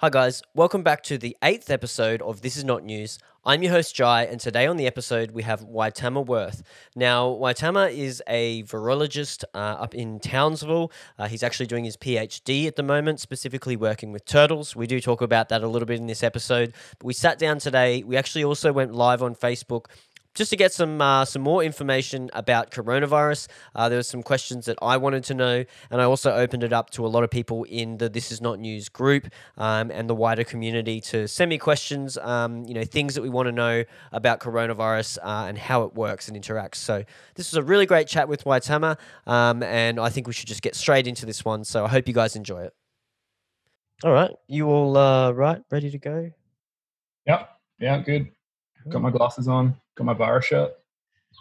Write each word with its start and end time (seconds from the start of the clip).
Hi, 0.00 0.10
guys. 0.10 0.42
Welcome 0.54 0.82
back 0.82 1.02
to 1.04 1.16
the 1.16 1.38
eighth 1.42 1.70
episode 1.70 2.20
of 2.20 2.42
This 2.42 2.58
Is 2.58 2.64
Not 2.64 2.84
News. 2.84 3.18
I'm 3.46 3.62
your 3.62 3.72
host, 3.72 3.94
Jai, 3.94 4.24
and 4.24 4.38
today 4.38 4.66
on 4.66 4.76
the 4.76 4.86
episode 4.86 5.30
we 5.30 5.42
have 5.44 5.62
Wytamma 5.62 6.26
Wirth. 6.26 6.62
Now, 6.94 7.28
Wytamma 7.28 7.90
is 7.90 8.22
a 8.26 8.62
virologist 8.64 9.44
uh, 9.54 9.56
up 9.56 9.94
in 9.94 10.20
Townsville. 10.20 10.92
Uh, 11.18 11.28
he's 11.28 11.42
actually 11.42 11.64
doing 11.64 11.84
his 11.84 11.96
PhD 11.96 12.66
at 12.66 12.76
the 12.76 12.82
moment, 12.82 13.20
specifically 13.20 13.74
working 13.74 14.12
with 14.12 14.26
turtles. 14.26 14.76
We 14.76 14.86
do 14.86 15.00
talk 15.00 15.22
about 15.22 15.48
that 15.48 15.62
a 15.62 15.66
little 15.66 15.86
bit 15.86 15.98
in 15.98 16.08
this 16.08 16.22
episode. 16.22 16.74
But 16.98 17.06
we 17.06 17.14
sat 17.14 17.38
down 17.38 17.58
today. 17.58 18.02
We 18.02 18.18
actually 18.18 18.44
also 18.44 18.74
went 18.74 18.92
live 18.94 19.22
on 19.22 19.34
Facebook 19.34 19.86
just 20.36 20.50
to 20.50 20.56
get 20.56 20.72
some 20.72 21.00
uh, 21.00 21.24
some 21.24 21.42
more 21.42 21.64
information 21.64 22.30
about 22.34 22.70
coronavirus. 22.70 23.48
Uh, 23.74 23.88
there 23.88 23.98
were 23.98 24.04
some 24.04 24.22
questions 24.22 24.66
that 24.66 24.78
I 24.82 24.96
wanted 24.98 25.24
to 25.24 25.34
know, 25.34 25.64
and 25.90 26.00
I 26.00 26.04
also 26.04 26.32
opened 26.32 26.62
it 26.62 26.72
up 26.72 26.90
to 26.90 27.04
a 27.04 27.08
lot 27.08 27.24
of 27.24 27.30
people 27.30 27.64
in 27.64 27.96
the 27.96 28.08
This 28.08 28.30
Is 28.30 28.40
Not 28.40 28.60
News 28.60 28.88
group 28.88 29.26
um, 29.56 29.90
and 29.90 30.08
the 30.08 30.14
wider 30.14 30.44
community 30.44 31.00
to 31.00 31.26
send 31.26 31.48
me 31.48 31.58
questions. 31.58 32.16
Um, 32.18 32.64
you 32.66 32.74
know, 32.74 32.84
things 32.84 33.14
that 33.14 33.22
we 33.22 33.30
want 33.30 33.46
to 33.46 33.52
know 33.52 33.84
about 34.12 34.38
coronavirus 34.38 35.18
uh, 35.22 35.46
and 35.48 35.58
how 35.58 35.82
it 35.82 35.94
works 35.94 36.28
and 36.28 36.36
interacts. 36.40 36.76
So 36.76 37.02
this 37.34 37.50
was 37.50 37.56
a 37.56 37.62
really 37.62 37.86
great 37.86 38.06
chat 38.06 38.28
with 38.28 38.44
Wytamma, 38.44 38.98
um, 39.26 39.62
and 39.62 39.98
I 39.98 40.10
think 40.10 40.26
we 40.26 40.34
should 40.34 40.48
just 40.48 40.62
get 40.62 40.76
straight 40.76 41.06
into 41.06 41.24
this 41.24 41.44
one. 41.44 41.64
So 41.64 41.84
I 41.84 41.88
hope 41.88 42.06
you 42.06 42.14
guys 42.14 42.36
enjoy 42.36 42.62
it. 42.64 42.74
All 44.04 44.12
right, 44.12 44.30
you 44.46 44.68
all 44.68 44.96
uh, 44.96 45.30
right? 45.32 45.62
Ready 45.70 45.90
to 45.90 45.98
go? 45.98 46.30
Yep. 47.26 47.50
Yeah, 47.80 47.98
good. 47.98 48.30
Got 48.88 49.02
my 49.02 49.10
glasses 49.10 49.48
on. 49.48 49.74
Got 49.96 50.04
my 50.04 50.14
bar 50.14 50.42
shirt. 50.42 50.72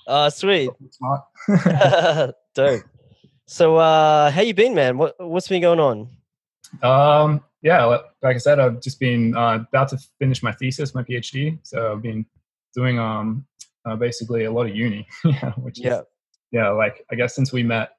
Uh, 0.08 0.30
sweet. 0.30 0.70
Smart. 0.92 1.22
Dope. 2.56 2.84
So, 3.48 3.76
uh, 3.78 4.32
how 4.32 4.42
you 4.42 4.54
been, 4.54 4.74
man? 4.74 4.98
What 4.98 5.16
what's 5.20 5.48
been 5.48 5.62
going 5.62 5.80
on? 5.80 6.10
Um, 6.82 7.44
yeah, 7.62 7.84
like 7.86 8.36
I 8.36 8.38
said, 8.38 8.60
I've 8.60 8.82
just 8.82 9.00
been 9.00 9.36
uh, 9.36 9.60
about 9.70 9.90
to 9.90 9.98
finish 10.20 10.42
my 10.42 10.52
thesis, 10.52 10.96
my 10.96 11.04
PhD. 11.04 11.60
So 11.64 11.92
I've 11.94 12.02
been 12.02 12.26
doing 12.74 12.98
um, 13.00 13.46
uh, 13.86 13.96
basically 13.96 14.46
a 14.46 14.52
lot 14.52 14.68
of 14.68 14.76
uni. 14.76 15.08
yeah, 15.26 15.52
which 15.54 15.80
Yeah. 15.80 16.00
is 16.00 16.06
yeah, 16.52 16.70
like 16.70 17.06
I 17.12 17.16
guess 17.16 17.36
since 17.36 17.52
we 17.52 17.64
met 17.64 17.92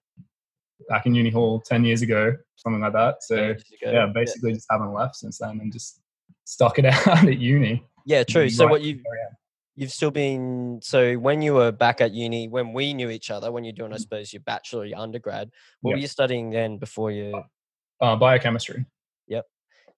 back 0.89 1.07
in 1.07 1.15
uni 1.15 1.31
hall 1.31 1.61
ten 1.61 1.85
years 1.85 2.03
ago, 2.03 2.35
something 2.57 2.81
like 2.81 2.93
that. 2.95 3.23
So 3.23 3.55
yeah, 3.83 4.07
basically 4.07 4.55
just 4.55 4.67
haven't 4.71 4.93
left 4.95 5.17
since 5.17 5.39
then 5.39 5.61
and 5.61 5.73
just 5.73 6.01
stuck 6.45 6.79
it 6.79 6.85
out 6.87 7.07
at 7.27 7.39
uni. 7.39 7.85
Yeah, 8.05 8.25
true. 8.25 8.49
So 8.49 8.65
Right 8.65 8.71
what 8.71 8.83
you 8.83 9.01
where 9.05 9.19
I 9.21 9.27
am. 9.31 9.37
You've 9.77 9.93
still 9.93 10.11
been 10.11 10.81
so 10.83 11.15
when 11.15 11.43
you 11.43 11.55
were 11.55 11.71
back 11.71 12.01
at 12.01 12.13
uni, 12.13 12.49
when 12.49 12.73
we 12.73 12.95
knew 12.95 13.11
each 13.11 13.31
other, 13.31 13.53
when 13.53 13.63
you're 13.63 13.73
doing, 13.73 13.93
I 13.93 13.99
suppose, 13.99 14.33
your 14.33 14.41
bachelor, 14.41 14.81
or 14.83 14.87
your 14.87 14.99
undergrad, 14.99 15.51
what 15.83 15.93
were 15.93 15.99
you 15.99 16.09
studying 16.09 16.51
then 16.51 16.79
before 16.79 17.11
you? 17.11 17.43
Uh, 18.01 18.17
biochemistry. 18.17 18.87
Yep. 19.29 19.47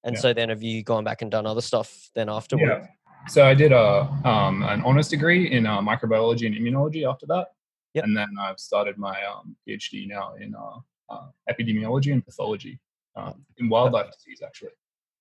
And 0.04 0.14
yeah. 0.14 0.20
so 0.20 0.32
then 0.32 0.50
have 0.50 0.62
you 0.62 0.82
gone 0.82 1.04
back 1.04 1.22
and 1.22 1.30
done 1.30 1.46
other 1.46 1.60
stuff 1.60 2.10
then 2.14 2.28
afterwards? 2.28 2.86
Yeah. 2.86 2.86
So 3.28 3.44
I 3.44 3.54
did 3.54 3.72
a 3.72 4.02
um, 4.24 4.62
an 4.64 4.82
honors 4.82 5.08
degree 5.08 5.50
in 5.50 5.66
uh, 5.66 5.80
microbiology 5.80 6.46
and 6.46 6.54
immunology 6.54 7.08
after 7.08 7.26
that, 7.26 7.48
Yep. 7.94 8.04
and 8.04 8.16
then 8.16 8.28
I've 8.40 8.60
started 8.60 8.98
my 8.98 9.18
um, 9.24 9.56
PhD 9.66 10.06
now 10.08 10.34
in 10.34 10.54
uh, 10.54 10.78
uh, 11.08 11.26
epidemiology 11.50 12.12
and 12.12 12.24
pathology 12.24 12.78
um, 13.16 13.44
in 13.58 13.68
wildlife 13.68 14.10
disease. 14.12 14.40
Actually, 14.44 14.70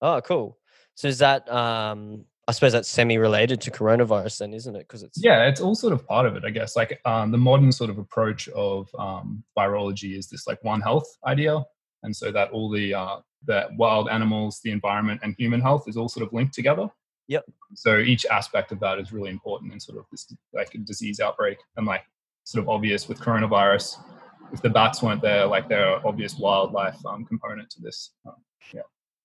Oh, 0.02 0.22
cool. 0.22 0.58
So 0.96 1.08
is 1.08 1.20
that 1.20 1.50
um 1.52 2.26
I 2.48 2.54
suppose 2.54 2.72
that's 2.72 2.88
semi-related 2.88 3.60
to 3.62 3.72
coronavirus 3.72 4.40
then, 4.40 4.54
isn't 4.54 4.76
it? 4.76 4.88
Because 4.88 5.04
it's 5.04 5.22
yeah, 5.22 5.48
it's 5.48 5.60
all 5.60 5.76
sort 5.76 5.92
of 5.92 6.08
part 6.08 6.26
of 6.26 6.38
it, 6.38 6.46
I 6.46 6.50
guess. 6.50 6.78
Like 6.78 7.02
um, 7.04 7.32
the 7.32 7.38
modern 7.38 7.74
sort 7.74 7.90
of 7.90 7.98
approach 7.98 8.48
of 8.50 8.90
um, 8.98 9.44
virology 9.58 10.18
is 10.18 10.30
this 10.30 10.48
like 10.48 10.64
one 10.64 10.80
health 10.80 11.18
idea, 11.26 11.62
and 12.04 12.16
so 12.16 12.32
that 12.32 12.52
all 12.52 12.70
the 12.70 12.94
uh, 12.94 13.18
the 13.46 13.68
wild 13.78 14.08
animals, 14.10 14.62
the 14.64 14.72
environment, 14.72 15.20
and 15.24 15.36
human 15.38 15.60
health 15.60 15.86
is 15.88 15.98
all 15.98 16.08
sort 16.08 16.26
of 16.26 16.32
linked 16.32 16.54
together. 16.54 16.88
Yep. 17.28 17.44
So 17.76 17.98
each 17.98 18.26
aspect 18.28 18.72
of 18.72 18.80
that 18.80 18.98
is 18.98 19.12
really 19.12 19.30
important 19.30 19.74
in 19.74 19.80
sort 19.82 19.98
of 19.98 20.06
this 20.10 20.34
like 20.54 20.74
a 20.74 20.78
disease 20.78 21.20
outbreak, 21.20 21.58
and 21.76 21.86
like 21.86 22.04
sort 22.46 22.64
of 22.64 22.70
obvious 22.70 23.10
with 23.10 23.20
coronavirus. 23.20 23.98
If 24.54 24.62
the 24.62 24.70
bats 24.70 25.04
weren't 25.04 25.22
there, 25.22 25.46
like 25.46 25.68
they're 25.68 26.06
obvious 26.08 26.38
wildlife 26.38 27.06
um, 27.06 27.26
component 27.26 27.70
to 27.72 27.82
this. 27.82 28.12
Um, 28.26 28.36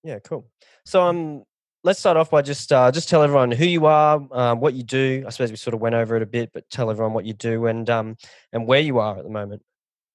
Yeah, 0.02 0.18
cool. 0.18 0.46
So 0.84 1.02
um, 1.02 1.44
let's 1.84 1.98
start 1.98 2.16
off 2.16 2.30
by 2.30 2.42
just 2.42 2.72
uh, 2.72 2.90
just 2.90 3.08
tell 3.08 3.22
everyone 3.22 3.50
who 3.50 3.64
you 3.64 3.86
are, 3.86 4.26
um, 4.32 4.60
what 4.60 4.74
you 4.74 4.82
do. 4.82 5.24
I 5.26 5.30
suppose 5.30 5.50
we 5.50 5.56
sort 5.56 5.74
of 5.74 5.80
went 5.80 5.94
over 5.94 6.16
it 6.16 6.22
a 6.22 6.26
bit, 6.26 6.50
but 6.52 6.68
tell 6.70 6.90
everyone 6.90 7.14
what 7.14 7.24
you 7.24 7.32
do 7.32 7.66
and 7.66 7.88
um, 7.90 8.16
and 8.52 8.66
where 8.66 8.80
you 8.80 8.98
are 8.98 9.18
at 9.18 9.24
the 9.24 9.30
moment. 9.30 9.62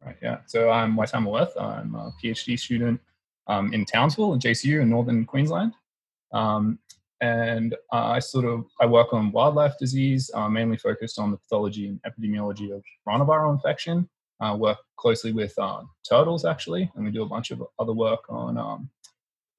Right. 0.03 0.17
Yeah. 0.21 0.39
So 0.45 0.69
I'm 0.69 0.95
Wytamma 0.95 1.31
Wirth. 1.31 1.53
I'm 1.59 1.95
a 1.95 2.11
PhD 2.23 2.57
student 2.59 2.99
um, 3.47 3.73
in 3.73 3.85
Townsville 3.85 4.33
in 4.33 4.39
JCU 4.39 4.81
in 4.81 4.89
northern 4.89 5.25
Queensland, 5.25 5.73
um, 6.33 6.79
and 7.21 7.73
uh, 7.91 8.07
I 8.07 8.19
sort 8.19 8.45
of 8.45 8.65
I 8.79 8.85
work 8.85 9.13
on 9.13 9.31
wildlife 9.31 9.77
disease, 9.79 10.31
uh, 10.33 10.49
mainly 10.49 10.77
focused 10.77 11.19
on 11.19 11.31
the 11.31 11.37
pathology 11.37 11.87
and 11.87 11.99
epidemiology 12.03 12.73
of 12.73 12.83
coronavirus 13.07 13.55
infection. 13.55 14.09
I 14.39 14.53
work 14.53 14.77
closely 14.97 15.31
with 15.31 15.57
uh, 15.57 15.81
turtles 16.07 16.45
actually, 16.45 16.91
and 16.95 17.03
we 17.03 17.11
do 17.11 17.23
a 17.23 17.27
bunch 17.27 17.49
of 17.49 17.63
other 17.79 17.93
work 17.93 18.19
on 18.29 18.57
um, 18.57 18.89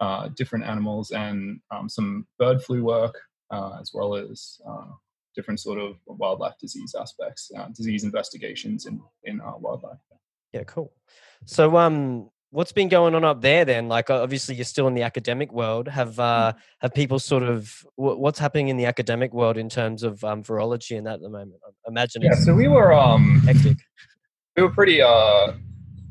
uh, 0.00 0.28
different 0.36 0.64
animals 0.64 1.10
and 1.10 1.60
um, 1.70 1.88
some 1.88 2.26
bird 2.38 2.62
flu 2.62 2.84
work, 2.84 3.19
uh, 3.50 3.78
as 3.81 3.91
well 3.92 4.14
as 4.14 4.60
uh, 4.69 4.86
different 5.34 5.60
sort 5.60 5.78
of 5.78 5.97
wildlife 6.06 6.54
disease 6.60 6.94
aspects, 6.98 7.50
uh, 7.56 7.69
disease 7.76 8.04
investigations 8.04 8.86
in 8.86 9.00
in 9.25 9.41
wildlife. 9.60 9.98
Yeah, 10.53 10.64
cool. 10.64 10.92
So 11.44 11.76
um, 11.76 12.31
what's 12.50 12.72
been 12.72 12.88
going 12.88 13.14
on 13.14 13.25
up 13.25 13.41
there 13.42 13.64
then? 13.64 13.88
Like 13.88 14.10
obviously 14.10 14.54
you're 14.54 14.64
still 14.64 14.88
in 14.88 14.94
the 14.94 15.03
academic 15.03 15.53
world. 15.53 15.88
Have 15.88 16.19
uh, 16.19 16.53
have 16.80 16.94
people 16.94 17.19
sort 17.19 17.42
of 17.42 17.84
what's 17.97 18.38
happening 18.38 18.69
in 18.69 18.76
the 18.76 18.86
academic 18.86 19.32
world 19.32 19.56
in 19.59 19.69
terms 19.69 20.03
of 20.03 20.22
um, 20.25 20.42
virology 20.42 20.97
and 20.97 21.06
that 21.06 21.15
at 21.15 21.20
the 21.20 21.28
moment? 21.28 21.60
I 21.66 21.88
imagine 21.88 22.22
Yeah, 22.22 22.34
so 22.34 22.54
we 22.54 22.69
were 22.69 22.92
um 22.92 23.42
hectic. 23.44 23.78
we 24.56 24.62
were 24.62 24.70
pretty 24.70 25.03
uh, 25.03 25.53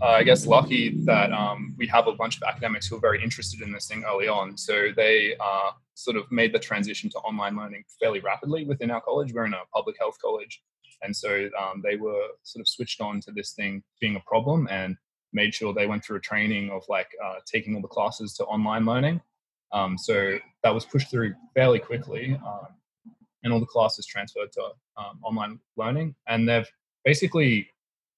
uh 0.01 0.17
I 0.21 0.23
guess 0.23 0.45
lucky 0.45 0.97
that 1.05 1.31
um 1.31 1.75
we 1.77 1.87
have 1.87 2.07
a 2.07 2.13
bunch 2.13 2.37
of 2.37 2.43
academics 2.43 2.87
who 2.87 2.95
are 2.97 2.99
very 2.99 3.23
interested 3.23 3.61
in 3.61 3.71
this 3.71 3.87
thing 3.87 4.03
early 4.07 4.27
on. 4.27 4.57
So 4.57 4.89
they 4.95 5.35
uh 5.39 5.71
sort 5.95 6.15
of 6.15 6.31
made 6.31 6.53
the 6.53 6.59
transition 6.59 7.09
to 7.09 7.17
online 7.19 7.55
learning 7.57 7.83
fairly 7.99 8.19
rapidly 8.19 8.65
within 8.65 8.91
our 8.91 9.01
college. 9.01 9.33
We're 9.33 9.45
in 9.45 9.53
a 9.53 9.65
public 9.73 9.95
health 9.99 10.17
college, 10.21 10.61
and 11.01 11.15
so 11.15 11.49
um, 11.59 11.81
they 11.83 11.95
were 11.95 12.21
sort 12.43 12.61
of 12.61 12.67
switched 12.67 13.01
on 13.01 13.19
to 13.21 13.31
this 13.31 13.53
thing 13.53 13.83
being 13.99 14.15
a 14.15 14.19
problem 14.21 14.67
and 14.69 14.95
made 15.33 15.53
sure 15.53 15.73
they 15.73 15.87
went 15.87 16.03
through 16.03 16.17
a 16.17 16.21
training 16.21 16.69
of 16.69 16.83
like 16.87 17.09
uh, 17.23 17.35
taking 17.45 17.75
all 17.75 17.81
the 17.81 17.87
classes 17.87 18.33
to 18.35 18.43
online 18.45 18.85
learning. 18.85 19.19
Um, 19.71 19.97
so 19.97 20.37
that 20.63 20.73
was 20.73 20.85
pushed 20.85 21.09
through 21.09 21.33
fairly 21.55 21.79
quickly, 21.79 22.39
um, 22.45 22.67
and 23.43 23.51
all 23.51 23.59
the 23.59 23.65
classes 23.65 24.05
transferred 24.05 24.51
to 24.53 24.61
um, 24.97 25.19
online 25.23 25.59
learning. 25.75 26.15
And 26.27 26.47
they've 26.47 26.69
basically 27.03 27.69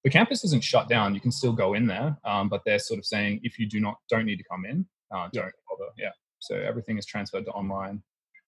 the 0.03 0.09
campus 0.09 0.43
isn't 0.45 0.63
shut 0.63 0.87
down. 0.87 1.13
You 1.13 1.21
can 1.21 1.31
still 1.31 1.51
go 1.53 1.73
in 1.73 1.87
there, 1.87 2.17
um, 2.23 2.49
but 2.49 2.61
they're 2.65 2.79
sort 2.79 2.99
of 2.99 3.05
saying 3.05 3.41
if 3.43 3.59
you 3.59 3.67
do 3.67 3.79
not 3.79 3.95
don't 4.09 4.25
need 4.25 4.37
to 4.37 4.45
come 4.49 4.65
in, 4.65 4.85
uh, 5.13 5.27
don't 5.33 5.51
bother. 5.69 5.91
Yeah. 5.97 6.11
So 6.39 6.55
everything 6.55 6.97
is 6.97 7.05
transferred 7.05 7.45
to 7.45 7.51
online, 7.51 8.01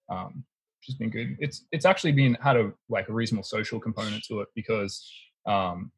um, 0.09 0.45
which 0.79 0.87
has 0.87 0.95
been 0.95 1.09
good. 1.09 1.35
It's 1.39 1.65
it's 1.71 1.85
actually 1.85 2.13
been 2.13 2.35
had 2.41 2.55
a 2.55 2.71
like 2.89 3.09
a 3.09 3.13
reasonable 3.13 3.43
social 3.43 3.79
component 3.79 4.23
to 4.25 4.39
it 4.41 4.47
because 4.55 5.05
um, 5.45 5.91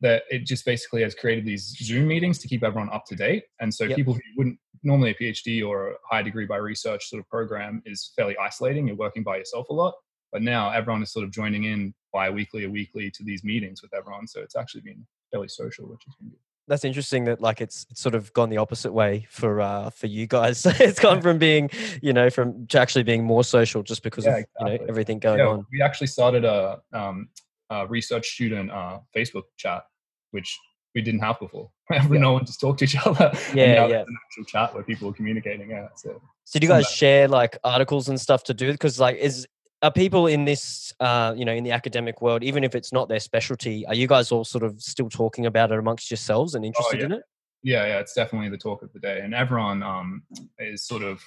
that 0.00 0.22
it 0.30 0.44
just 0.44 0.64
basically 0.64 1.02
has 1.02 1.14
created 1.14 1.44
these 1.44 1.76
Zoom 1.82 2.06
meetings 2.08 2.38
to 2.38 2.48
keep 2.48 2.62
everyone 2.64 2.90
up 2.92 3.04
to 3.06 3.16
date. 3.16 3.44
And 3.60 3.72
so 3.72 3.84
Yep. 3.84 3.96
people 3.96 4.14
who 4.14 4.20
wouldn't 4.36 4.58
normally 4.82 5.10
a 5.10 5.14
PhD 5.14 5.66
or 5.66 5.90
a 5.90 5.94
high 6.10 6.22
degree 6.22 6.46
by 6.46 6.56
research 6.56 7.08
sort 7.08 7.20
of 7.20 7.28
program 7.28 7.82
is 7.84 8.12
fairly 8.16 8.36
isolating. 8.38 8.86
You're 8.86 8.96
working 8.96 9.22
by 9.22 9.36
yourself 9.36 9.68
a 9.68 9.72
lot. 9.72 9.94
But 10.36 10.42
now 10.42 10.68
everyone 10.68 11.02
is 11.02 11.10
sort 11.10 11.24
of 11.24 11.30
joining 11.30 11.64
in 11.64 11.94
bi-weekly 12.12 12.64
or 12.66 12.68
weekly 12.68 13.10
to 13.10 13.24
these 13.24 13.42
meetings 13.42 13.80
with 13.80 13.94
everyone. 13.94 14.26
So 14.26 14.42
it's 14.42 14.54
actually 14.54 14.82
been 14.82 15.06
fairly 15.32 15.48
social, 15.48 15.88
which 15.88 16.02
been 16.20 16.28
good. 16.28 16.38
That's 16.68 16.84
interesting 16.84 17.24
that 17.24 17.40
like 17.40 17.62
it's 17.62 17.86
it's 17.88 18.02
sort 18.02 18.14
of 18.14 18.30
gone 18.34 18.50
the 18.50 18.58
opposite 18.58 18.92
way 18.92 19.26
for 19.30 19.62
uh 19.62 19.88
for 19.88 20.08
you 20.08 20.26
guys. 20.26 20.66
it's 20.78 21.00
gone 21.00 21.22
from 21.22 21.38
being, 21.38 21.70
you 22.02 22.12
know, 22.12 22.28
from 22.28 22.66
to 22.66 22.78
actually 22.78 23.04
being 23.04 23.24
more 23.24 23.44
social 23.44 23.82
just 23.82 24.02
because 24.02 24.26
Yeah, 24.26 24.36
of 24.36 24.44
you 24.60 24.66
know 24.66 24.84
everything 24.90 25.18
going 25.20 25.38
yeah, 25.38 25.46
on. 25.46 25.66
we 25.72 25.80
actually 25.80 26.08
started 26.08 26.44
a, 26.44 26.82
um, 26.92 27.30
a 27.70 27.86
research 27.86 28.28
student 28.28 28.70
uh, 28.70 28.98
Facebook 29.16 29.44
chat, 29.56 29.84
which 30.32 30.54
we 30.94 31.00
didn't 31.00 31.20
have 31.20 31.40
before. 31.40 31.70
Yeah. 31.90 32.02
no 32.08 32.32
one 32.32 32.44
just 32.44 32.60
talked 32.60 32.80
to 32.80 32.84
each 32.84 32.96
other. 33.06 33.30
Yeah, 33.54 33.86
yeah. 33.86 34.00
an 34.00 34.16
actual 34.26 34.44
chat 34.44 34.74
where 34.74 34.82
people 34.82 35.08
are 35.08 35.14
communicating. 35.14 35.70
Yeah, 35.70 35.88
so 35.94 36.20
So 36.44 36.58
do 36.58 36.66
you 36.66 36.70
guys 36.72 36.90
share 36.90 37.26
like 37.26 37.56
articles 37.64 38.08
and 38.10 38.20
stuff 38.20 38.42
to 38.44 38.54
do? 38.54 38.72
Because 38.72 39.00
like 39.00 39.16
is 39.16 39.46
are 39.82 39.92
people 39.92 40.26
in 40.26 40.44
this 40.44 40.92
uh 41.00 41.34
you 41.36 41.44
know 41.44 41.52
in 41.52 41.64
the 41.64 41.72
academic 41.72 42.22
world, 42.22 42.42
even 42.42 42.64
if 42.64 42.74
it's 42.74 42.92
not 42.92 43.08
their 43.08 43.20
specialty, 43.20 43.86
are 43.86 43.94
you 43.94 44.06
guys 44.06 44.32
all 44.32 44.44
sort 44.44 44.64
of 44.64 44.80
still 44.80 45.08
talking 45.08 45.46
about 45.46 45.70
it 45.72 45.78
amongst 45.78 46.10
yourselves 46.10 46.54
and 46.54 46.64
interested 46.64 46.96
Oh, 46.96 46.98
yeah. 47.00 47.04
in 47.06 47.12
it? 47.12 47.22
yeah, 47.62 47.86
yeah, 47.86 47.98
it's 47.98 48.14
definitely 48.14 48.48
the 48.48 48.58
talk 48.58 48.82
of 48.82 48.92
the 48.92 49.00
day, 49.00 49.20
and 49.22 49.34
everyone 49.34 49.82
um, 49.82 50.22
is 50.58 50.84
sort 50.86 51.02
of 51.02 51.20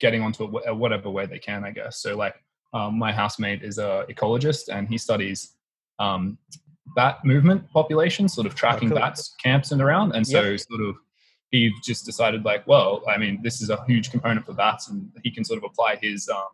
getting 0.00 0.22
onto 0.22 0.44
it 0.44 0.48
wh- 0.48 0.78
whatever 0.78 1.10
way 1.10 1.26
they 1.26 1.38
can, 1.38 1.64
I 1.64 1.70
guess. 1.72 2.00
So, 2.00 2.16
like, 2.16 2.34
um, 2.72 2.98
my 2.98 3.12
housemate 3.12 3.62
is 3.62 3.78
a 3.78 4.04
ecologist, 4.08 4.68
and 4.68 4.88
he 4.88 4.98
studies 4.98 5.54
um, 5.98 6.38
bat 6.94 7.18
movement 7.24 7.68
populations, 7.70 8.34
sort 8.34 8.46
of 8.46 8.54
tracking 8.54 8.88
cool. 8.90 8.98
bats 8.98 9.34
camps 9.42 9.72
and 9.72 9.80
around, 9.82 10.12
and 10.14 10.26
so 10.26 10.56
sort 10.56 10.80
of 10.80 10.94
he 11.50 11.72
just 11.84 12.04
decided 12.04 12.44
like, 12.44 12.66
well, 12.66 13.02
I 13.08 13.16
mean, 13.16 13.40
this 13.42 13.60
is 13.60 13.70
a 13.70 13.84
huge 13.86 14.10
component 14.10 14.46
for 14.46 14.52
bats, 14.54 14.88
and 14.88 15.10
he 15.22 15.30
can 15.30 15.44
sort 15.44 15.58
of 15.58 15.64
apply 15.64 15.96
his 15.96 16.28
um, 16.28 16.48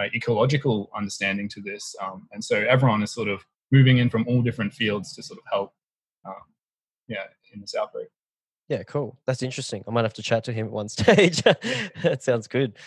uh, 0.00 0.06
ecological 0.14 0.90
understanding 0.96 1.48
to 1.50 1.60
this. 1.60 1.94
Um, 2.02 2.28
and 2.32 2.44
so 2.44 2.56
everyone 2.56 3.02
is 3.02 3.12
sort 3.12 3.28
of 3.28 3.44
moving 3.70 3.98
in 3.98 4.10
from 4.10 4.24
all 4.28 4.42
different 4.42 4.72
fields 4.72 5.14
to 5.14 5.22
sort 5.22 5.38
of 5.38 5.44
help, 5.50 5.72
um, 6.26 6.34
yeah, 7.08 7.24
in 7.52 7.60
this 7.60 7.74
outbreak. 7.74 8.08
Yeah, 8.68 8.82
cool. 8.84 9.18
That's 9.26 9.42
interesting. 9.42 9.84
I 9.86 9.90
might 9.90 10.04
have 10.04 10.14
to 10.14 10.22
chat 10.22 10.44
to 10.44 10.52
him 10.52 10.66
at 10.66 10.72
one 10.72 10.88
stage. 10.88 11.42
that 11.42 12.22
sounds 12.22 12.46
good. 12.46 12.78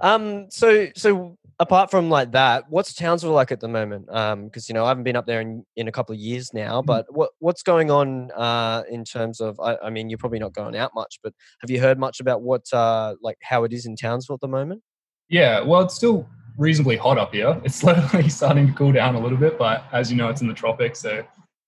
Um, 0.00 0.50
so 0.50 0.88
so 0.96 1.38
apart 1.60 1.90
from 1.90 2.10
like 2.10 2.32
that, 2.32 2.64
what's 2.68 2.92
Townsville 2.94 3.30
like 3.30 3.52
at 3.52 3.60
the 3.60 3.68
moment? 3.68 4.08
Um, 4.10 4.46
because 4.46 4.68
you 4.68 4.74
know 4.74 4.84
I 4.84 4.88
haven't 4.88 5.04
been 5.04 5.14
up 5.14 5.26
there 5.26 5.40
in, 5.40 5.64
in 5.76 5.86
a 5.86 5.92
couple 5.92 6.14
of 6.14 6.18
years 6.18 6.52
now. 6.52 6.80
Mm-hmm. 6.80 6.86
But 6.86 7.06
what 7.10 7.30
what's 7.38 7.62
going 7.62 7.92
on 7.92 8.32
uh 8.32 8.82
in 8.90 9.04
terms 9.04 9.40
of? 9.40 9.60
I, 9.60 9.76
I 9.76 9.90
mean, 9.90 10.10
you're 10.10 10.18
probably 10.18 10.40
not 10.40 10.52
going 10.52 10.76
out 10.76 10.90
much, 10.96 11.20
but 11.22 11.32
have 11.60 11.70
you 11.70 11.80
heard 11.80 11.98
much 11.98 12.18
about 12.18 12.42
what 12.42 12.64
uh 12.72 13.14
like 13.22 13.38
how 13.40 13.62
it 13.62 13.72
is 13.72 13.86
in 13.86 13.94
Townsville 13.94 14.34
at 14.34 14.40
the 14.40 14.48
moment? 14.48 14.82
Yeah, 15.28 15.60
well, 15.60 15.82
it's 15.82 15.94
still 15.94 16.28
reasonably 16.60 16.96
hot 16.96 17.18
up 17.18 17.32
here. 17.32 17.60
It's 17.64 17.76
slowly 17.80 18.28
starting 18.28 18.68
to 18.68 18.72
cool 18.74 18.92
down 18.92 19.14
a 19.16 19.20
little 19.20 19.38
bit, 19.38 19.58
but 19.58 19.84
as 19.92 20.10
you 20.10 20.16
know, 20.16 20.28
it's 20.28 20.42
in 20.42 20.46
the 20.46 20.54
tropics, 20.54 21.00
so 21.00 21.24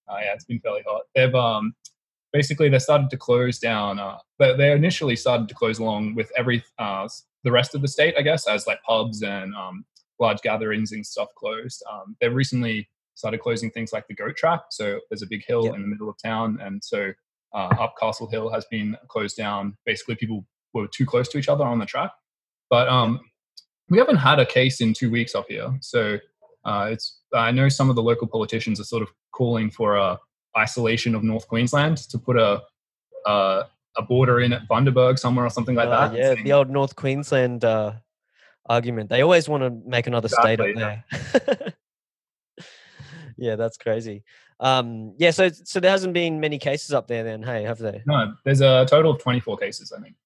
uh, 0.09 0.17
yeah, 0.21 0.35
it's 0.35 0.45
been 0.45 0.61
fairly 0.61 0.83
hot. 0.87 1.03
They've 1.17 1.35
um 1.35 1.75
basically 2.33 2.69
they 2.69 2.79
started 2.79 3.11
to 3.11 3.17
close 3.17 3.59
down. 3.59 3.99
Uh, 3.99 4.19
they, 4.39 4.57
they 4.57 4.73
initially 4.73 5.17
started 5.17 5.49
to 5.49 5.55
close 5.55 5.79
along 5.79 6.15
with 6.15 6.31
every 6.37 6.63
uh, 6.79 7.09
the 7.45 7.51
rest 7.51 7.75
of 7.75 7.83
the 7.83 7.89
state, 7.89 8.15
I 8.17 8.23
guess, 8.23 8.47
as 8.47 8.67
like 8.67 8.83
pubs 8.83 9.23
and 9.23 9.55
um, 9.55 9.85
large 10.21 10.41
gatherings 10.43 10.93
and 10.93 11.05
stuff 11.05 11.29
closed. 11.37 11.83
Um, 11.91 12.17
they've 12.21 12.33
recently 12.33 12.89
started 13.15 13.41
closing 13.41 13.71
things 13.71 13.93
like 13.93 14.07
the 14.09 14.15
goat 14.15 14.37
track. 14.37 14.61
So 14.71 15.01
there's 15.11 15.23
a 15.23 15.27
big 15.27 15.45
hill 15.47 15.65
yep. 15.67 15.75
in 15.75 15.83
the 15.83 15.89
middle 15.89 16.09
of 16.09 16.17
town, 16.23 16.59
and 16.63 16.83
so 16.85 17.13
uh, 17.55 17.69
up 17.79 17.95
Castle 17.99 18.29
Hill 18.29 18.51
has 18.51 18.67
been 18.71 18.97
closed 19.09 19.37
down. 19.37 19.77
Basically, 19.87 20.17
people 20.17 20.47
were 20.75 20.87
too 20.89 21.07
close 21.07 21.29
to 21.29 21.39
each 21.39 21.49
other 21.49 21.65
on 21.65 21.79
the 21.79 21.87
track. 21.87 22.13
But 22.71 22.89
um, 22.89 23.21
we 23.93 23.99
haven't 23.99 24.17
had 24.17 24.39
a 24.39 24.47
case 24.47 24.81
in 24.81 24.95
two 24.95 25.11
weeks 25.11 25.35
up 25.35 25.45
here, 25.49 25.71
so 25.83 26.19
uh, 26.65 26.89
it's. 26.91 27.21
I 27.35 27.51
know 27.51 27.69
some 27.69 27.91
of 27.91 27.95
the 27.95 28.03
local 28.03 28.27
politicians 28.27 28.81
are 28.81 28.85
sort 28.85 29.03
of 29.03 29.11
calling 29.33 29.71
for 29.71 29.97
a 29.97 30.19
isolation 30.57 31.15
of 31.15 31.23
North 31.23 31.47
Queensland 31.47 31.99
to 32.09 32.19
put 32.19 32.39
a 32.39 32.63
a, 33.27 33.65
a 33.99 34.03
border 34.03 34.41
in 34.41 34.55
at 34.55 34.67
Bundaberg 34.67 35.19
somewhere 35.19 35.45
or 35.45 35.51
something 35.51 35.75
like 35.75 35.89
uh, 35.89 36.09
that. 36.09 36.17
Yeah, 36.17 36.43
the 36.43 36.55
old 36.55 36.71
North 36.71 36.97
Queensland 36.97 37.67
uh, 37.67 37.93
argument. 38.65 39.11
They 39.11 39.21
always 39.21 39.47
want 39.47 39.63
to 39.63 39.71
make 39.87 40.07
another 40.07 40.27
exactly, 40.27 40.73
state 40.73 40.83
up 40.83 41.03
there. 41.45 41.75
yeah, 43.37 43.57
that's 43.57 43.77
crazy. 43.77 44.25
Um, 44.59 45.13
yeah, 45.19 45.33
so 45.33 45.51
so 45.51 45.81
there 45.81 45.91
hasn't 45.91 46.15
been 46.15 46.41
many 46.41 46.59
cases 46.59 46.95
up 46.95 47.09
there 47.09 47.25
then. 47.25 47.43
Hey, 47.43 47.65
have 47.65 47.79
there? 47.79 48.03
No, 48.07 48.33
there's 48.47 48.63
a 48.63 48.87
total 48.87 49.13
of 49.13 49.23
24 49.23 49.59
cases, 49.59 49.93
I 49.93 50.01
think. 50.01 50.17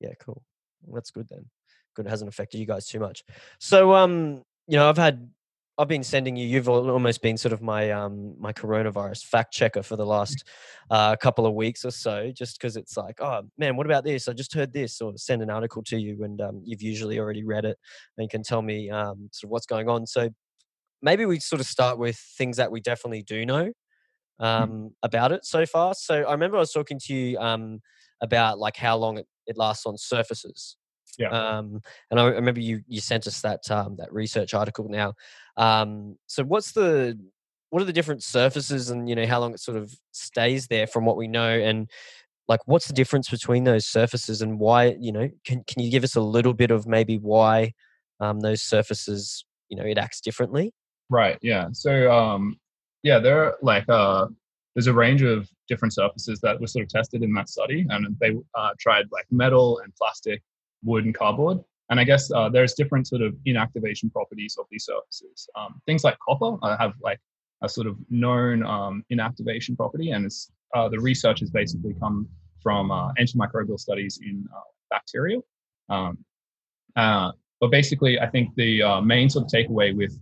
Yeah, 0.00 0.14
cool. 0.18 0.42
That's 0.92 1.12
good 1.12 1.28
then. 1.28 1.44
Good, 1.94 2.06
it 2.06 2.10
hasn't 2.10 2.28
affected 2.28 2.58
you 2.58 2.66
guys 2.66 2.86
too 2.86 3.00
much. 3.00 3.22
So, 3.58 3.94
um, 3.94 4.42
you 4.66 4.76
know, 4.76 4.88
I've 4.88 4.98
had 4.98 5.28
I've 5.78 5.88
been 5.88 6.04
sending 6.04 6.36
you. 6.36 6.46
You've 6.46 6.68
almost 6.68 7.22
been 7.22 7.38
sort 7.38 7.52
of 7.52 7.62
my 7.62 7.90
um 7.90 8.34
my 8.38 8.52
coronavirus 8.52 9.24
fact 9.24 9.52
checker 9.52 9.82
for 9.82 9.96
the 9.96 10.04
last 10.04 10.44
uh, 10.90 11.16
couple 11.16 11.46
of 11.46 11.54
weeks 11.54 11.84
or 11.84 11.90
so, 11.90 12.30
just 12.30 12.58
because 12.58 12.76
it's 12.76 12.96
like, 12.96 13.20
oh 13.20 13.42
man, 13.56 13.76
what 13.76 13.86
about 13.86 14.04
this? 14.04 14.28
I 14.28 14.34
just 14.34 14.54
heard 14.54 14.72
this, 14.72 15.00
or 15.00 15.12
send 15.16 15.42
an 15.42 15.50
article 15.50 15.82
to 15.84 15.98
you, 15.98 16.24
and 16.24 16.40
um, 16.42 16.60
you've 16.64 16.82
usually 16.82 17.18
already 17.18 17.42
read 17.42 17.64
it, 17.64 17.78
and 18.18 18.28
can 18.28 18.42
tell 18.42 18.60
me 18.60 18.90
um, 18.90 19.30
sort 19.32 19.48
of 19.48 19.50
what's 19.50 19.66
going 19.66 19.88
on. 19.88 20.06
So 20.06 20.28
maybe 21.00 21.24
we 21.26 21.40
sort 21.40 21.60
of 21.60 21.66
start 21.66 21.98
with 21.98 22.16
things 22.16 22.58
that 22.58 22.70
we 22.70 22.80
definitely 22.80 23.22
do 23.22 23.46
know 23.46 23.72
hmm. 24.38 24.44
um, 24.44 24.90
about 25.02 25.32
it 25.32 25.44
so 25.44 25.64
far. 25.64 25.94
So 25.94 26.22
I 26.22 26.32
remember 26.32 26.58
I 26.58 26.60
was 26.60 26.72
talking 26.72 27.00
to 27.06 27.14
you 27.14 27.38
um, 27.38 27.80
about 28.20 28.58
like 28.58 28.76
how 28.76 28.96
long 28.96 29.18
it, 29.18 29.26
it 29.46 29.56
lasts 29.56 29.86
on 29.86 29.96
surfaces. 29.96 30.76
Yeah. 31.18 31.28
Um, 31.28 31.82
and 32.10 32.18
I 32.18 32.26
remember 32.26 32.60
you 32.60 32.82
you 32.86 33.00
sent 33.00 33.26
us 33.26 33.40
that 33.42 33.70
um, 33.70 33.96
that 33.96 34.12
research 34.12 34.54
article. 34.54 34.88
Now, 34.88 35.14
um, 35.56 36.16
so 36.26 36.42
what's 36.44 36.72
the 36.72 37.18
what 37.70 37.82
are 37.82 37.86
the 37.86 37.92
different 37.92 38.22
surfaces, 38.22 38.90
and 38.90 39.08
you 39.08 39.14
know 39.14 39.26
how 39.26 39.40
long 39.40 39.54
it 39.54 39.60
sort 39.60 39.76
of 39.76 39.94
stays 40.12 40.66
there 40.68 40.86
from 40.86 41.04
what 41.04 41.16
we 41.16 41.28
know, 41.28 41.58
and 41.58 41.90
like 42.48 42.60
what's 42.66 42.86
the 42.86 42.92
difference 42.92 43.28
between 43.28 43.64
those 43.64 43.86
surfaces 43.86 44.42
and 44.42 44.58
why 44.58 44.96
you 45.00 45.12
know 45.12 45.28
can 45.44 45.64
can 45.64 45.82
you 45.82 45.90
give 45.90 46.04
us 46.04 46.16
a 46.16 46.20
little 46.20 46.54
bit 46.54 46.70
of 46.70 46.86
maybe 46.86 47.18
why 47.18 47.72
um, 48.20 48.40
those 48.40 48.62
surfaces 48.62 49.44
you 49.68 49.76
know 49.76 49.84
it 49.84 49.98
acts 49.98 50.20
differently? 50.20 50.72
Right. 51.10 51.38
Yeah. 51.42 51.68
So 51.72 52.12
um, 52.12 52.58
yeah, 53.02 53.18
there 53.18 53.44
are 53.44 53.56
like 53.62 53.88
uh, 53.88 54.26
there's 54.74 54.86
a 54.86 54.92
range 54.92 55.22
of 55.22 55.48
different 55.68 55.94
surfaces 55.94 56.40
that 56.40 56.60
were 56.60 56.66
sort 56.66 56.84
of 56.84 56.88
tested 56.88 57.22
in 57.22 57.32
that 57.34 57.48
study, 57.48 57.86
and 57.88 58.16
they 58.20 58.32
uh, 58.54 58.70
tried 58.78 59.06
like 59.10 59.26
metal 59.30 59.80
and 59.84 59.94
plastic 59.94 60.42
wood 60.82 61.04
and 61.04 61.14
cardboard. 61.14 61.58
And 61.90 62.00
I 62.00 62.04
guess 62.04 62.30
uh, 62.32 62.48
there's 62.48 62.74
different 62.74 63.06
sort 63.06 63.22
of 63.22 63.34
inactivation 63.46 64.10
properties 64.10 64.56
of 64.58 64.66
these 64.70 64.86
surfaces. 64.86 65.48
Um, 65.56 65.80
things 65.86 66.04
like 66.04 66.16
copper 66.26 66.56
uh, 66.62 66.76
have 66.78 66.94
like 67.02 67.20
a 67.62 67.68
sort 67.68 67.86
of 67.86 67.96
known 68.08 68.64
um, 68.64 69.04
inactivation 69.12 69.76
property, 69.76 70.10
and 70.10 70.30
uh, 70.74 70.88
the 70.88 70.98
research 70.98 71.40
has 71.40 71.50
basically 71.50 71.94
come 72.00 72.28
from 72.62 72.90
uh, 72.90 73.12
antimicrobial 73.14 73.78
studies 73.78 74.20
in 74.22 74.46
uh, 74.56 74.60
bacteria. 74.90 75.38
Um, 75.88 76.18
uh, 76.96 77.32
but 77.60 77.70
basically, 77.70 78.18
I 78.18 78.28
think 78.28 78.54
the 78.56 79.00
main 79.04 79.28
sort 79.28 79.44
of 79.44 79.50
takeaway 79.50 79.94
with 79.94 80.18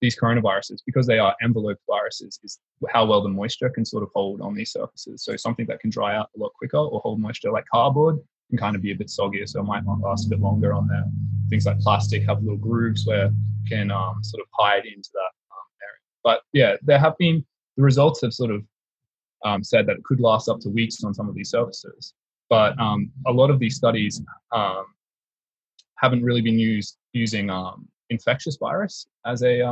these 0.00 0.18
coronaviruses, 0.18 0.80
because 0.84 1.06
they 1.06 1.18
are 1.18 1.34
enveloped 1.42 1.80
viruses, 1.88 2.38
is 2.42 2.58
how 2.90 3.06
well 3.06 3.22
the 3.22 3.28
moisture 3.28 3.70
can 3.70 3.84
sort 3.84 4.02
of 4.02 4.10
hold 4.14 4.40
on 4.40 4.52
these 4.54 4.72
surfaces. 4.72 5.24
So 5.24 5.36
something 5.36 5.66
that 5.66 5.80
can 5.80 5.90
dry 5.90 6.16
out 6.16 6.28
a 6.36 6.38
lot 6.38 6.52
quicker 6.58 6.76
or 6.76 7.00
hold 7.00 7.20
moisture, 7.20 7.50
like 7.50 7.64
cardboard, 7.72 8.18
can 8.52 8.58
kind 8.58 8.76
of 8.76 8.82
be 8.82 8.92
a 8.92 8.94
bit 8.94 9.06
soggier, 9.08 9.48
so 9.48 9.60
it 9.60 9.64
might 9.64 9.84
not 9.86 10.00
last 10.00 10.26
a 10.26 10.28
bit 10.28 10.40
longer 10.40 10.74
on 10.74 10.86
there. 10.86 11.04
Things 11.48 11.64
like 11.64 11.80
plastic 11.80 12.22
have 12.24 12.42
little 12.42 12.58
grooves 12.58 13.06
where 13.06 13.30
can 13.66 13.90
um, 13.90 14.22
sort 14.22 14.42
of 14.42 14.48
hide 14.52 14.84
into 14.84 15.08
that 15.14 15.32
um, 15.50 15.68
area. 15.80 16.00
But 16.22 16.42
yeah, 16.52 16.76
there 16.82 16.98
have 16.98 17.16
been 17.16 17.42
the 17.78 17.82
results 17.82 18.20
have 18.20 18.34
sort 18.34 18.50
of 18.50 18.62
um, 19.42 19.64
said 19.64 19.86
that 19.86 19.96
it 19.96 20.04
could 20.04 20.20
last 20.20 20.50
up 20.50 20.60
to 20.60 20.68
weeks 20.68 21.02
on 21.02 21.14
some 21.14 21.30
of 21.30 21.34
these 21.34 21.48
surfaces. 21.48 22.12
But 22.50 22.78
um, 22.78 23.10
a 23.26 23.32
lot 23.32 23.48
of 23.48 23.58
these 23.58 23.76
studies 23.76 24.22
um, 24.52 24.84
haven't 25.96 26.22
really 26.22 26.42
been 26.42 26.58
used 26.58 26.98
using 27.14 27.48
um, 27.48 27.88
infectious 28.10 28.58
virus 28.58 29.06
as 29.24 29.42
a 29.42 29.62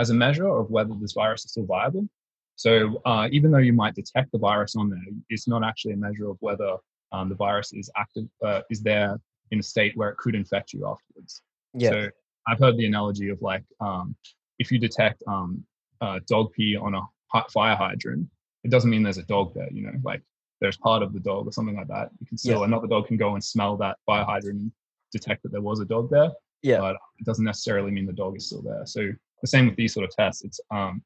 as 0.00 0.10
a 0.10 0.14
measure 0.14 0.48
of 0.48 0.70
whether 0.70 0.92
this 1.00 1.12
virus 1.12 1.44
is 1.44 1.52
still 1.52 1.66
viable. 1.66 2.08
So 2.56 3.00
uh, 3.04 3.28
even 3.30 3.52
though 3.52 3.58
you 3.58 3.72
might 3.72 3.94
detect 3.94 4.32
the 4.32 4.38
virus 4.38 4.74
on 4.74 4.90
there, 4.90 4.98
it's 5.28 5.46
not 5.46 5.62
actually 5.62 5.92
a 5.92 5.96
measure 5.96 6.28
of 6.28 6.36
whether 6.40 6.76
um, 7.12 7.28
the 7.28 7.34
virus 7.34 7.72
is 7.72 7.90
active 7.96 8.24
uh, 8.44 8.60
is 8.70 8.82
there 8.82 9.18
in 9.50 9.60
a 9.60 9.62
state 9.62 9.92
where 9.96 10.08
it 10.08 10.16
could 10.16 10.34
infect 10.34 10.72
you 10.72 10.86
afterwards. 10.86 11.42
Yeah. 11.74 11.90
So 11.90 12.08
I've 12.48 12.58
heard 12.58 12.76
the 12.76 12.86
analogy 12.86 13.28
of 13.28 13.40
like 13.40 13.64
um, 13.80 14.16
if 14.58 14.72
you 14.72 14.78
detect 14.78 15.22
um, 15.26 15.64
uh, 16.00 16.20
dog 16.26 16.52
pee 16.52 16.76
on 16.76 16.94
a 16.94 17.02
fire 17.50 17.76
hydrant, 17.76 18.28
it 18.64 18.70
doesn't 18.70 18.90
mean 18.90 19.02
there's 19.02 19.18
a 19.18 19.24
dog 19.24 19.54
there. 19.54 19.68
You 19.72 19.82
know, 19.82 19.92
like 20.02 20.22
there's 20.60 20.76
part 20.76 21.02
of 21.02 21.12
the 21.12 21.20
dog 21.20 21.46
or 21.46 21.52
something 21.52 21.76
like 21.76 21.88
that. 21.88 22.10
You 22.20 22.26
can 22.26 22.38
still 22.38 22.60
yeah. 22.60 22.64
another 22.64 22.86
dog 22.86 23.06
can 23.06 23.16
go 23.16 23.34
and 23.34 23.44
smell 23.44 23.76
that 23.78 23.98
fire 24.06 24.24
hydrant 24.24 24.60
and 24.60 24.72
detect 25.12 25.42
that 25.42 25.52
there 25.52 25.62
was 25.62 25.80
a 25.80 25.84
dog 25.84 26.10
there. 26.10 26.30
Yeah. 26.62 26.78
But 26.78 26.96
it 27.18 27.26
doesn't 27.26 27.44
necessarily 27.44 27.90
mean 27.90 28.06
the 28.06 28.12
dog 28.12 28.36
is 28.36 28.46
still 28.46 28.62
there. 28.62 28.86
So 28.86 29.10
the 29.40 29.48
same 29.48 29.66
with 29.66 29.76
these 29.76 29.92
sort 29.92 30.04
of 30.04 30.14
tests. 30.16 30.42
It's 30.44 30.60
um, 30.70 31.02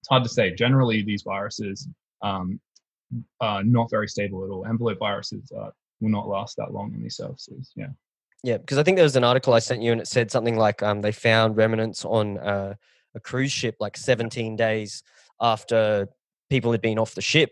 it's 0.00 0.08
hard 0.08 0.22
to 0.22 0.28
say. 0.28 0.54
Generally, 0.54 1.02
these 1.02 1.22
viruses 1.22 1.88
um, 2.22 2.60
uh, 3.40 3.62
not 3.64 3.90
very 3.90 4.08
stable 4.08 4.44
at 4.44 4.50
all. 4.50 4.66
Envelope 4.66 4.98
viruses 4.98 5.50
uh, 5.52 5.70
will 6.00 6.10
not 6.10 6.28
last 6.28 6.56
that 6.56 6.72
long 6.72 6.92
on 6.94 7.02
these 7.02 7.16
surfaces. 7.16 7.72
Yeah. 7.76 7.88
Yeah, 8.44 8.56
because 8.56 8.78
I 8.78 8.82
think 8.82 8.96
there 8.96 9.04
was 9.04 9.14
an 9.14 9.22
article 9.22 9.54
I 9.54 9.60
sent 9.60 9.82
you, 9.82 9.92
and 9.92 10.00
it 10.00 10.08
said 10.08 10.30
something 10.30 10.56
like 10.56 10.82
um, 10.82 11.00
they 11.00 11.12
found 11.12 11.56
remnants 11.56 12.04
on 12.04 12.38
uh, 12.38 12.74
a 13.14 13.20
cruise 13.20 13.52
ship 13.52 13.76
like 13.78 13.96
17 13.96 14.56
days 14.56 15.04
after 15.40 16.08
people 16.50 16.72
had 16.72 16.80
been 16.80 16.98
off 16.98 17.14
the 17.14 17.22
ship. 17.22 17.50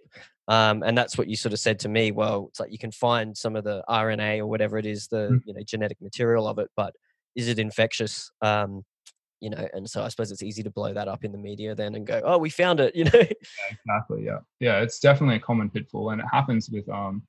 Um, 0.49 0.83
and 0.83 0.99
that's 0.99 1.17
what 1.17 1.29
you 1.29 1.37
sort 1.37 1.52
of 1.52 1.61
said 1.61 1.79
to 1.81 1.88
me. 1.88 2.11
Well, 2.11 2.47
it's 2.49 2.59
like 2.59 2.73
you 2.73 2.79
can 2.79 2.90
find 2.90 3.37
some 3.37 3.55
of 3.55 3.62
the 3.62 3.85
RNA 3.88 4.40
or 4.40 4.47
whatever 4.47 4.79
it 4.79 4.87
is, 4.87 5.07
the 5.07 5.29
mm. 5.31 5.40
you 5.45 5.55
know 5.55 5.62
genetic 5.64 6.00
material 6.00 6.49
of 6.49 6.59
it, 6.59 6.69
but 6.76 6.93
is 7.37 7.47
it 7.47 7.61
infectious? 7.61 8.33
Um, 8.43 8.83
you 9.41 9.51
know 9.51 9.69
and 9.73 9.89
so 9.89 10.03
i 10.03 10.09
suppose 10.09 10.31
it's 10.31 10.43
easy 10.43 10.63
to 10.63 10.71
blow 10.71 10.93
that 10.93 11.09
up 11.09 11.25
in 11.25 11.33
the 11.33 11.39
media 11.39 11.75
then 11.75 11.95
and 11.95 12.07
go 12.07 12.21
oh 12.25 12.39
we 12.39 12.51
found 12.51 12.81
it 12.81 12.95
you 12.95 13.05
know 13.05 13.11
yeah, 13.15 13.27
exactly 13.71 14.25
yeah 14.25 14.39
yeah 14.61 14.81
it's 14.81 14.99
definitely 15.01 15.37
a 15.37 15.41
common 15.41 15.71
pitfall 15.71 16.11
and 16.11 16.21
it 16.21 16.27
happens 16.31 16.71
with 16.71 16.89
um 16.89 17.23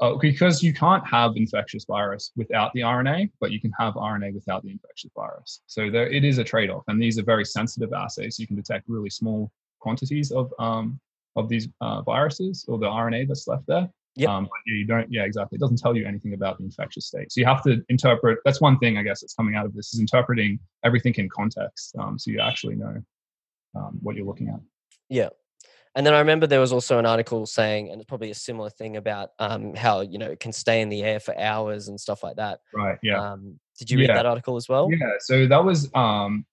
uh, 0.00 0.14
because 0.14 0.62
you 0.62 0.72
can't 0.72 1.04
have 1.06 1.36
infectious 1.36 1.84
virus 1.84 2.30
without 2.36 2.72
the 2.72 2.80
RNA, 2.80 3.30
but 3.40 3.50
you 3.50 3.60
can 3.60 3.72
have 3.78 3.94
RNA 3.94 4.32
without 4.32 4.62
the 4.62 4.70
infectious 4.70 5.10
virus. 5.14 5.62
So 5.66 5.90
there, 5.90 6.08
it 6.08 6.24
is 6.24 6.38
a 6.38 6.44
trade-off, 6.44 6.84
and 6.86 7.02
these 7.02 7.18
are 7.18 7.24
very 7.24 7.44
sensitive 7.44 7.92
assays. 7.92 8.38
You 8.38 8.46
can 8.46 8.54
detect 8.54 8.88
really 8.88 9.10
small 9.10 9.50
quantities 9.80 10.30
of 10.30 10.52
um, 10.58 11.00
of 11.36 11.48
these 11.48 11.68
uh, 11.80 12.02
viruses 12.02 12.64
or 12.68 12.78
the 12.78 12.86
RNA 12.86 13.28
that's 13.28 13.48
left 13.48 13.66
there. 13.66 13.88
Yeah. 14.18 14.36
Um, 14.36 14.48
you 14.66 14.84
don't. 14.84 15.10
Yeah, 15.10 15.24
exactly. 15.24 15.56
It 15.56 15.60
doesn't 15.60 15.78
tell 15.78 15.96
you 15.96 16.04
anything 16.06 16.34
about 16.34 16.58
the 16.58 16.64
infectious 16.64 17.06
state. 17.06 17.30
So 17.32 17.40
you 17.40 17.46
have 17.46 17.62
to 17.62 17.82
interpret. 17.88 18.38
That's 18.44 18.60
one 18.60 18.78
thing 18.78 18.98
I 18.98 19.02
guess 19.02 19.20
that's 19.20 19.34
coming 19.34 19.54
out 19.54 19.64
of 19.64 19.74
this 19.74 19.94
is 19.94 20.00
interpreting 20.00 20.58
everything 20.84 21.14
in 21.16 21.28
context. 21.28 21.94
Um, 21.98 22.18
so 22.18 22.30
you 22.30 22.40
actually 22.40 22.74
know 22.74 23.00
um, 23.76 23.98
what 24.02 24.16
you're 24.16 24.26
looking 24.26 24.48
at. 24.48 24.60
Yeah. 25.08 25.28
And 25.94 26.06
then 26.06 26.14
I 26.14 26.18
remember 26.18 26.46
there 26.46 26.60
was 26.60 26.72
also 26.72 26.98
an 26.98 27.06
article 27.06 27.46
saying, 27.46 27.90
and 27.90 28.00
it's 28.00 28.08
probably 28.08 28.30
a 28.30 28.34
similar 28.34 28.70
thing 28.70 28.96
about 28.96 29.30
um, 29.38 29.74
how 29.74 30.00
you 30.00 30.18
know 30.18 30.26
it 30.26 30.40
can 30.40 30.52
stay 30.52 30.80
in 30.80 30.88
the 30.88 31.02
air 31.02 31.20
for 31.20 31.36
hours 31.38 31.88
and 31.88 31.98
stuff 31.98 32.22
like 32.22 32.36
that. 32.36 32.60
Right. 32.74 32.98
Yeah. 33.02 33.20
Um, 33.20 33.58
did 33.78 33.90
you 33.90 33.98
read 33.98 34.08
Yeah. 34.08 34.14
that 34.16 34.26
article 34.26 34.56
as 34.56 34.68
well? 34.68 34.88
Yeah, 34.90 35.12
so 35.20 35.46
that 35.46 35.64
was 35.64 35.90
um, 35.94 36.44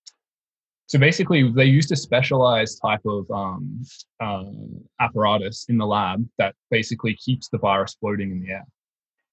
so 0.88 1.00
basically 1.00 1.51
they 1.51 1.65
used 1.65 1.92
a 1.92 1.96
specialized 1.96 2.80
type 2.82 3.01
of 3.06 3.30
um, 3.32 3.84
um, 4.20 4.84
apparatus 5.00 5.65
in 5.68 5.77
the 5.77 5.86
lab 5.86 6.27
that 6.38 6.56
basically 6.70 7.15
keeps 7.15 7.50
the 7.50 7.58
virus 7.58 7.96
floating 8.00 8.32
in 8.32 8.42
the 8.42 8.51
air. 8.51 8.65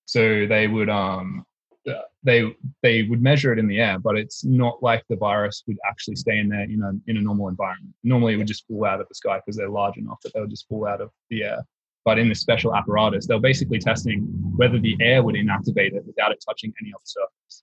So 0.06 0.46
they 0.46 0.66
would 0.66 0.88
um, 0.88 1.44
uh, 1.88 1.94
they 2.22 2.56
they 2.82 3.02
would 3.04 3.22
measure 3.22 3.52
it 3.52 3.58
in 3.58 3.66
the 3.66 3.80
air, 3.80 3.98
but 3.98 4.16
it's 4.16 4.44
not 4.44 4.82
like 4.82 5.04
the 5.08 5.16
virus 5.16 5.62
would 5.66 5.78
actually 5.88 6.16
stay 6.16 6.38
in 6.38 6.48
there 6.48 6.62
in 6.62 6.82
a 6.82 7.10
in 7.10 7.16
a 7.16 7.20
normal 7.20 7.48
environment. 7.48 7.94
Normally, 8.02 8.34
it 8.34 8.36
would 8.36 8.46
just 8.46 8.66
fall 8.66 8.84
out 8.84 9.00
of 9.00 9.08
the 9.08 9.14
sky 9.14 9.38
because 9.38 9.56
they're 9.56 9.68
large 9.68 9.96
enough 9.98 10.20
that 10.22 10.32
they 10.32 10.40
would 10.40 10.50
just 10.50 10.68
fall 10.68 10.86
out 10.86 11.00
of 11.00 11.10
the 11.28 11.44
air. 11.44 11.58
But 12.04 12.18
in 12.18 12.28
this 12.28 12.40
special 12.40 12.74
apparatus, 12.74 13.26
they're 13.26 13.40
basically 13.40 13.78
testing 13.78 14.22
whether 14.56 14.78
the 14.78 14.96
air 15.00 15.22
would 15.22 15.34
inactivate 15.34 15.94
it 15.94 16.04
without 16.06 16.32
it 16.32 16.42
touching 16.46 16.72
any 16.80 16.92
other 16.92 17.02
surface. 17.04 17.62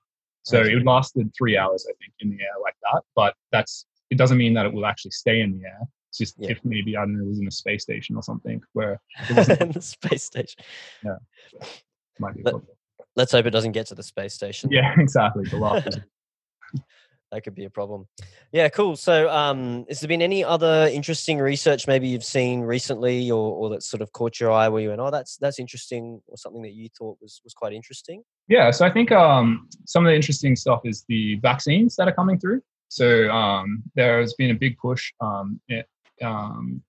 So 0.50 0.62
it 0.62 0.84
lasted 0.84 1.32
three 1.38 1.58
hours, 1.58 1.86
I 1.88 1.94
think, 2.00 2.13
in 2.22 2.29
the 2.32 2.41
air 2.44 2.58
like 2.63 2.75
that. 2.91 3.03
But 3.15 3.36
that's 3.51 3.86
it 4.10 4.18
doesn't 4.18 4.38
mean 4.38 4.53
that 4.56 4.65
it 4.65 4.74
will 4.74 4.86
actually 4.86 5.12
stay 5.12 5.41
in 5.41 5.58
the 5.60 5.65
air. 5.65 5.79
It's 6.10 6.18
just 6.18 6.36
Yeah. 6.39 6.51
if 6.51 6.60
maybe 6.63 6.98
I 6.98 7.01
don't 7.01 7.18
know, 7.18 7.24
it 7.24 7.27
was 7.27 7.39
in 7.39 7.48
a 7.48 7.51
space 7.51 7.84
station 7.84 8.15
or 8.15 8.24
something 8.24 8.62
where 8.74 9.00
it 9.29 9.36
wasn't 9.36 9.62
in 9.62 9.72
the 9.72 9.82
space 9.82 10.24
station. 10.24 10.63
Yeah, 11.03 11.18
might 12.20 12.36
be 12.36 12.41
a 12.46 12.53
Let's 13.15 13.32
hope 13.32 13.46
it 13.46 13.51
doesn't 13.51 13.74
get 13.74 13.88
to 13.88 13.96
the 13.96 14.03
space 14.03 14.34
station. 14.34 14.72
Yeah, 14.72 14.94
exactly. 14.98 15.44
The 15.46 15.58
last 15.58 16.00
that 17.31 17.43
could 17.43 17.55
be 17.55 17.65
a 17.65 17.69
problem. 17.69 18.07
Yeah, 18.51 18.69
cool. 18.69 18.95
So, 18.95 19.29
um, 19.29 19.86
has 19.88 20.00
there 20.00 20.07
been 20.07 20.21
any 20.21 20.43
other 20.43 20.89
interesting 20.91 21.39
research 21.39 21.88
maybe 21.88 22.07
you've 22.07 22.24
seen 22.24 22.62
recently, 22.62 23.29
or, 23.29 23.55
or 23.55 23.69
that 23.69 23.83
sort 23.83 24.01
of 24.01 24.12
caught 24.13 24.39
your 24.39 24.51
eye 24.51 24.67
where 24.69 24.81
you 24.81 24.89
went, 24.89 25.01
"Oh, 25.01 25.12
that's 25.12 25.38
that's 25.38 25.59
interesting," 25.59 26.21
or 26.27 26.38
something 26.38 26.62
that 26.63 26.74
you 26.74 26.89
thought 26.98 27.17
was 27.21 27.41
was 27.43 27.53
quite 27.53 27.74
interesting? 27.74 28.24
Yeah, 28.48 28.71
so 28.71 28.86
I 28.86 28.91
think 28.91 29.12
um, 29.12 29.67
some 29.86 30.05
of 30.05 30.09
the 30.09 30.15
interesting 30.15 30.55
stuff 30.55 30.81
is 30.86 31.05
the 31.07 31.36
vaccines 31.36 31.95
that 31.98 32.07
are 32.07 32.13
coming 32.13 32.39
through. 32.39 32.62
So 32.88 33.29
um, 33.29 33.83
there 33.95 34.19
has 34.19 34.33
been 34.33 34.50
a 34.50 34.55
big 34.55 34.77
push 34.79 35.13
um, 35.21 35.59
it, 35.67 35.88
um, 36.24 36.81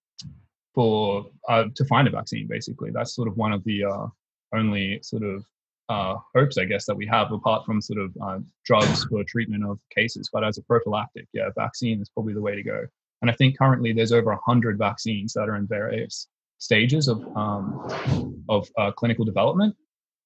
for 0.75 1.26
uh, 1.49 1.64
to 1.75 1.85
find 1.85 2.09
a 2.09 2.11
vaccine. 2.11 2.47
Basically, 2.47 2.90
that's 2.90 3.14
sort 3.14 3.28
of 3.28 3.37
one 3.37 3.52
of 3.52 3.62
the 3.64 3.85
uh, 3.85 4.06
only 4.54 5.00
sort 5.02 5.23
of 5.23 5.44
uh, 5.90 6.16
hopes, 6.37 6.56
I 6.56 6.64
guess, 6.64 6.87
that 6.87 6.94
we 6.94 7.06
have, 7.06 7.32
apart 7.32 7.66
from 7.66 7.80
sort 7.80 7.99
of 7.99 8.16
uh, 8.23 8.38
drugs 8.64 9.04
for 9.04 9.25
treatment 9.25 9.64
of 9.66 9.78
cases. 9.94 10.30
But 10.32 10.44
as 10.44 10.56
a 10.56 10.62
prophylactic, 10.62 11.26
yeah, 11.32 11.49
vaccine 11.56 12.00
is 12.00 12.09
probably 12.09 12.32
the 12.32 12.40
way 12.40 12.54
to 12.54 12.62
go. 12.62 12.87
And 13.20 13.30
I 13.30 13.35
think 13.35 13.59
currently 13.59 13.92
there's 13.92 14.12
over 14.12 14.35
hundred 14.47 14.78
vaccines 14.78 15.32
that 15.35 15.49
are 15.49 15.56
in 15.56 15.66
various 15.66 16.28
stages 16.59 17.09
of 17.09 17.18
um, 17.37 18.44
of 18.49 18.68
uh, 18.78 18.92
clinical 18.92 19.25
development. 19.25 19.75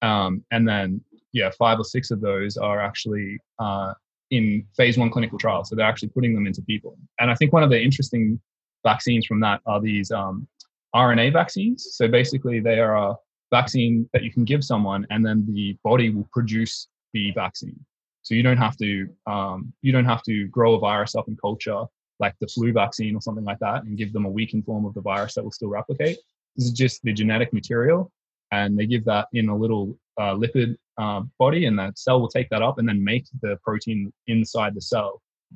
Um, 0.03 0.45
and 0.51 0.69
then 0.69 1.01
yeah, 1.33 1.51
five 1.59 1.79
or 1.81 1.85
six 1.85 2.11
of 2.11 2.21
those 2.21 2.57
are 2.59 2.79
actually 2.79 3.39
uh, 3.59 3.95
in 4.31 4.67
phase 4.77 4.99
one 4.99 5.11
clinical 5.11 5.39
trials. 5.39 5.71
So 5.71 5.77
they're 5.77 5.87
actually 5.87 6.11
putting 6.11 6.35
them 6.35 6.47
into 6.47 6.61
people. 6.63 6.97
And 7.19 7.31
I 7.31 7.35
think 7.35 7.53
one 7.55 7.63
of 7.63 7.71
the 7.71 7.81
interesting 7.81 8.39
vaccines 8.85 9.25
from 9.27 9.41
that 9.41 9.63
are 9.67 9.81
these 9.81 10.11
um, 10.11 10.47
RNA 10.95 11.33
vaccines. 11.33 11.89
So 11.93 12.07
basically, 12.07 12.61
they 12.61 12.81
are 12.81 13.17
vaccine 13.59 13.95
that 14.13 14.23
you 14.25 14.33
can 14.37 14.45
give 14.53 14.63
someone, 14.73 15.03
and 15.13 15.21
then 15.27 15.39
the 15.59 15.67
body 15.91 16.09
will 16.15 16.29
produce 16.37 16.75
the 17.15 17.25
vaccine. 17.43 17.79
So 18.25 18.31
you 18.35 18.43
don't 18.47 18.63
have 18.67 18.77
to 18.85 18.91
um, 19.33 19.59
you 19.85 19.93
don't 19.97 20.11
have 20.13 20.23
to 20.31 20.37
grow 20.57 20.71
a 20.75 20.81
virus 20.89 21.15
up 21.19 21.29
in 21.29 21.37
culture 21.37 21.83
like 22.25 22.35
the 22.41 22.47
flu 22.55 22.73
vaccine 22.73 23.15
or 23.17 23.23
something 23.27 23.49
like 23.51 23.59
that, 23.67 23.83
and 23.85 23.99
give 24.01 24.13
them 24.13 24.27
a 24.27 24.35
weakened 24.39 24.65
form 24.65 24.85
of 24.89 24.95
the 24.95 25.05
virus 25.13 25.35
that 25.35 25.45
will 25.45 25.59
still 25.59 25.73
replicate. 25.81 26.17
This 26.57 26.67
is 26.69 26.73
just 26.73 27.03
the 27.03 27.13
genetic 27.21 27.51
material, 27.61 28.01
and 28.59 28.71
they 28.79 28.87
give 28.87 29.05
that 29.13 29.27
in 29.33 29.49
a 29.49 29.57
little 29.65 29.87
uh, 30.23 30.35
lipid 30.43 30.71
uh, 31.03 31.23
body, 31.39 31.67
and 31.67 31.77
that 31.81 31.99
cell 31.99 32.19
will 32.21 32.35
take 32.37 32.49
that 32.51 32.63
up 32.63 32.79
and 32.79 32.89
then 32.89 33.03
make 33.13 33.27
the 33.45 33.53
protein 33.67 34.13
inside 34.35 34.73
the 34.75 34.87
cell. 34.95 35.13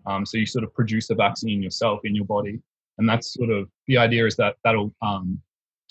Um, 0.08 0.26
so 0.28 0.36
you 0.38 0.46
sort 0.46 0.64
of 0.66 0.70
produce 0.74 1.06
the 1.08 1.14
vaccine 1.14 1.62
yourself 1.62 2.00
in 2.04 2.14
your 2.18 2.28
body, 2.36 2.54
and 2.98 3.08
that's 3.08 3.34
sort 3.38 3.50
of 3.50 3.62
the 3.88 3.96
idea 4.06 4.26
is 4.26 4.36
that 4.36 4.56
that'll 4.64 4.92
um, 5.00 5.40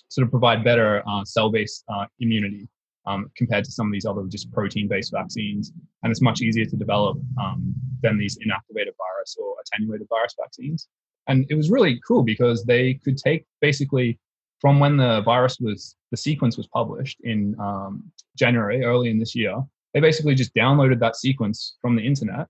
sort 0.10 0.26
of 0.26 0.32
provide 0.32 0.64
better 0.64 1.04
uh, 1.08 1.24
cell-based 1.26 1.84
uh, 1.94 2.06
immunity 2.20 2.68
um, 3.06 3.32
compared 3.38 3.64
to 3.66 3.72
some 3.72 3.88
of 3.88 3.94
these 3.94 4.06
other 4.06 4.24
just 4.28 4.52
protein-based 4.52 5.12
vaccines, 5.12 5.72
and 6.04 6.12
it's 6.12 6.22
much 6.22 6.42
easier 6.42 6.66
to 6.66 6.76
develop 6.76 7.18
um, 7.42 7.74
than 8.02 8.18
these 8.18 8.38
inactivated 8.40 8.94
virus 8.98 9.38
or 9.40 9.56
attenuated 9.62 10.08
virus 10.10 10.36
vaccines. 10.40 10.88
And 11.28 11.46
it 11.50 11.56
was 11.56 11.70
really 11.70 12.00
cool 12.08 12.24
because 12.24 12.64
they 12.64 12.96
could 12.96 13.18
take 13.18 13.46
basically 13.62 14.20
from 14.60 14.80
when 14.80 14.98
the 14.98 15.22
virus 15.22 15.58
was 15.60 15.96
the 16.12 16.18
sequence 16.18 16.58
was 16.58 16.68
published 16.68 17.20
in 17.24 17.56
um, 17.60 18.04
January 18.38 18.84
early 18.84 19.10
in 19.10 19.20
this 19.20 19.36
year, 19.36 19.56
they 19.94 20.00
basically 20.00 20.36
just 20.36 20.54
downloaded 20.56 21.00
that 21.00 21.16
sequence 21.16 21.78
from 21.82 21.96
the 21.96 22.02
internet 22.02 22.48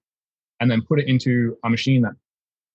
and 0.60 0.72
then 0.72 0.82
put 0.82 1.00
it 1.00 1.08
into 1.08 1.58
a 1.66 1.70
machine 1.70 2.02
that 2.02 2.14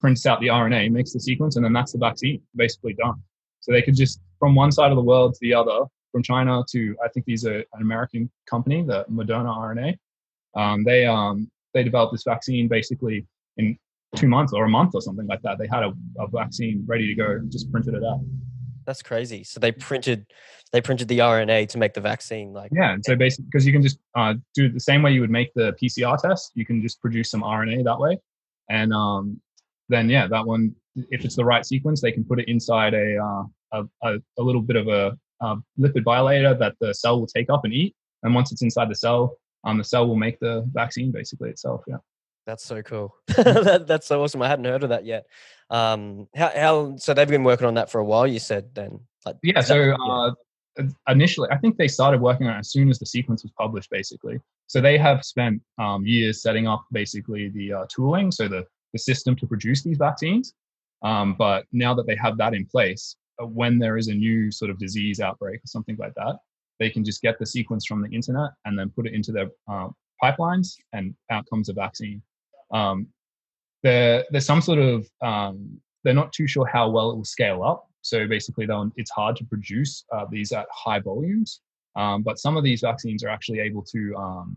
prints 0.00 0.26
out 0.26 0.40
the 0.40 0.48
RNA, 0.48 0.90
makes 0.90 1.12
the 1.12 1.20
sequence, 1.20 1.56
and 1.56 1.64
then 1.64 1.72
that's 1.72 1.92
the 1.92 1.98
vaccine 1.98 2.40
basically 2.56 2.94
done. 2.94 3.22
So 3.62 3.72
they 3.72 3.82
could 3.82 3.96
just 3.96 4.20
from 4.38 4.54
one 4.54 4.72
side 4.72 4.90
of 4.90 4.96
the 4.96 5.02
world 5.02 5.34
to 5.34 5.38
the 5.40 5.54
other, 5.54 5.86
from 6.10 6.22
China 6.22 6.62
to 6.70 6.96
I 7.02 7.08
think 7.08 7.26
these 7.26 7.46
are 7.46 7.58
an 7.58 7.80
American 7.80 8.30
company, 8.46 8.82
the 8.82 9.04
Moderna 9.10 9.56
RNA. 9.56 9.96
Um, 10.54 10.84
they 10.84 11.06
um, 11.06 11.50
they 11.72 11.82
developed 11.82 12.12
this 12.12 12.24
vaccine 12.24 12.68
basically 12.68 13.26
in 13.56 13.78
two 14.16 14.28
months 14.28 14.52
or 14.52 14.64
a 14.64 14.68
month 14.68 14.94
or 14.94 15.00
something 15.00 15.26
like 15.26 15.40
that. 15.42 15.58
They 15.58 15.66
had 15.66 15.82
a, 15.82 15.92
a 16.18 16.28
vaccine 16.28 16.84
ready 16.86 17.06
to 17.06 17.14
go, 17.14 17.40
just 17.48 17.72
printed 17.72 17.94
it 17.94 18.04
out. 18.04 18.20
That's 18.84 19.02
crazy. 19.02 19.44
So 19.44 19.60
they 19.60 19.72
printed 19.72 20.26
they 20.72 20.80
printed 20.80 21.08
the 21.08 21.18
RNA 21.18 21.68
to 21.70 21.78
make 21.78 21.94
the 21.94 22.00
vaccine. 22.00 22.52
Like, 22.52 22.70
Yeah, 22.74 22.92
and 22.92 23.04
so 23.04 23.14
basically, 23.14 23.46
because 23.50 23.66
you 23.66 23.72
can 23.72 23.82
just 23.82 23.98
uh, 24.16 24.34
do 24.54 24.66
it 24.66 24.74
the 24.74 24.80
same 24.80 25.02
way 25.02 25.12
you 25.12 25.20
would 25.20 25.30
make 25.30 25.52
the 25.54 25.74
PCR 25.80 26.20
test, 26.20 26.52
you 26.54 26.66
can 26.66 26.82
just 26.82 27.00
produce 27.00 27.30
some 27.30 27.42
RNA 27.42 27.84
that 27.84 27.98
way, 27.98 28.18
and 28.70 28.92
um, 28.92 29.40
then 29.88 30.08
yeah, 30.08 30.26
that 30.26 30.46
one, 30.46 30.74
if 30.96 31.24
it's 31.24 31.36
the 31.36 31.44
right 31.44 31.64
sequence, 31.64 32.00
they 32.00 32.12
can 32.12 32.24
put 32.24 32.40
it 32.40 32.48
inside 32.48 32.94
a 32.94 33.18
uh, 33.18 33.42
a, 33.72 33.84
a, 34.02 34.18
a 34.38 34.42
little 34.42 34.62
bit 34.62 34.76
of 34.76 34.88
a, 34.88 35.16
uh 35.40 35.56
lipid 35.78 36.04
bilayer 36.04 36.56
that 36.58 36.74
the 36.80 36.92
cell 36.94 37.18
will 37.18 37.26
take 37.26 37.48
up 37.50 37.64
and 37.64 37.72
eat, 37.72 37.94
and 38.22 38.34
once 38.34 38.52
it's 38.52 38.62
inside 38.62 38.88
the 38.90 38.94
cell, 38.94 39.36
um, 39.64 39.78
the 39.78 39.84
cell 39.84 40.06
will 40.06 40.16
make 40.16 40.38
the 40.40 40.68
vaccine 40.72 41.10
basically 41.10 41.50
itself. 41.50 41.82
Yeah. 41.86 41.96
That's 42.46 42.64
so 42.64 42.82
cool. 42.82 43.14
that, 43.28 43.86
that's 43.86 44.06
so 44.06 44.22
awesome. 44.22 44.42
I 44.42 44.48
hadn't 44.48 44.64
heard 44.64 44.82
of 44.82 44.88
that 44.90 45.04
yet. 45.04 45.26
Um, 45.70 46.28
how, 46.34 46.50
how 46.54 46.96
so 46.96 47.14
they've 47.14 47.28
been 47.28 47.44
working 47.44 47.66
on 47.66 47.74
that 47.74 47.90
for 47.90 48.00
a 48.00 48.04
while. 48.04 48.26
You 48.26 48.40
said 48.40 48.74
then, 48.74 49.00
like 49.24 49.36
Yeah. 49.42 49.58
is 49.60 49.68
that- 49.68 49.74
So 49.96 50.12
uh, 50.12 50.32
initially, 51.08 51.48
I 51.50 51.58
think 51.58 51.76
they 51.76 51.88
started 51.88 52.20
working 52.20 52.46
on 52.46 52.56
it 52.56 52.60
as 52.60 52.70
soon 52.70 52.88
as 52.90 52.98
the 52.98 53.06
sequence 53.06 53.42
was 53.42 53.52
published, 53.58 53.90
basically. 53.90 54.40
So 54.66 54.80
they 54.80 54.98
have 54.98 55.24
spent 55.24 55.62
um, 55.78 56.04
years 56.06 56.42
setting 56.42 56.66
up 56.66 56.84
basically 56.92 57.48
the 57.50 57.72
uh, 57.72 57.86
tooling, 57.94 58.30
so 58.30 58.48
the 58.48 58.64
the 58.92 58.98
system 58.98 59.34
to 59.36 59.46
produce 59.46 59.82
these 59.82 59.96
vaccines. 59.98 60.54
Um, 61.02 61.34
but 61.34 61.66
now 61.72 61.94
that 61.94 62.06
they 62.06 62.16
have 62.16 62.36
that 62.38 62.54
in 62.54 62.66
place, 62.66 63.16
uh, 63.42 63.46
when 63.46 63.78
there 63.78 63.96
is 63.96 64.08
a 64.08 64.14
new 64.14 64.50
sort 64.50 64.70
of 64.70 64.78
disease 64.78 65.20
outbreak 65.20 65.56
or 65.56 65.66
something 65.66 65.96
like 65.98 66.14
that, 66.14 66.36
they 66.78 66.90
can 66.90 67.04
just 67.04 67.22
get 67.22 67.38
the 67.38 67.46
sequence 67.46 67.86
from 67.86 68.02
the 68.02 68.08
internet 68.08 68.50
and 68.64 68.78
then 68.78 68.90
put 68.90 69.06
it 69.06 69.14
into 69.14 69.32
their 69.32 69.48
uh, 69.70 69.88
pipelines, 70.22 70.76
and 70.92 71.14
out 71.30 71.44
comes 71.50 71.68
a 71.68 71.72
vaccine. 71.72 72.22
Um, 72.72 73.08
there, 73.82 74.24
there's 74.30 74.46
some 74.46 74.60
sort 74.60 74.78
of 74.78 75.08
um, 75.20 75.80
they're 76.04 76.14
not 76.14 76.32
too 76.32 76.46
sure 76.46 76.66
how 76.66 76.88
well 76.88 77.10
it 77.10 77.16
will 77.16 77.24
scale 77.24 77.62
up. 77.62 77.88
So 78.02 78.26
basically, 78.26 78.66
it's 78.96 79.10
hard 79.10 79.36
to 79.36 79.44
produce 79.44 80.04
uh, 80.12 80.26
these 80.30 80.52
at 80.52 80.66
high 80.72 80.98
volumes. 80.98 81.60
Um, 81.94 82.22
but 82.22 82.38
some 82.38 82.56
of 82.56 82.64
these 82.64 82.80
vaccines 82.80 83.22
are 83.22 83.28
actually 83.28 83.60
able 83.60 83.82
to, 83.82 84.14
um, 84.16 84.56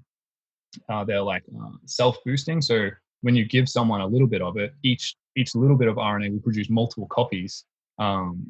uh, 0.89 1.03
they're 1.03 1.21
like 1.21 1.43
uh, 1.61 1.71
self 1.85 2.17
boosting. 2.25 2.61
So 2.61 2.89
when 3.21 3.35
you 3.35 3.45
give 3.45 3.69
someone 3.69 4.01
a 4.01 4.07
little 4.07 4.27
bit 4.27 4.41
of 4.41 4.57
it, 4.57 4.73
each 4.83 5.15
each 5.35 5.55
little 5.55 5.77
bit 5.77 5.87
of 5.87 5.95
RNA 5.97 6.31
will 6.31 6.39
produce 6.39 6.69
multiple 6.69 7.07
copies 7.07 7.65
um, 7.99 8.45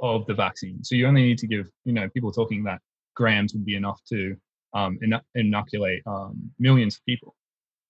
of 0.00 0.26
the 0.26 0.34
vaccine. 0.34 0.82
So 0.84 0.94
you 0.94 1.06
only 1.06 1.22
need 1.22 1.38
to 1.38 1.46
give, 1.46 1.68
you 1.84 1.92
know, 1.92 2.08
people 2.10 2.30
talking 2.32 2.62
that 2.64 2.80
grams 3.14 3.52
would 3.54 3.64
be 3.64 3.76
enough 3.76 4.00
to 4.10 4.36
um, 4.74 4.98
inoculate 5.34 6.02
um, 6.06 6.50
millions 6.58 6.96
of 6.96 7.04
people. 7.04 7.34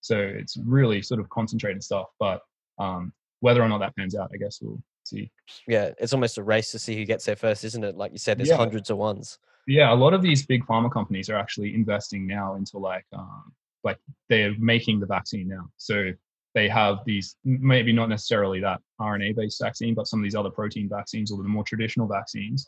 So 0.00 0.18
it's 0.18 0.56
really 0.56 1.02
sort 1.02 1.20
of 1.20 1.28
concentrated 1.30 1.82
stuff. 1.82 2.06
But 2.18 2.40
um, 2.78 3.12
whether 3.40 3.62
or 3.62 3.68
not 3.68 3.78
that 3.78 3.94
pans 3.96 4.14
out, 4.16 4.30
I 4.32 4.36
guess 4.38 4.58
we'll 4.62 4.82
see. 5.04 5.30
yeah, 5.68 5.90
it's 5.98 6.12
almost 6.12 6.38
a 6.38 6.42
race 6.42 6.70
to 6.72 6.78
see 6.78 6.96
who 6.96 7.04
gets 7.04 7.24
there 7.24 7.36
first, 7.36 7.64
isn't 7.64 7.84
it? 7.84 7.96
Like 7.96 8.12
you 8.12 8.18
said, 8.18 8.38
there's 8.38 8.48
Yeah. 8.48 8.56
hundreds 8.56 8.90
of 8.90 8.98
ones. 8.98 9.38
Yeah, 9.66 9.92
a 9.92 9.94
lot 9.94 10.12
of 10.12 10.22
these 10.22 10.44
big 10.44 10.64
pharma 10.66 10.90
companies 10.92 11.28
are 11.30 11.36
actually 11.36 11.74
investing 11.74 12.26
now 12.26 12.56
into 12.56 12.78
like 12.78 13.04
um, 13.12 13.52
like 13.84 13.98
they're 14.28 14.54
making 14.58 14.98
the 14.98 15.06
vaccine 15.06 15.46
now. 15.48 15.68
So 15.76 16.10
they 16.54 16.68
have 16.68 16.99
these 17.06 17.37
maybe 17.44 17.92
not 17.92 18.09
necessarily 18.09 18.61
that 18.61 18.80
RNA 19.00 19.37
based 19.37 19.61
vaccine, 19.61 19.94
but 19.94 20.06
some 20.06 20.21
of 20.21 20.25
these 20.25 20.35
other 20.35 20.50
protein 20.50 20.88
vaccines 20.88 21.30
or 21.30 21.42
the 21.42 21.49
more 21.49 21.64
traditional 21.64 22.06
vaccines. 22.06 22.66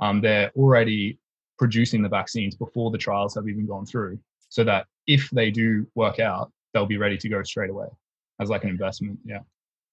Um, 0.00 0.20
they're 0.20 0.50
already 0.56 1.18
producing 1.58 2.02
the 2.02 2.08
vaccines 2.08 2.54
before 2.54 2.90
the 2.90 2.98
trials 2.98 3.34
have 3.34 3.48
even 3.48 3.66
gone 3.66 3.86
through, 3.86 4.18
so 4.48 4.64
that 4.64 4.86
if 5.06 5.28
they 5.30 5.50
do 5.50 5.86
work 5.94 6.20
out, 6.20 6.52
they'll 6.72 6.86
be 6.86 6.98
ready 6.98 7.16
to 7.18 7.28
go 7.28 7.42
straight 7.42 7.70
away 7.70 7.86
as 8.40 8.50
like 8.50 8.64
an 8.64 8.70
investment. 8.70 9.18
Yeah. 9.24 9.40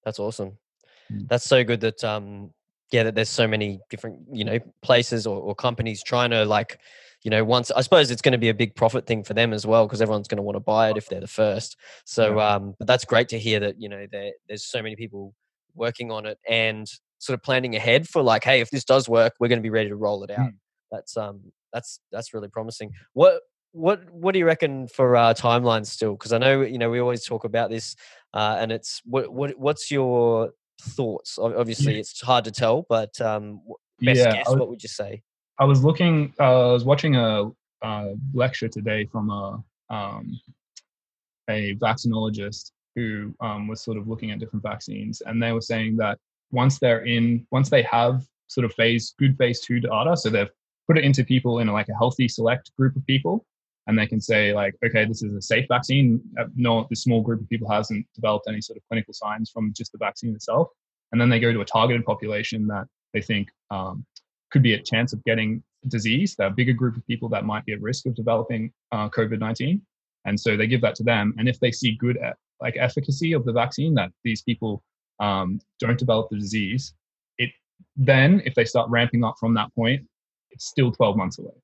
That's 0.04 0.18
awesome. 0.18 0.58
Mm. 1.10 1.28
That's 1.28 1.44
so 1.44 1.64
good 1.64 1.80
that 1.80 2.04
um 2.04 2.50
yeah, 2.94 3.02
that 3.02 3.14
there's 3.14 3.28
so 3.28 3.48
many 3.48 3.80
different, 3.90 4.20
you 4.32 4.44
know, 4.44 4.58
places 4.82 5.26
or, 5.26 5.40
or 5.40 5.54
companies 5.54 6.02
trying 6.02 6.30
to 6.30 6.44
like, 6.44 6.78
you 7.24 7.30
know, 7.30 7.42
once 7.42 7.70
I 7.70 7.80
suppose 7.80 8.10
it's 8.10 8.22
going 8.22 8.32
to 8.32 8.38
be 8.38 8.50
a 8.50 8.54
big 8.54 8.74
profit 8.76 9.06
thing 9.06 9.24
for 9.24 9.34
them 9.34 9.52
as 9.52 9.66
well 9.66 9.86
because 9.86 10.00
everyone's 10.02 10.28
going 10.28 10.36
to 10.36 10.42
want 10.42 10.56
to 10.56 10.60
buy 10.60 10.90
it 10.90 10.96
if 10.96 11.08
they're 11.08 11.20
the 11.20 11.26
first. 11.26 11.76
So, 12.04 12.36
Yeah. 12.36 12.54
um, 12.54 12.74
but 12.78 12.86
that's 12.86 13.04
great 13.04 13.28
to 13.30 13.38
hear 13.38 13.58
that 13.60 13.80
you 13.80 13.88
know 13.88 14.06
there 14.12 14.30
there's 14.46 14.64
so 14.64 14.82
many 14.82 14.94
people 14.94 15.34
working 15.74 16.12
on 16.12 16.26
it 16.26 16.38
and 16.48 16.88
sort 17.18 17.34
of 17.34 17.42
planning 17.42 17.74
ahead 17.74 18.06
for 18.08 18.22
like, 18.22 18.44
hey, 18.44 18.60
if 18.60 18.70
this 18.70 18.84
does 18.84 19.08
work, 19.08 19.32
we're 19.40 19.48
going 19.48 19.58
to 19.58 19.62
be 19.62 19.70
ready 19.70 19.88
to 19.88 19.96
roll 19.96 20.22
it 20.22 20.30
out. 20.30 20.50
Mm. 20.50 20.56
That's 20.92 21.16
um 21.16 21.40
that's 21.72 21.98
that's 22.12 22.32
really 22.34 22.48
promising. 22.48 22.92
What 23.14 23.40
what 23.72 24.08
what 24.12 24.32
do 24.32 24.38
you 24.38 24.46
reckon 24.46 24.86
for 24.86 25.16
uh, 25.16 25.34
timelines 25.34 25.86
still? 25.86 26.12
Because 26.12 26.32
I 26.32 26.38
know 26.38 26.60
you 26.60 26.78
know 26.78 26.90
we 26.90 27.00
always 27.00 27.24
talk 27.24 27.44
about 27.44 27.70
this, 27.70 27.96
uh, 28.34 28.58
and 28.60 28.70
it's 28.70 29.00
what 29.04 29.32
what 29.32 29.58
what's 29.58 29.90
your 29.90 30.50
thoughts? 30.80 31.38
Ob- 31.38 31.56
Obviously, 31.56 31.98
it's 31.98 32.20
hard 32.20 32.44
to 32.44 32.52
tell, 32.52 32.86
but 32.88 33.18
um, 33.20 33.62
best 34.00 34.20
yeah, 34.20 34.32
guess, 34.34 34.48
was, 34.48 34.58
what 34.58 34.68
would 34.68 34.82
you 34.82 34.88
say? 34.88 35.22
I 35.58 35.64
was 35.64 35.84
looking. 35.84 36.34
Uh, 36.38 36.70
I 36.70 36.72
was 36.72 36.84
watching 36.84 37.16
a, 37.16 37.50
uh 37.82 38.08
lecture 38.32 38.68
today 38.68 39.04
from 39.04 39.30
a 39.30 39.62
um, 39.90 40.40
a 41.50 41.74
vaccinologist 41.76 42.72
who 42.96 43.34
um, 43.40 43.68
was 43.68 43.82
sort 43.82 43.98
of 43.98 44.08
looking 44.08 44.30
at 44.30 44.38
different 44.38 44.62
vaccines, 44.62 45.20
and 45.26 45.42
they 45.42 45.52
were 45.52 45.60
saying 45.60 45.96
that 45.96 46.18
once 46.50 46.78
they're 46.78 47.04
in, 47.04 47.46
once 47.50 47.68
they 47.68 47.82
have 47.82 48.24
sort 48.46 48.64
of 48.64 48.72
phase 48.74 49.14
good 49.18 49.36
phase 49.36 49.60
two 49.60 49.80
data, 49.80 50.16
so 50.16 50.30
they've 50.30 50.50
put 50.86 50.98
it 50.98 51.04
into 51.04 51.24
people 51.24 51.58
in 51.60 51.68
like 51.68 51.88
a 51.88 51.94
healthy 51.94 52.28
select 52.28 52.70
group 52.76 52.96
of 52.96 53.04
people, 53.06 53.44
and 53.86 53.98
they 53.98 54.06
can 54.06 54.20
say 54.20 54.52
like, 54.52 54.74
okay, 54.84 55.04
this 55.04 55.22
is 55.22 55.34
a 55.34 55.42
safe 55.42 55.66
vaccine. 55.68 56.20
Uh, 56.38 56.46
No, 56.56 56.86
this 56.90 57.02
small 57.02 57.20
group 57.20 57.40
of 57.40 57.48
people 57.48 57.70
hasn't 57.70 58.06
developed 58.14 58.46
any 58.48 58.60
sort 58.60 58.76
of 58.76 58.82
clinical 58.88 59.12
signs 59.14 59.50
from 59.50 59.72
just 59.76 59.92
the 59.92 59.98
vaccine 59.98 60.34
itself, 60.34 60.68
and 61.12 61.20
then 61.20 61.28
they 61.28 61.40
go 61.40 61.52
to 61.52 61.60
a 61.60 61.64
targeted 61.64 62.04
population 62.04 62.66
that 62.68 62.86
they 63.12 63.20
think 63.20 63.48
um, 63.70 64.04
could 64.54 64.62
be 64.62 64.74
a 64.74 64.80
chance 64.80 65.12
of 65.12 65.22
getting 65.24 65.60
disease, 65.88 66.36
that 66.36 66.54
bigger 66.54 66.72
group 66.72 66.96
of 66.96 67.04
people 67.08 67.28
that 67.28 67.44
might 67.44 67.64
be 67.66 67.72
at 67.72 67.82
risk 67.82 68.06
of 68.06 68.14
developing 68.14 68.72
uh, 68.92 69.08
COVID 69.08 69.40
nineteen, 69.40 69.82
and 70.26 70.38
so 70.38 70.56
they 70.56 70.68
give 70.68 70.80
that 70.82 70.94
to 70.94 71.02
them. 71.02 71.34
And 71.38 71.48
if 71.48 71.58
they 71.58 71.72
see 71.72 71.96
good 71.96 72.16
e- 72.16 72.38
like 72.60 72.76
efficacy 72.78 73.32
of 73.32 73.44
the 73.44 73.52
vaccine, 73.52 73.94
that 73.94 74.10
these 74.22 74.42
people 74.42 74.80
um, 75.18 75.60
don't 75.80 75.98
develop 75.98 76.28
the 76.30 76.38
disease, 76.38 76.94
it 77.36 77.50
then 77.96 78.42
if 78.46 78.54
they 78.54 78.64
start 78.64 78.88
ramping 78.90 79.24
up 79.24 79.34
from 79.40 79.54
that 79.54 79.74
point, 79.74 80.06
it's 80.52 80.66
still 80.66 80.92
twelve 80.92 81.16
months 81.16 81.40
away. 81.40 81.58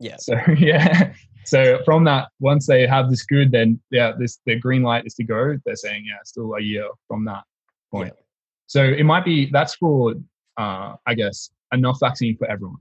Yeah, 0.00 0.16
So 0.18 0.34
yeah. 0.58 1.14
So 1.44 1.78
from 1.84 2.02
that, 2.04 2.30
once 2.40 2.66
they 2.66 2.84
have 2.84 3.10
this 3.10 3.22
good, 3.22 3.52
then 3.52 3.80
yeah, 3.92 4.10
this 4.18 4.40
the 4.44 4.58
green 4.58 4.82
light 4.82 5.06
is 5.06 5.14
to 5.14 5.24
go. 5.24 5.56
They're 5.64 5.76
saying 5.76 6.04
yeah, 6.08 6.18
still 6.24 6.52
a 6.54 6.60
year 6.60 6.88
from 7.06 7.24
that 7.26 7.44
point. 7.92 8.12
Yeah. 8.16 8.22
So 8.66 8.82
it 8.82 9.04
might 9.04 9.24
be 9.24 9.50
that's 9.52 9.76
for 9.76 10.14
uh, 10.56 10.96
I 11.06 11.14
guess 11.14 11.50
enough 11.74 11.98
vaccine 12.00 12.36
for 12.36 12.50
everyone. 12.50 12.80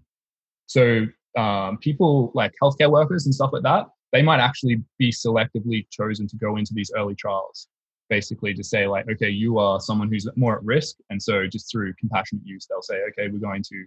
So 0.68 1.08
um, 1.38 1.78
people 1.78 2.32
like 2.34 2.54
healthcare 2.62 2.92
workers 2.92 3.26
and 3.26 3.36
stuff 3.36 3.52
like 3.54 3.64
that, 3.64 3.88
they 4.12 4.22
might 4.22 4.40
actually 4.40 4.82
be 4.98 5.12
selectively 5.12 5.86
chosen 5.90 6.28
to 6.28 6.38
go 6.38 6.58
into 6.58 6.74
these 6.74 6.92
early 6.96 7.16
trials. 7.16 7.68
Basically, 8.10 8.54
to 8.54 8.64
say 8.64 8.86
like, 8.86 9.06
okay, 9.10 9.30
you 9.30 9.58
are 9.58 9.80
someone 9.80 10.10
who's 10.10 10.28
more 10.36 10.58
at 10.58 10.64
risk, 10.64 10.98
and 11.10 11.20
so 11.22 11.48
just 11.48 11.72
through 11.72 11.94
compassionate 12.00 12.46
use, 12.46 12.68
they'll 12.68 12.82
say, 12.82 13.00
okay, 13.10 13.30
we're 13.32 13.40
going 13.40 13.64
to 13.64 13.86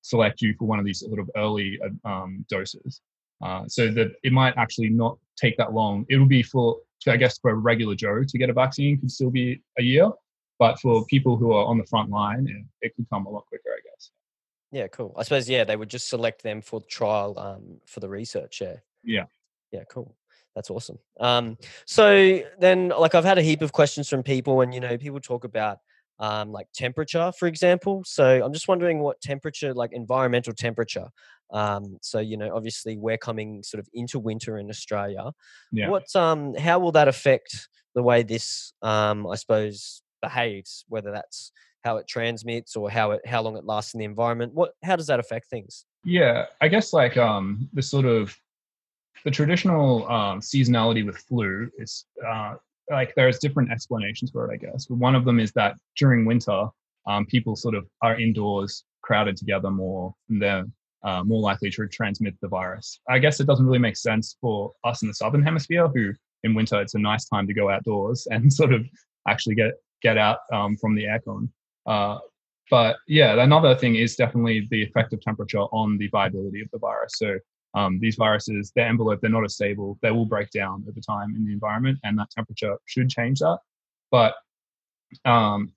select 0.00 0.42
you 0.42 0.54
for 0.58 0.64
one 0.66 0.80
of 0.80 0.84
these 0.84 1.00
sort 1.00 1.20
of 1.20 1.30
early 1.36 1.78
uh, 1.84 2.08
um, 2.08 2.44
doses. 2.48 3.00
Uh, 3.44 3.64
so 3.68 3.88
that 3.88 4.12
it 4.22 4.32
might 4.32 4.54
actually 4.56 4.88
not 4.88 5.18
take 5.36 5.56
that 5.58 5.72
long. 5.72 6.06
It 6.08 6.16
will 6.16 6.26
be 6.26 6.42
for, 6.42 6.78
I 7.08 7.16
guess, 7.16 7.38
for 7.38 7.50
a 7.50 7.54
regular 7.54 7.94
Joe 7.94 8.22
to 8.26 8.38
get 8.38 8.50
a 8.50 8.52
vaccine 8.52 8.98
could 9.00 9.10
still 9.10 9.30
be 9.30 9.60
a 9.78 9.82
year, 9.82 10.10
but 10.58 10.78
for 10.80 11.04
people 11.06 11.36
who 11.36 11.52
are 11.52 11.66
on 11.66 11.78
the 11.78 11.86
front 11.86 12.10
line, 12.10 12.66
it 12.80 12.94
could 12.94 13.06
come 13.10 13.26
a 13.26 13.30
lot 13.30 13.44
quicker, 13.46 13.70
I 13.70 13.80
guess. 13.84 14.10
Yeah, 14.72 14.86
cool. 14.88 15.14
I 15.18 15.22
suppose 15.22 15.48
yeah, 15.48 15.64
they 15.64 15.76
would 15.76 15.90
just 15.90 16.08
select 16.08 16.42
them 16.42 16.62
for 16.62 16.80
the 16.80 16.86
trial 16.86 17.38
um, 17.38 17.80
for 17.86 18.00
the 18.00 18.08
research. 18.08 18.60
Yeah. 18.60 18.76
Yeah. 19.04 19.26
Yeah, 19.70 19.84
cool. 19.90 20.16
That's 20.54 20.70
awesome. 20.70 20.98
Um, 21.20 21.56
so 21.86 22.40
then, 22.58 22.88
like, 22.88 23.14
I've 23.14 23.24
had 23.24 23.38
a 23.38 23.42
heap 23.42 23.62
of 23.62 23.72
questions 23.72 24.08
from 24.08 24.22
people, 24.22 24.60
and 24.60 24.74
you 24.74 24.80
know, 24.80 24.98
people 24.98 25.20
talk 25.20 25.44
about 25.44 25.78
um, 26.18 26.52
like 26.52 26.66
temperature, 26.74 27.32
for 27.38 27.46
example. 27.48 28.02
So 28.04 28.42
I'm 28.44 28.52
just 28.52 28.68
wondering 28.68 29.00
what 29.00 29.20
temperature, 29.20 29.72
like 29.72 29.92
environmental 29.92 30.52
temperature. 30.52 31.08
Um, 31.52 31.98
so 32.02 32.18
you 32.20 32.36
know, 32.36 32.54
obviously, 32.54 32.96
we're 32.96 33.18
coming 33.18 33.62
sort 33.62 33.80
of 33.80 33.88
into 33.94 34.18
winter 34.18 34.58
in 34.58 34.68
Australia. 34.68 35.32
Yeah. 35.70 35.88
What, 35.88 36.14
um, 36.16 36.54
how 36.54 36.78
will 36.78 36.92
that 36.92 37.08
affect 37.08 37.68
the 37.94 38.02
way 38.02 38.22
this, 38.22 38.72
um, 38.82 39.26
I 39.26 39.36
suppose, 39.36 40.02
behaves? 40.20 40.84
Whether 40.88 41.12
that's 41.12 41.50
how 41.84 41.96
it 41.96 42.06
transmits 42.06 42.76
or 42.76 42.90
how 42.90 43.12
it, 43.12 43.26
how 43.26 43.42
long 43.42 43.56
it 43.56 43.64
lasts 43.64 43.94
in 43.94 43.98
the 43.98 44.04
environment. 44.04 44.54
What, 44.54 44.72
how 44.82 44.96
does 44.96 45.06
that 45.08 45.20
affect 45.20 45.48
things? 45.48 45.84
Yeah, 46.04 46.46
I 46.60 46.68
guess 46.68 46.92
like 46.92 47.16
um, 47.16 47.68
the 47.72 47.82
sort 47.82 48.04
of 48.04 48.36
the 49.24 49.30
traditional 49.30 50.10
um, 50.10 50.40
seasonality 50.40 51.04
with 51.04 51.16
flu 51.16 51.70
is 51.78 52.06
uh, 52.26 52.54
like 52.90 53.14
there's 53.14 53.38
different 53.38 53.70
explanations 53.70 54.30
for 54.30 54.50
it, 54.50 54.54
I 54.54 54.56
guess. 54.56 54.86
But 54.86 54.96
one 54.96 55.14
of 55.14 55.24
them 55.24 55.38
is 55.38 55.52
that 55.52 55.76
during 55.96 56.24
winter, 56.24 56.66
um, 57.06 57.26
people 57.26 57.56
sort 57.56 57.74
of 57.74 57.86
are 58.02 58.18
indoors, 58.18 58.84
crowded 59.02 59.36
together 59.36 59.70
more, 59.70 60.14
and 60.28 60.40
they're 60.40 60.64
uh, 61.04 61.24
more 61.24 61.40
likely 61.40 61.70
to 61.70 61.88
transmit 61.88 62.34
the 62.40 62.48
virus. 62.48 63.00
I 63.08 63.18
guess 63.18 63.40
it 63.40 63.46
doesn't 63.46 63.66
really 63.66 63.78
make 63.78 63.96
sense 63.96 64.36
for 64.40 64.72
us 64.84 65.02
in 65.02 65.08
the 65.08 65.14
southern 65.14 65.42
hemisphere, 65.42 65.88
who 65.88 66.12
in 66.44 66.54
winter 66.54 66.80
it's 66.80 66.94
a 66.94 66.98
nice 66.98 67.28
time 67.28 67.46
to 67.46 67.54
go 67.54 67.70
outdoors 67.70 68.26
and 68.30 68.52
sort 68.60 68.72
of 68.72 68.86
actually 69.28 69.54
get 69.54 69.72
get 70.02 70.18
out 70.18 70.38
um, 70.52 70.76
from 70.76 70.94
the 70.94 71.04
aircon. 71.04 71.48
Uh, 71.86 72.18
but 72.70 72.96
yeah, 73.06 73.42
another 73.42 73.74
thing 73.74 73.96
is 73.96 74.16
definitely 74.16 74.66
the 74.70 74.82
effect 74.82 75.12
of 75.12 75.20
temperature 75.20 75.60
on 75.60 75.98
the 75.98 76.08
viability 76.08 76.62
of 76.62 76.68
the 76.72 76.78
virus. 76.78 77.12
So 77.16 77.38
um, 77.74 77.98
these 78.00 78.16
viruses, 78.16 78.72
their 78.74 78.86
envelope, 78.86 79.20
they're 79.20 79.30
not 79.30 79.44
as 79.44 79.54
stable. 79.54 79.98
They 80.02 80.10
will 80.10 80.26
break 80.26 80.50
down 80.50 80.84
over 80.88 81.00
time 81.00 81.34
in 81.36 81.44
the 81.44 81.52
environment, 81.52 81.98
and 82.04 82.18
that 82.18 82.30
temperature 82.30 82.76
should 82.86 83.08
change 83.08 83.40
that. 83.40 83.58
But 84.10 84.34
um, 85.24 85.72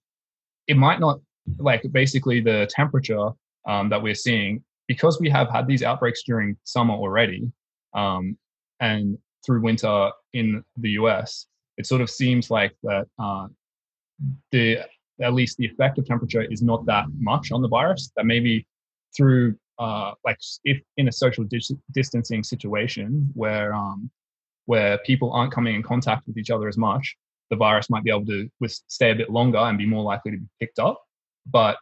it 0.67 0.77
might 0.77 0.99
not, 0.99 1.19
like 1.57 1.83
basically 1.91 2.41
the 2.41 2.69
temperature 2.69 3.29
um, 3.67 3.89
that 3.89 4.01
we're 4.01 4.15
seeing, 4.15 4.63
because 4.87 5.19
we 5.19 5.29
have 5.29 5.49
had 5.49 5.67
these 5.67 5.83
outbreaks 5.83 6.23
during 6.23 6.57
summer 6.63 6.93
already 6.93 7.51
um, 7.93 8.37
and 8.79 9.17
through 9.45 9.61
winter 9.61 10.11
in 10.33 10.63
the 10.77 10.91
US, 10.91 11.47
it 11.77 11.85
sort 11.85 12.01
of 12.01 12.09
seems 12.09 12.49
like 12.49 12.75
that 12.83 13.07
uh, 13.19 13.47
the 14.51 14.79
at 15.21 15.33
least 15.33 15.57
the 15.57 15.65
effect 15.65 15.97
of 15.97 16.05
temperature 16.05 16.43
is 16.43 16.61
not 16.61 16.85
that 16.85 17.05
much 17.17 17.51
on 17.51 17.61
the 17.61 17.67
virus. 17.67 18.11
That 18.15 18.25
maybe 18.25 18.67
through 19.15 19.55
uh, 19.79 20.11
like 20.23 20.37
if 20.63 20.81
in 20.97 21.07
a 21.07 21.11
social 21.11 21.43
dis- 21.43 21.71
distancing 21.93 22.43
situation 22.43 23.29
where 23.33 23.73
um, 23.73 24.09
where 24.65 24.97
people 24.99 25.31
aren't 25.31 25.53
coming 25.53 25.75
in 25.75 25.83
contact 25.83 26.27
with 26.27 26.37
each 26.37 26.49
other 26.49 26.67
as 26.67 26.77
much, 26.77 27.15
the 27.49 27.55
virus 27.55 27.89
might 27.89 28.03
be 28.03 28.09
able 28.09 28.25
to 28.25 28.49
stay 28.67 29.11
a 29.11 29.15
bit 29.15 29.29
longer 29.29 29.59
and 29.59 29.77
be 29.77 29.85
more 29.85 30.03
likely 30.03 30.31
to 30.31 30.37
be 30.37 30.47
picked 30.59 30.79
up. 30.79 31.01
But 31.45 31.77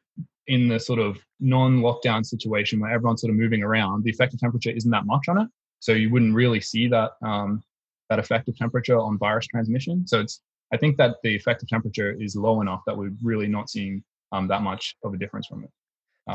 in 0.47 0.67
the 0.67 0.79
sort 0.79 0.99
of 0.99 1.17
non-lockdown 1.39 2.25
situation 2.25 2.79
where 2.79 2.91
everyone's 2.91 3.21
sort 3.21 3.31
of 3.31 3.37
moving 3.37 3.63
around, 3.63 4.03
the 4.03 4.09
effective 4.09 4.39
temperature 4.39 4.71
isn't 4.71 4.91
that 4.91 5.05
much 5.05 5.29
on 5.29 5.39
it, 5.39 5.47
so 5.79 5.93
you 5.93 6.09
wouldn't 6.09 6.35
really 6.35 6.59
see 6.59 6.87
that 6.89 7.11
um, 7.25 7.63
that 8.09 8.19
effective 8.19 8.57
temperature 8.57 8.97
on 8.97 9.17
virus 9.17 9.47
transmission. 9.47 10.05
So 10.07 10.19
it's 10.19 10.41
I 10.73 10.77
think 10.77 10.97
that 10.97 11.17
the 11.23 11.35
effective 11.35 11.69
temperature 11.69 12.11
is 12.11 12.35
low 12.35 12.61
enough 12.61 12.81
that 12.87 12.97
we're 12.97 13.13
really 13.21 13.47
not 13.47 13.69
seeing 13.69 14.03
um, 14.31 14.47
that 14.47 14.63
much 14.63 14.95
of 15.03 15.13
a 15.13 15.17
difference 15.17 15.47
from 15.47 15.63
it. 15.63 15.69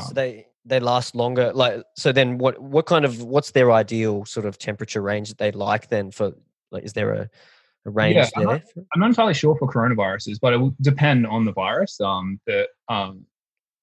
so 0.00 0.08
Um, 0.08 0.14
they 0.14 0.46
they 0.64 0.80
last 0.80 1.14
longer 1.14 1.52
like 1.52 1.82
so 1.96 2.12
then 2.12 2.38
what 2.38 2.60
what 2.60 2.86
kind 2.86 3.04
of 3.04 3.22
what's 3.22 3.50
their 3.52 3.72
ideal 3.72 4.24
sort 4.24 4.46
of 4.46 4.58
temperature 4.58 5.00
range 5.00 5.28
that 5.30 5.38
they 5.38 5.50
like 5.50 5.88
then 5.88 6.10
for 6.10 6.32
like 6.70 6.84
is 6.84 6.92
there 6.92 7.12
a, 7.14 7.30
a 7.86 7.90
range 7.90 8.16
Yeah, 8.16 8.28
I'm 8.36 8.46
there 8.46 8.62
I'm 8.92 9.00
not 9.00 9.08
entirely 9.08 9.34
sure 9.34 9.56
for 9.56 9.66
coronaviruses, 9.66 10.38
but 10.40 10.52
it 10.52 10.58
will 10.58 10.74
depend 10.80 11.26
on 11.26 11.44
the 11.44 11.52
virus. 11.52 12.00
Um, 12.00 12.38
the 12.46 12.68
um, 12.88 13.24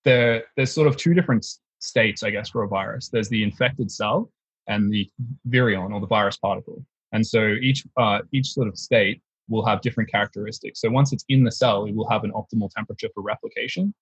there 0.05 0.43
there's 0.55 0.71
sort 0.71 0.87
of 0.87 0.95
two 0.95 1.13
different 1.13 1.45
states, 1.79 2.23
I 2.23 2.29
guess, 2.29 2.49
for 2.49 2.63
a 2.63 2.67
virus. 2.67 3.09
There's 3.09 3.29
the 3.29 3.43
infected 3.43 3.91
cell 3.91 4.31
and 4.67 4.91
the 4.91 5.09
virion 5.49 5.93
or 5.93 5.99
the 5.99 6.07
virus 6.07 6.37
particle. 6.37 6.83
And 7.11 7.25
so 7.25 7.47
each 7.61 7.83
uh, 7.97 8.19
each 8.31 8.47
sort 8.53 8.67
of 8.67 8.77
state 8.77 9.21
will 9.49 9.65
have 9.65 9.81
different 9.81 10.09
characteristics. 10.09 10.81
So 10.81 10.89
once 10.89 11.13
it's 11.13 11.25
in 11.29 11.43
the 11.43 11.51
cell, 11.51 11.85
it 11.85 11.95
will 11.95 12.09
have 12.09 12.23
an 12.23 12.31
optimal 12.31 12.69
temperature 12.71 13.09
for 13.13 13.21
replication. 13.21 13.93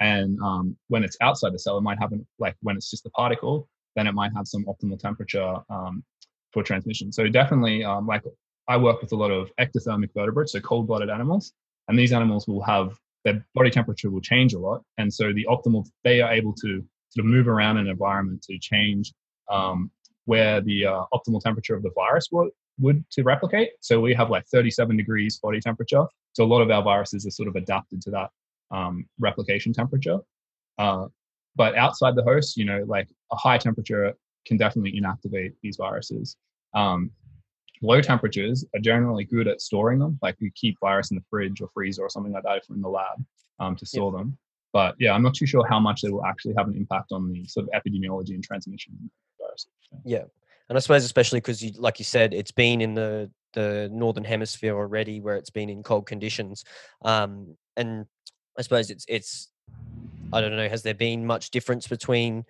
And 0.00 0.38
um, 0.40 0.76
when 0.88 1.04
it's 1.04 1.16
outside 1.20 1.52
the 1.52 1.58
cell, 1.58 1.78
it 1.78 1.82
might 1.82 1.98
have 1.98 2.12
an, 2.12 2.26
like 2.38 2.56
when 2.62 2.76
it's 2.76 2.90
just 2.90 3.06
a 3.06 3.10
particle, 3.10 3.68
then 3.96 4.06
it 4.06 4.12
might 4.12 4.32
have 4.36 4.46
some 4.46 4.64
optimal 4.64 4.98
temperature 4.98 5.56
um, 5.70 6.02
for 6.52 6.62
transmission. 6.62 7.12
So 7.12 7.28
definitely, 7.28 7.84
um, 7.84 8.06
like 8.06 8.22
I 8.68 8.76
work 8.76 9.00
with 9.00 9.12
a 9.12 9.16
lot 9.16 9.30
of 9.30 9.50
ectothermic 9.60 10.10
vertebrates, 10.14 10.52
so 10.52 10.60
cold-blooded 10.60 11.10
animals, 11.10 11.52
and 11.88 11.98
these 11.98 12.12
animals 12.12 12.46
will 12.46 12.62
have 12.62 12.96
their 13.24 13.44
body 13.54 13.70
temperature 13.70 14.10
will 14.10 14.20
change 14.20 14.52
a 14.54 14.58
lot, 14.58 14.82
and 14.98 15.12
so 15.12 15.32
the 15.32 15.46
optimal 15.48 15.86
they 16.02 16.20
are 16.20 16.32
able 16.32 16.52
to 16.54 16.84
sort 17.10 17.24
of 17.24 17.26
move 17.26 17.46
around 17.46 17.76
an 17.76 17.86
environment 17.86 18.42
to 18.42 18.58
change 18.58 19.12
um, 19.50 19.90
where 20.24 20.60
the 20.60 20.86
uh, 20.86 21.04
optimal 21.12 21.40
temperature 21.40 21.74
of 21.74 21.82
the 21.82 21.90
virus 21.94 22.28
would, 22.78 23.04
to 23.10 23.22
replicate. 23.22 23.70
So 23.80 24.00
we 24.00 24.14
have 24.14 24.30
like 24.30 24.46
37 24.46 24.96
degrees 24.96 25.38
body 25.38 25.60
temperature. 25.60 26.04
So 26.32 26.44
a 26.44 26.46
lot 26.46 26.62
of 26.62 26.70
our 26.70 26.82
viruses 26.82 27.26
are 27.26 27.30
sort 27.30 27.48
of 27.48 27.56
adapted 27.56 28.00
to 28.02 28.10
that 28.10 28.30
um, 28.70 29.06
replication 29.18 29.72
temperature. 29.72 30.18
Uh, 30.78 31.06
but 31.54 31.76
outside 31.76 32.14
the 32.16 32.22
host, 32.22 32.56
you 32.56 32.64
know, 32.64 32.84
like 32.86 33.08
a 33.30 33.36
high 33.36 33.58
temperature 33.58 34.14
can 34.46 34.56
definitely 34.56 34.98
inactivate 34.98 35.52
these 35.62 35.76
viruses. 35.76 36.36
Um, 36.74 37.10
low 37.82 38.00
temperatures 38.00 38.64
are 38.74 38.80
generally 38.80 39.24
good 39.24 39.48
at 39.48 39.60
storing 39.60 39.98
them. 39.98 40.18
Like 40.22 40.36
you 40.38 40.50
keep 40.54 40.78
virus 40.80 41.10
in 41.10 41.16
the 41.16 41.24
fridge 41.28 41.60
or 41.60 41.68
freezer 41.74 42.02
or 42.02 42.08
something 42.08 42.32
like 42.32 42.44
that 42.44 42.58
if 42.58 42.64
we're 42.68 42.76
in 42.76 42.82
the 42.82 42.88
lab 42.88 43.24
um, 43.58 43.76
to 43.76 43.86
store 43.86 44.12
them. 44.12 44.38
But 44.72 44.94
yeah, 44.98 45.12
I'm 45.12 45.22
not 45.22 45.34
too 45.34 45.46
sure 45.46 45.66
how 45.68 45.78
much 45.78 46.00
they 46.00 46.08
will 46.08 46.24
actually 46.24 46.54
have 46.56 46.66
an 46.66 46.74
impact 46.74 47.12
on 47.12 47.30
the 47.30 47.44
sort 47.46 47.68
of 47.68 47.72
epidemiology 47.78 48.30
and 48.30 48.42
transmission. 48.42 48.94
Viruses. 49.38 49.68
Yeah, 50.04 50.24
and 50.72 50.78
I 50.78 50.80
suppose 50.80 51.04
especially 51.04 51.40
because 51.40 51.62
you, 51.62 51.72
like 51.76 51.98
you 51.98 52.04
said, 52.06 52.32
it's 52.32 52.50
been 52.50 52.80
in 52.80 52.94
the 52.94 53.30
the 53.52 53.90
northern 53.92 54.24
hemisphere 54.24 54.74
already, 54.74 55.20
where 55.20 55.36
it's 55.36 55.50
been 55.50 55.68
in 55.68 55.82
cold 55.82 56.06
conditions, 56.06 56.64
um, 57.04 57.58
and 57.76 58.06
I 58.58 58.62
suppose 58.62 58.88
it's 58.88 59.04
it's 59.06 59.50
I 60.32 60.40
don't 60.40 60.56
know. 60.56 60.70
Has 60.70 60.82
there 60.82 60.94
been 60.94 61.26
much 61.26 61.50
difference 61.50 61.86
between 61.86 62.46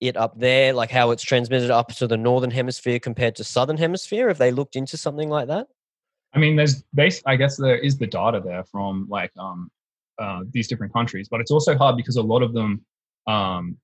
it 0.00 0.16
up 0.16 0.38
there, 0.38 0.72
like 0.72 0.92
how 0.92 1.10
it's 1.10 1.24
transmitted 1.24 1.72
up 1.72 1.88
to 1.96 2.06
the 2.06 2.16
northern 2.16 2.52
hemisphere 2.52 3.00
compared 3.00 3.34
to 3.36 3.42
southern 3.42 3.76
hemisphere? 3.76 4.28
Have 4.28 4.38
they 4.38 4.52
looked 4.52 4.76
into 4.76 4.96
something 4.96 5.28
like 5.28 5.48
that? 5.48 5.66
I 6.32 6.38
mean, 6.38 6.54
there's 6.54 6.84
base. 6.94 7.20
I 7.26 7.34
guess 7.34 7.56
there 7.56 7.78
is 7.78 7.98
the 7.98 8.06
data 8.06 8.40
there 8.44 8.62
from 8.62 9.08
like 9.10 9.32
um, 9.36 9.68
uh, 10.20 10.42
these 10.52 10.68
different 10.68 10.92
countries, 10.92 11.26
but 11.28 11.40
it's 11.40 11.50
also 11.50 11.76
hard 11.76 11.96
because 11.96 12.18
a 12.18 12.22
lot 12.22 12.44
of 12.44 12.52
them, 12.52 12.84
um, 13.26 13.76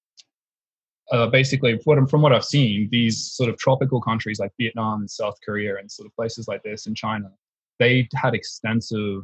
uh, 1.12 1.26
basically, 1.26 1.78
from, 1.78 2.06
from 2.06 2.22
what 2.22 2.32
I've 2.32 2.44
seen, 2.44 2.88
these 2.90 3.32
sort 3.32 3.50
of 3.50 3.58
tropical 3.58 4.00
countries 4.00 4.38
like 4.38 4.52
Vietnam 4.58 5.00
and 5.00 5.10
South 5.10 5.34
Korea 5.44 5.76
and 5.76 5.90
sort 5.90 6.06
of 6.06 6.14
places 6.14 6.48
like 6.48 6.62
this 6.62 6.86
in 6.86 6.94
China, 6.94 7.30
they 7.78 8.08
had 8.14 8.34
extensive 8.34 9.22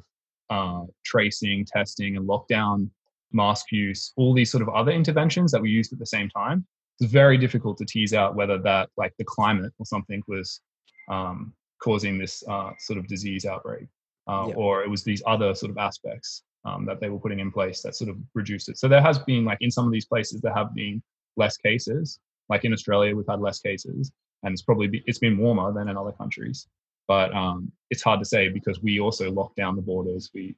uh, 0.50 0.82
tracing, 1.04 1.64
testing, 1.64 2.16
and 2.16 2.28
lockdown, 2.28 2.88
mask 3.32 3.66
use, 3.70 4.12
all 4.16 4.32
these 4.34 4.50
sort 4.50 4.62
of 4.62 4.68
other 4.70 4.92
interventions 4.92 5.52
that 5.52 5.60
we 5.60 5.70
used 5.70 5.92
at 5.92 5.98
the 5.98 6.06
same 6.06 6.28
time 6.30 6.66
it's 6.98 7.10
very 7.12 7.36
difficult 7.36 7.76
to 7.78 7.84
tease 7.84 8.14
out 8.14 8.34
whether 8.34 8.58
that 8.58 8.88
like 8.96 9.14
the 9.18 9.24
climate 9.24 9.72
or 9.78 9.86
something 9.86 10.22
was 10.26 10.60
um, 11.08 11.52
causing 11.82 12.18
this 12.18 12.42
uh, 12.48 12.70
sort 12.78 12.98
of 12.98 13.06
disease 13.06 13.44
outbreak 13.44 13.86
uh, 14.28 14.46
yeah. 14.48 14.54
or 14.54 14.82
it 14.82 14.90
was 14.90 15.04
these 15.04 15.22
other 15.26 15.54
sort 15.54 15.70
of 15.70 15.78
aspects 15.78 16.42
um, 16.64 16.84
that 16.86 17.00
they 17.00 17.10
were 17.10 17.18
putting 17.18 17.38
in 17.38 17.52
place 17.52 17.82
that 17.82 17.94
sort 17.94 18.10
of 18.10 18.16
reduced 18.34 18.68
it 18.68 18.78
so 18.78 18.88
there 18.88 19.02
has 19.02 19.18
been 19.20 19.44
like 19.44 19.58
in 19.60 19.70
some 19.70 19.86
of 19.86 19.92
these 19.92 20.06
places 20.06 20.40
there 20.40 20.54
have 20.54 20.74
been 20.74 21.02
less 21.36 21.56
cases 21.56 22.18
like 22.48 22.64
in 22.64 22.72
australia 22.72 23.14
we've 23.14 23.26
had 23.28 23.40
less 23.40 23.60
cases 23.60 24.12
and 24.42 24.52
it's 24.52 24.62
probably 24.62 24.86
be, 24.86 25.02
it's 25.06 25.18
been 25.18 25.38
warmer 25.38 25.72
than 25.72 25.88
in 25.88 25.96
other 25.96 26.12
countries 26.12 26.66
but 27.08 27.32
um, 27.34 27.70
it's 27.90 28.02
hard 28.02 28.18
to 28.18 28.26
say 28.26 28.48
because 28.48 28.82
we 28.82 28.98
also 28.98 29.30
locked 29.30 29.56
down 29.56 29.76
the 29.76 29.82
borders 29.82 30.30
we 30.34 30.56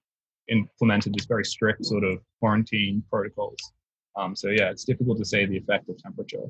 implemented 0.48 1.14
this 1.14 1.26
very 1.26 1.44
strict 1.44 1.84
sort 1.84 2.04
of 2.04 2.18
quarantine 2.40 3.02
protocols 3.10 3.72
um, 4.18 4.34
so 4.34 4.48
yeah, 4.48 4.70
it's 4.70 4.84
difficult 4.84 5.18
to 5.18 5.24
say 5.24 5.46
the 5.46 5.56
effect 5.56 5.88
of 5.88 5.96
temperature. 6.02 6.42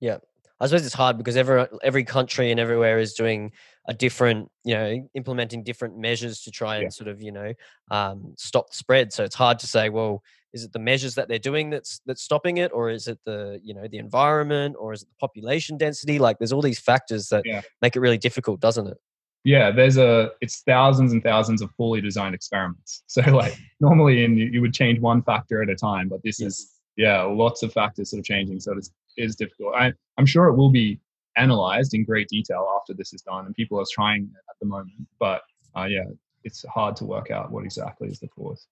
Yeah, 0.00 0.18
I 0.60 0.66
suppose 0.66 0.84
it's 0.84 0.94
hard 0.94 1.16
because 1.16 1.36
every 1.36 1.66
every 1.82 2.04
country 2.04 2.50
and 2.50 2.60
everywhere 2.60 2.98
is 2.98 3.14
doing 3.14 3.52
a 3.88 3.94
different, 3.94 4.50
you 4.64 4.74
know, 4.74 5.08
implementing 5.14 5.64
different 5.64 5.98
measures 5.98 6.42
to 6.42 6.50
try 6.50 6.76
and 6.76 6.84
yeah. 6.84 6.88
sort 6.90 7.08
of, 7.08 7.22
you 7.22 7.32
know, 7.32 7.54
um, 7.90 8.34
stop 8.36 8.70
the 8.70 8.76
spread. 8.76 9.12
So 9.12 9.24
it's 9.24 9.34
hard 9.34 9.58
to 9.60 9.66
say, 9.66 9.88
well, 9.88 10.22
is 10.56 10.64
it 10.64 10.72
the 10.72 10.78
measures 10.78 11.14
that 11.16 11.28
they're 11.28 11.38
doing 11.38 11.70
that's 11.70 12.00
that's 12.06 12.22
stopping 12.22 12.56
it, 12.56 12.72
or 12.72 12.90
is 12.90 13.06
it 13.06 13.18
the, 13.24 13.60
you 13.62 13.74
know, 13.74 13.86
the 13.86 13.98
environment, 13.98 14.74
or 14.78 14.92
is 14.94 15.02
it 15.02 15.08
the 15.08 15.14
population 15.20 15.76
density? 15.76 16.18
Like, 16.18 16.38
there's 16.38 16.52
all 16.52 16.62
these 16.62 16.78
factors 16.78 17.28
that 17.28 17.42
yeah. 17.44 17.60
make 17.82 17.94
it 17.94 18.00
really 18.00 18.18
difficult, 18.18 18.60
doesn't 18.60 18.86
it? 18.86 18.96
Yeah, 19.44 19.70
there's 19.70 19.98
a 19.98 20.30
it's 20.40 20.62
thousands 20.62 21.12
and 21.12 21.22
thousands 21.22 21.62
of 21.62 21.70
poorly 21.76 22.00
designed 22.00 22.34
experiments. 22.34 23.02
So 23.08 23.20
like 23.30 23.56
normally, 23.80 24.24
in 24.24 24.36
you, 24.36 24.46
you 24.46 24.60
would 24.60 24.74
change 24.74 24.98
one 24.98 25.22
factor 25.22 25.62
at 25.62 25.68
a 25.68 25.76
time, 25.76 26.08
but 26.08 26.20
this 26.24 26.40
yes. 26.40 26.48
is 26.48 26.72
yeah, 26.96 27.22
lots 27.22 27.62
of 27.62 27.72
factors 27.72 28.10
sort 28.10 28.20
of 28.20 28.24
changing. 28.24 28.58
So 28.60 28.72
it 28.72 28.78
is 28.78 28.90
is 29.16 29.36
difficult. 29.36 29.74
I, 29.74 29.92
I'm 30.18 30.26
sure 30.26 30.46
it 30.46 30.56
will 30.56 30.70
be 30.70 30.98
analyzed 31.36 31.94
in 31.94 32.04
great 32.04 32.28
detail 32.28 32.66
after 32.76 32.94
this 32.94 33.12
is 33.12 33.22
done, 33.22 33.46
and 33.46 33.54
people 33.54 33.78
are 33.78 33.86
trying 33.92 34.30
at 34.50 34.56
the 34.60 34.66
moment. 34.66 35.06
But 35.18 35.42
uh, 35.76 35.84
yeah, 35.84 36.06
it's 36.46 36.64
hard 36.68 36.96
to 36.96 37.04
work 37.04 37.30
out 37.30 37.50
what 37.50 37.64
exactly 37.64 38.08
is 38.08 38.20
the 38.20 38.28
cause. 38.28 38.66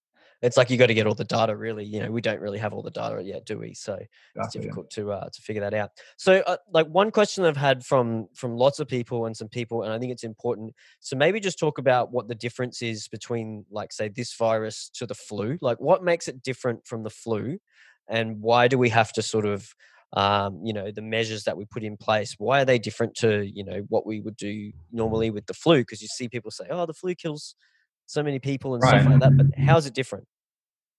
It's 0.45 0.57
like 0.57 0.71
you 0.71 0.77
got 0.77 0.87
to 0.87 0.95
get 0.95 1.07
all 1.07 1.15
the 1.15 1.25
data. 1.25 1.57
Really, 1.57 1.85
you 1.85 2.01
know, 2.01 2.11
we 2.11 2.21
don't 2.21 2.41
really 2.41 2.59
have 2.59 2.73
all 2.73 2.83
the 2.83 2.91
data 2.91 3.23
yet, 3.23 3.47
do 3.47 3.59
we? 3.59 3.75
So 3.75 3.99
it's 4.37 4.53
difficult 4.53 4.91
to 4.91 5.13
uh, 5.13 5.29
to 5.29 5.43
figure 5.43 5.63
that 5.63 5.75
out. 5.75 5.91
So, 6.17 6.43
uh, 6.47 6.59
like 6.73 6.87
one 6.87 7.11
question 7.11 7.45
I've 7.45 7.57
had 7.57 7.85
from 7.85 8.29
from 8.35 8.57
lots 8.57 8.79
of 8.79 8.87
people 8.87 9.27
and 9.27 9.37
some 9.37 9.49
people, 9.49 9.83
and 9.83 9.93
I 9.93 9.99
think 9.99 10.13
it's 10.13 10.25
important. 10.25 10.75
So 11.01 11.17
maybe 11.17 11.41
just 11.41 11.59
talk 11.59 11.79
about 11.79 12.13
what 12.13 12.29
the 12.29 12.35
difference 12.35 12.83
is 12.83 13.09
between, 13.09 13.65
like, 13.71 13.93
say, 13.93 14.09
this 14.09 14.35
virus 14.35 14.91
to 14.95 15.07
the 15.07 15.15
flu. 15.15 15.59
Like, 15.61 15.81
what 15.81 16.05
makes 16.05 16.29
it 16.29 16.43
different 16.43 16.87
from 16.87 17.03
the 17.03 17.11
flu? 17.11 17.59
and 18.09 18.41
why 18.41 18.69
do 18.69 18.79
we 18.79 18.89
have 18.89 19.13
to 19.13 19.23
sort 19.23 19.47
of 19.47 19.75
um, 20.15 20.61
you 20.63 20.73
know 20.73 20.91
the 20.91 21.03
measures 21.03 21.45
that 21.45 21.57
we 21.57 21.65
put 21.65 21.83
in 21.83 21.97
place 21.97 22.37
why 22.39 22.63
are 22.63 22.65
they 22.65 22.79
different 22.79 23.15
to 23.17 23.45
you 23.45 23.65
know 23.65 23.85
what 23.89 24.07
we 24.07 24.21
would 24.21 24.37
do 24.37 24.71
normally 24.93 25.31
with 25.31 25.47
the 25.47 25.55
flu 25.55 25.79
because 25.79 26.01
you 26.01 26.09
see 26.09 26.29
people 26.29 26.51
say 26.51 26.65
oh 26.71 26.87
the 26.87 26.95
flu 26.95 27.15
kills 27.15 27.57
so 28.07 28.23
many 28.23 28.39
people 28.39 28.75
and 28.75 28.83
right. 28.83 29.01
stuff 29.01 29.11
like 29.11 29.21
that 29.21 29.37
but 29.37 29.47
how's 29.59 29.87
it 29.87 29.95
different 29.95 30.27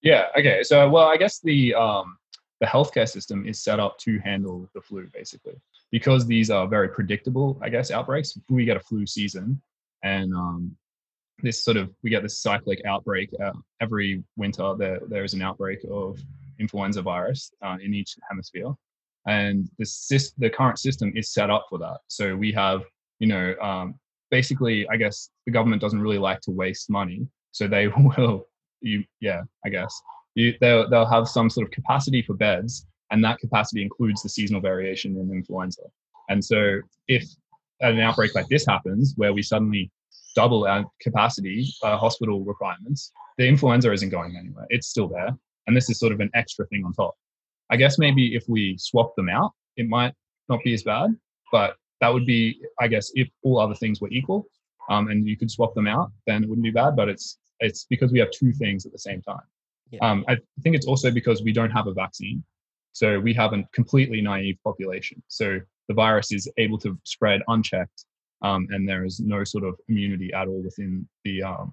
yeah 0.05 0.27
okay 0.37 0.63
so 0.63 0.89
well 0.89 1.07
i 1.07 1.17
guess 1.17 1.39
the 1.39 1.75
um 1.75 2.17
the 2.61 2.65
healthcare 2.65 3.07
system 3.07 3.45
is 3.45 3.61
set 3.61 3.81
up 3.81 3.97
to 3.97 4.17
handle 4.19 4.69
the 4.73 4.79
flu 4.81 5.09
basically 5.13 5.55
because 5.91 6.25
these 6.25 6.49
are 6.49 6.65
very 6.67 6.87
predictable 6.87 7.59
i 7.61 7.67
guess 7.67 7.91
outbreaks 7.91 8.37
we 8.49 8.63
get 8.63 8.77
a 8.77 8.79
flu 8.79 9.05
season 9.05 9.61
and 10.03 10.33
um 10.33 10.73
this 11.43 11.65
sort 11.65 11.75
of 11.75 11.89
we 12.01 12.09
get 12.09 12.23
this 12.23 12.39
cyclic 12.39 12.81
outbreak 12.85 13.29
uh, 13.43 13.51
every 13.81 14.23
winter 14.37 14.73
there 14.77 15.01
there 15.09 15.25
is 15.25 15.33
an 15.33 15.41
outbreak 15.41 15.79
of 15.91 16.17
influenza 16.59 17.01
virus 17.01 17.51
uh, 17.61 17.77
in 17.81 17.93
each 17.93 18.15
hemisphere. 18.29 18.73
And 19.27 19.69
the, 19.79 20.31
the 20.37 20.49
current 20.49 20.79
system 20.79 21.11
is 21.15 21.33
set 21.33 21.49
up 21.49 21.65
for 21.69 21.79
that. 21.79 21.97
So 22.07 22.35
we 22.35 22.51
have, 22.51 22.83
you 23.19 23.27
know, 23.27 23.55
um, 23.61 23.95
basically, 24.29 24.87
I 24.89 24.97
guess 24.97 25.29
the 25.45 25.51
government 25.51 25.81
doesn't 25.81 26.01
really 26.01 26.19
like 26.19 26.41
to 26.41 26.51
waste 26.51 26.89
money. 26.89 27.27
So 27.51 27.67
they 27.67 27.87
will, 28.17 28.47
you, 28.85 29.03
yeah, 29.19 29.41
I 29.65 29.69
guess, 29.69 29.93
you, 30.35 30.53
they'll, 30.61 30.89
they'll 30.89 31.05
have 31.05 31.27
some 31.27 31.49
sort 31.49 31.67
of 31.67 31.71
capacity 31.71 32.21
for 32.21 32.33
beds. 32.33 32.85
And 33.11 33.23
that 33.23 33.39
capacity 33.39 33.81
includes 33.81 34.23
the 34.23 34.29
seasonal 34.29 34.61
variation 34.61 35.15
in 35.17 35.31
influenza. 35.31 35.83
And 36.29 36.43
so 36.43 36.79
if 37.07 37.23
an 37.81 37.99
outbreak 37.99 38.33
like 38.33 38.47
this 38.47 38.65
happens, 38.65 39.13
where 39.15 39.31
we 39.31 39.43
suddenly 39.43 39.91
double 40.35 40.65
our 40.65 40.85
capacity, 41.01 41.67
uh, 41.83 41.97
hospital 41.97 42.43
requirements, 42.43 43.11
the 43.37 43.47
influenza 43.47 43.91
isn't 43.91 44.09
going 44.09 44.35
anywhere. 44.37 44.65
It's 44.69 44.87
still 44.87 45.07
there 45.07 45.37
and 45.67 45.75
this 45.75 45.89
is 45.89 45.99
sort 45.99 46.13
of 46.13 46.19
an 46.19 46.29
extra 46.33 46.65
thing 46.67 46.83
on 46.85 46.93
top. 46.93 47.15
I 47.69 47.77
guess 47.77 47.97
maybe 47.97 48.35
if 48.35 48.43
we 48.47 48.77
swap 48.77 49.15
them 49.15 49.29
out, 49.29 49.51
it 49.77 49.87
might 49.87 50.13
not 50.49 50.59
be 50.63 50.73
as 50.73 50.83
bad, 50.83 51.15
but 51.51 51.75
that 52.01 52.13
would 52.13 52.25
be, 52.25 52.59
I 52.79 52.87
guess, 52.87 53.11
if 53.15 53.29
all 53.43 53.59
other 53.59 53.75
things 53.75 54.01
were 54.01 54.11
equal, 54.11 54.47
um, 54.89 55.09
and 55.09 55.27
you 55.27 55.35
could 55.35 55.49
swap 55.49 55.73
them 55.73 55.87
out, 55.87 56.11
then 56.27 56.43
it 56.43 56.49
wouldn't 56.49 56.63
be 56.63 56.71
bad. 56.71 56.95
But 56.95 57.09
it's 57.09 57.39
it's 57.59 57.85
because 57.89 58.11
we 58.11 58.19
have 58.19 58.31
two 58.31 58.51
things 58.53 58.85
at 58.85 58.91
the 58.91 58.99
same 58.99 59.21
time. 59.21 59.43
Yeah. 59.91 59.99
Um, 60.01 60.25
I 60.27 60.37
think 60.61 60.75
it's 60.75 60.87
also 60.87 61.11
because 61.11 61.43
we 61.43 61.53
don't 61.53 61.71
have 61.71 61.87
a 61.87 61.93
vaccine, 61.93 62.43
so 62.93 63.19
we 63.19 63.33
have 63.33 63.53
a 63.53 63.63
completely 63.73 64.21
naive 64.21 64.57
population. 64.63 65.21
So 65.27 65.59
the 65.87 65.93
virus 65.93 66.31
is 66.31 66.49
able 66.57 66.77
to 66.79 66.97
spread 67.03 67.41
unchecked, 67.47 68.05
um, 68.41 68.67
and 68.71 68.87
there 68.87 69.05
is 69.05 69.19
no 69.19 69.43
sort 69.43 69.63
of 69.63 69.75
immunity 69.87 70.33
at 70.33 70.47
all 70.47 70.61
within 70.63 71.07
the 71.23 71.43
um, 71.43 71.71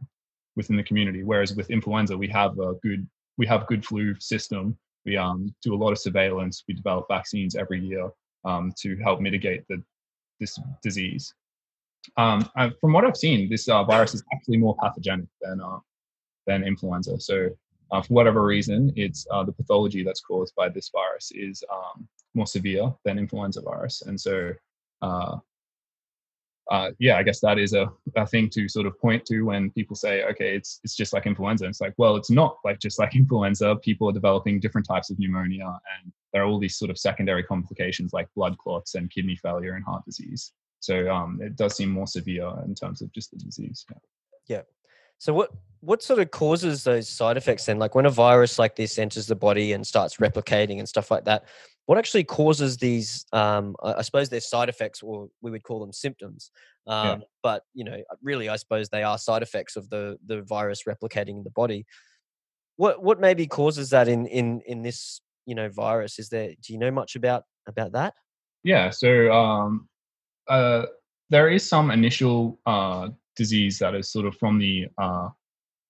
within 0.57 0.77
the 0.77 0.83
community. 0.83 1.23
Whereas 1.23 1.55
with 1.55 1.71
influenza, 1.71 2.17
we 2.17 2.29
have 2.29 2.59
a 2.59 2.75
good 2.83 3.07
we 3.39 3.47
have 3.47 3.67
good 3.67 3.85
flu 3.85 4.15
system. 4.21 4.77
We 5.05 5.17
um, 5.17 5.53
do 5.63 5.75
a 5.75 5.77
lot 5.77 5.93
of 5.93 5.99
surveillance. 5.99 6.65
We 6.69 6.75
develop 6.75 7.07
vaccines 7.09 7.57
every 7.57 7.81
year 7.81 8.11
um, 8.45 8.73
to 8.81 8.97
help 8.99 9.21
mitigate 9.21 9.65
the, 9.69 9.83
this 10.39 10.59
disease. 10.83 11.35
Um, 12.17 12.49
from 12.81 12.93
what 12.93 13.05
I've 13.05 13.17
seen, 13.17 13.49
this 13.49 13.69
uh, 13.69 13.85
virus 13.85 14.15
is 14.15 14.25
actually 14.33 14.59
more 14.59 14.77
pathogenic 14.83 15.29
than 15.41 15.61
uh, 15.61 15.79
than 16.47 16.65
influenza. 16.65 17.21
So, 17.21 17.49
uh, 17.91 18.03
for 18.03 18.15
whatever 18.15 18.45
reason, 18.45 18.93
it's 18.97 19.27
uh, 19.31 19.45
the 19.45 19.53
pathology 19.53 20.03
that's 20.03 20.21
caused 20.21 20.55
by 20.57 20.69
this 20.69 20.91
virus 20.93 21.31
is 21.35 21.63
um, 21.73 22.09
more 22.35 22.47
severe 22.47 22.93
than 23.05 23.19
influenza 23.19 23.61
virus, 23.61 24.03
and 24.03 24.21
so 24.21 24.53
uh, 25.03 25.37
uh, 26.71 26.91
yeah, 26.99 27.17
I 27.17 27.23
guess 27.23 27.41
that 27.41 27.59
is 27.59 27.75
a, 27.75 27.91
a 28.17 28.27
thing 28.27 28.49
to 28.51 28.69
sort 28.69 28.87
of 28.87 28.99
point 29.01 29.25
to 29.27 29.43
when 29.43 29.71
people 29.71 29.97
say, 29.97 30.23
okay, 30.25 30.55
it's 30.55 30.81
it's 30.85 30.95
just 30.95 31.13
like 31.13 31.27
influenza. 31.27 31.67
It's 31.67 31.81
like, 31.81 31.95
well, 31.99 32.17
it's 32.17 32.31
not 32.31 32.57
like 32.65 32.79
just 32.79 32.99
like 32.99 33.17
influenza. 33.17 33.77
People 33.77 34.09
are 34.09 34.13
developing 34.13 34.61
different 34.61 34.87
types 34.87 35.11
of 35.11 35.19
pneumonia, 35.19 35.67
and 35.67 36.13
there 36.33 36.43
are 36.43 36.47
all 36.47 36.59
these 36.59 36.77
sort 36.77 36.91
of 36.91 36.99
secondary 36.99 37.43
complications 37.43 38.13
like 38.13 38.29
blood 38.37 38.57
clots 38.59 38.95
and 38.95 39.11
kidney 39.11 39.37
failure 39.37 39.75
and 39.75 39.85
heart 39.85 40.05
disease. 40.05 40.53
So 40.83 41.11
um, 41.11 41.41
it 41.43 41.57
does 41.57 41.77
seem 41.77 41.91
more 41.91 42.07
severe 42.07 42.53
in 42.65 42.75
terms 42.75 43.03
of 43.03 43.13
just 43.13 43.31
the 43.31 43.39
disease. 43.39 43.85
Yeah. 43.91 43.97
yeah. 44.49 44.63
So 45.19 45.33
what 45.33 45.51
what 45.81 46.03
sort 46.03 46.21
of 46.21 46.31
causes 46.31 46.85
those 46.85 47.09
side 47.09 47.37
effects 47.37 47.67
then? 47.67 47.79
Like 47.79 47.95
when 47.95 48.07
a 48.07 48.11
virus 48.11 48.59
like 48.59 48.77
this 48.77 48.99
enters 48.99 49.27
the 49.27 49.35
body 49.35 49.73
and 49.73 49.87
starts 49.87 50.17
replicating 50.17 50.79
and 50.79 50.89
stuff 50.89 51.11
like 51.11 51.25
that, 51.25 51.45
what 51.87 51.99
actually 51.99 52.25
causes 52.25 52.77
these 52.77 53.27
um, 53.33 53.75
i 53.83 54.03
suppose 54.03 54.29
they're 54.29 54.41
side 54.41 54.69
effects 54.69 55.03
or 55.03 55.29
we 55.41 55.51
would 55.51 55.65
call 55.65 55.81
them 55.81 55.93
symptoms 55.93 56.53
um, 56.87 57.07
yeah. 57.07 57.27
but 57.43 57.65
you 57.75 57.83
know 57.83 57.97
really 58.23 58.49
i 58.49 58.55
suppose 58.55 58.89
they 58.89 59.03
are 59.03 59.19
side 59.19 59.43
effects 59.43 59.75
of 59.75 59.91
the 59.91 60.17
the 60.27 60.43
virus 60.43 60.85
replicating 60.89 61.39
in 61.39 61.43
the 61.43 61.51
body 61.51 61.85
what 62.77 63.03
what 63.03 63.21
maybe 63.21 63.49
causes 63.49 63.91
that 63.91 64.07
in 64.07 64.27
in 64.27 64.61
in 64.65 64.83
this 64.83 65.21
you 65.47 65.55
know 65.55 65.69
virus? 65.69 66.19
Is 66.19 66.29
there? 66.29 66.49
Do 66.61 66.73
you 66.73 66.79
know 66.79 66.91
much 66.91 67.17
about 67.17 67.45
about 67.67 67.93
that? 67.93 68.15
Yeah. 68.63 68.91
So 68.91 69.33
um, 69.33 69.89
uh, 70.49 70.87
there 71.31 71.49
is 71.49 71.67
some 71.67 71.91
initial 71.91 72.59
uh, 72.67 73.09
disease 73.37 73.79
that 73.79 73.95
is 73.95 74.11
sort 74.13 74.27
of 74.27 74.37
from 74.37 74.59
the 74.59 74.87
uh, 74.99 75.29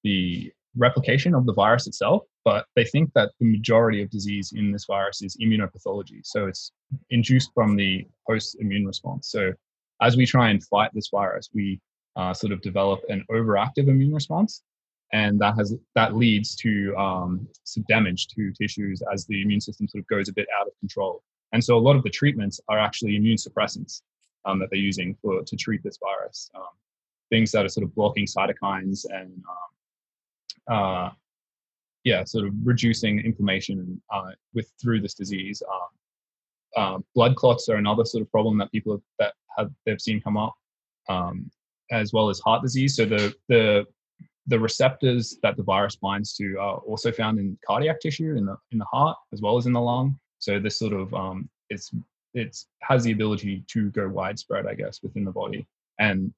the 0.05 0.53
replication 0.77 1.35
of 1.35 1.47
the 1.47 1.53
virus 1.53 1.87
itself, 1.87 2.23
but 2.45 2.67
they 2.77 2.85
think 2.85 3.11
that 3.15 3.31
the 3.39 3.51
majority 3.51 4.03
of 4.03 4.11
disease 4.11 4.53
in 4.57 4.73
this 4.73 4.87
virus 4.87 5.23
is 5.23 5.37
immunopathology. 5.37 6.21
So 6.25 6.47
it's 6.47 6.73
induced 7.11 7.51
from 7.55 7.77
the 7.77 8.07
host 8.27 8.57
immune 8.59 8.87
response. 8.87 9.31
So 9.31 9.53
as 10.01 10.17
we 10.17 10.27
try 10.27 10.51
and 10.51 10.65
fight 10.65 10.91
this 10.95 11.09
virus, 11.09 11.51
we 11.55 11.81
uh, 12.17 12.35
sort 12.35 12.53
of 12.53 12.61
develop 12.63 13.01
an 13.09 13.25
overactive 13.31 13.89
immune 13.89 14.15
response, 14.15 14.63
and 15.13 15.39
that 15.41 15.57
has 15.57 15.75
that 15.95 16.17
leads 16.17 16.55
to 16.57 16.97
um, 16.97 17.49
some 17.65 17.85
damage 17.89 18.29
to 18.29 18.53
tissues 18.53 19.03
as 19.13 19.27
the 19.27 19.43
immune 19.43 19.61
system 19.61 19.89
sort 19.89 20.03
of 20.03 20.09
goes 20.09 20.29
a 20.29 20.33
bit 20.33 20.47
out 20.59 20.67
of 20.67 20.73
control. 20.81 21.23
And 21.53 21.63
so 21.63 21.77
a 21.77 21.85
lot 21.87 21.97
of 21.97 22.03
the 22.03 22.11
treatments 22.11 22.61
are 22.69 22.79
actually 22.79 23.17
immune 23.17 23.37
suppressants 23.37 24.03
um, 24.45 24.59
that 24.59 24.69
they're 24.71 24.79
using 24.79 25.17
for 25.23 25.43
to 25.43 25.57
treat 25.57 25.83
this 25.83 25.99
virus. 25.99 26.51
Um, 26.55 26.63
things 27.31 27.51
that 27.53 27.65
are 27.65 27.69
sort 27.69 27.85
of 27.85 27.95
blocking 27.95 28.27
cytokines 28.27 29.07
and 29.11 29.43
um, 30.69 30.75
uh, 30.75 31.11
yeah, 32.05 32.25
sort 32.25 32.47
of 32.47 32.55
reducing 32.63 33.21
inflammation 33.21 34.01
uh, 34.13 34.31
with 34.55 34.71
through 34.81 35.01
this 35.01 35.15
disease. 35.15 35.63
Uh, 36.77 36.99
blood 37.15 37.37
clots 37.37 37.69
are 37.69 37.77
another 37.77 38.05
sort 38.05 38.23
of 38.23 38.31
problem 38.31 38.57
that 38.59 38.73
people 38.73 38.93
have, 38.93 39.03
that 39.19 39.35
have 39.57 39.71
they've 39.85 40.01
seen 40.01 40.21
come 40.21 40.37
up, 40.37 40.55
um, 41.09 41.51
as 41.91 42.13
well 42.13 42.31
as 42.31 42.41
heart 42.41 42.63
disease. 42.63 42.97
So 42.97 43.05
the 43.05 43.35
the 43.49 43.87
the 44.49 44.59
receptors 44.59 45.39
that 45.43 45.57
the 45.57 45.63
virus 45.63 45.97
binds 45.97 46.35
to 46.35 46.57
are 46.59 46.79
also 46.79 47.13
found 47.13 47.39
in 47.39 47.57
cardiac 47.65 48.01
tissue 48.01 48.37
in 48.37 48.47
the 48.47 48.57
in 48.73 48.79
the 48.79 48.87
heart 48.87 49.17
as 49.33 49.41
well 49.41 49.57
as 49.57 49.67
in 49.67 49.73
the 49.73 49.81
lung. 49.81 50.19
So 50.39 50.59
this 50.59 50.79
sort 50.79 50.93
of 50.93 51.15
it's 51.69 51.93
it's 52.35 52.67
has 52.81 53.05
the 53.05 53.13
ability 53.13 53.65
to 53.69 53.91
go 53.91 54.09
widespread, 54.09 54.67
I 54.67 54.75
guess, 54.75 55.03
within 55.03 55.25
the 55.25 55.33
body. 55.33 55.67
And 55.99 56.33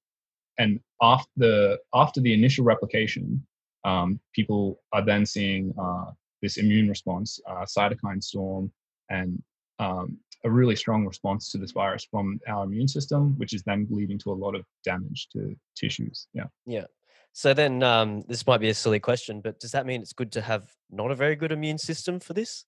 and 0.59 0.81
after 1.03 1.31
the 1.37 1.79
after 1.95 2.21
the 2.21 2.33
initial 2.33 2.65
replication, 2.65 3.45
um, 3.85 4.21
people 4.33 4.81
are 4.93 5.05
then 5.05 5.27
seeing 5.27 5.75
uh, 5.79 6.11
this 6.43 6.57
immune 6.57 6.89
response, 6.89 7.41
uh, 7.49 7.65
cytokine 7.65 8.23
storm, 8.23 8.71
and 9.11 9.43
um, 9.79 10.19
a 10.45 10.51
really 10.51 10.77
strong 10.77 11.07
response 11.07 11.51
to 11.51 11.59
this 11.59 11.73
virus 11.73 12.07
from 12.11 12.39
our 12.47 12.65
immune 12.65 12.89
system, 12.89 13.37
which 13.39 13.55
is 13.55 13.63
then 13.63 13.87
leading 13.91 14.19
to 14.19 14.31
a 14.31 14.35
lot 14.35 14.55
of 14.55 14.65
damage 14.85 15.29
to 15.33 15.57
tissues. 15.75 16.29
Yeah. 16.35 16.45
Yeah. 16.67 16.85
So 17.33 17.53
then, 17.53 17.83
um, 17.83 18.23
this 18.29 18.47
might 18.47 18.61
be 18.61 18.69
a 18.69 18.75
silly 18.75 19.01
question, 19.01 19.41
but 19.41 19.59
does 19.59 19.73
that 19.73 19.87
mean 19.87 20.03
it's 20.03 20.13
good 20.13 20.31
to 20.33 20.41
have 20.41 20.71
not 20.91 21.11
a 21.11 21.17
very 21.17 21.35
good 21.35 21.51
immune 21.51 21.79
system 21.79 22.21
for 22.21 22.33
this? 22.33 22.65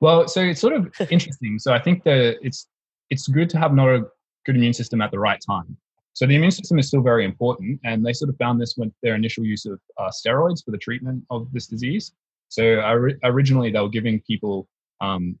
Well, 0.00 0.28
so 0.28 0.40
it's 0.40 0.60
sort 0.60 0.74
of 0.74 0.92
interesting. 1.10 1.58
So 1.58 1.72
I 1.72 1.78
think 1.78 2.04
that 2.04 2.38
it's 2.42 2.66
it's 3.10 3.26
good 3.28 3.50
to 3.50 3.58
have 3.58 3.74
not 3.74 3.88
a 3.88 4.06
good 4.46 4.56
immune 4.56 4.72
system 4.72 5.00
at 5.00 5.10
the 5.10 5.18
right 5.18 5.40
time. 5.46 5.76
So 6.12 6.26
the 6.26 6.34
immune 6.34 6.50
system 6.50 6.78
is 6.78 6.88
still 6.88 7.02
very 7.02 7.24
important, 7.24 7.80
and 7.84 8.04
they 8.04 8.12
sort 8.12 8.30
of 8.30 8.36
found 8.36 8.60
this 8.60 8.74
with 8.76 8.92
their 9.02 9.14
initial 9.14 9.44
use 9.44 9.64
of 9.66 9.80
uh, 9.98 10.10
steroids 10.10 10.64
for 10.64 10.70
the 10.70 10.78
treatment 10.78 11.24
of 11.30 11.50
this 11.52 11.66
disease. 11.66 12.12
So 12.48 12.62
originally, 13.22 13.70
they 13.70 13.80
were 13.80 13.88
giving 13.88 14.20
people 14.22 14.68
um, 15.00 15.38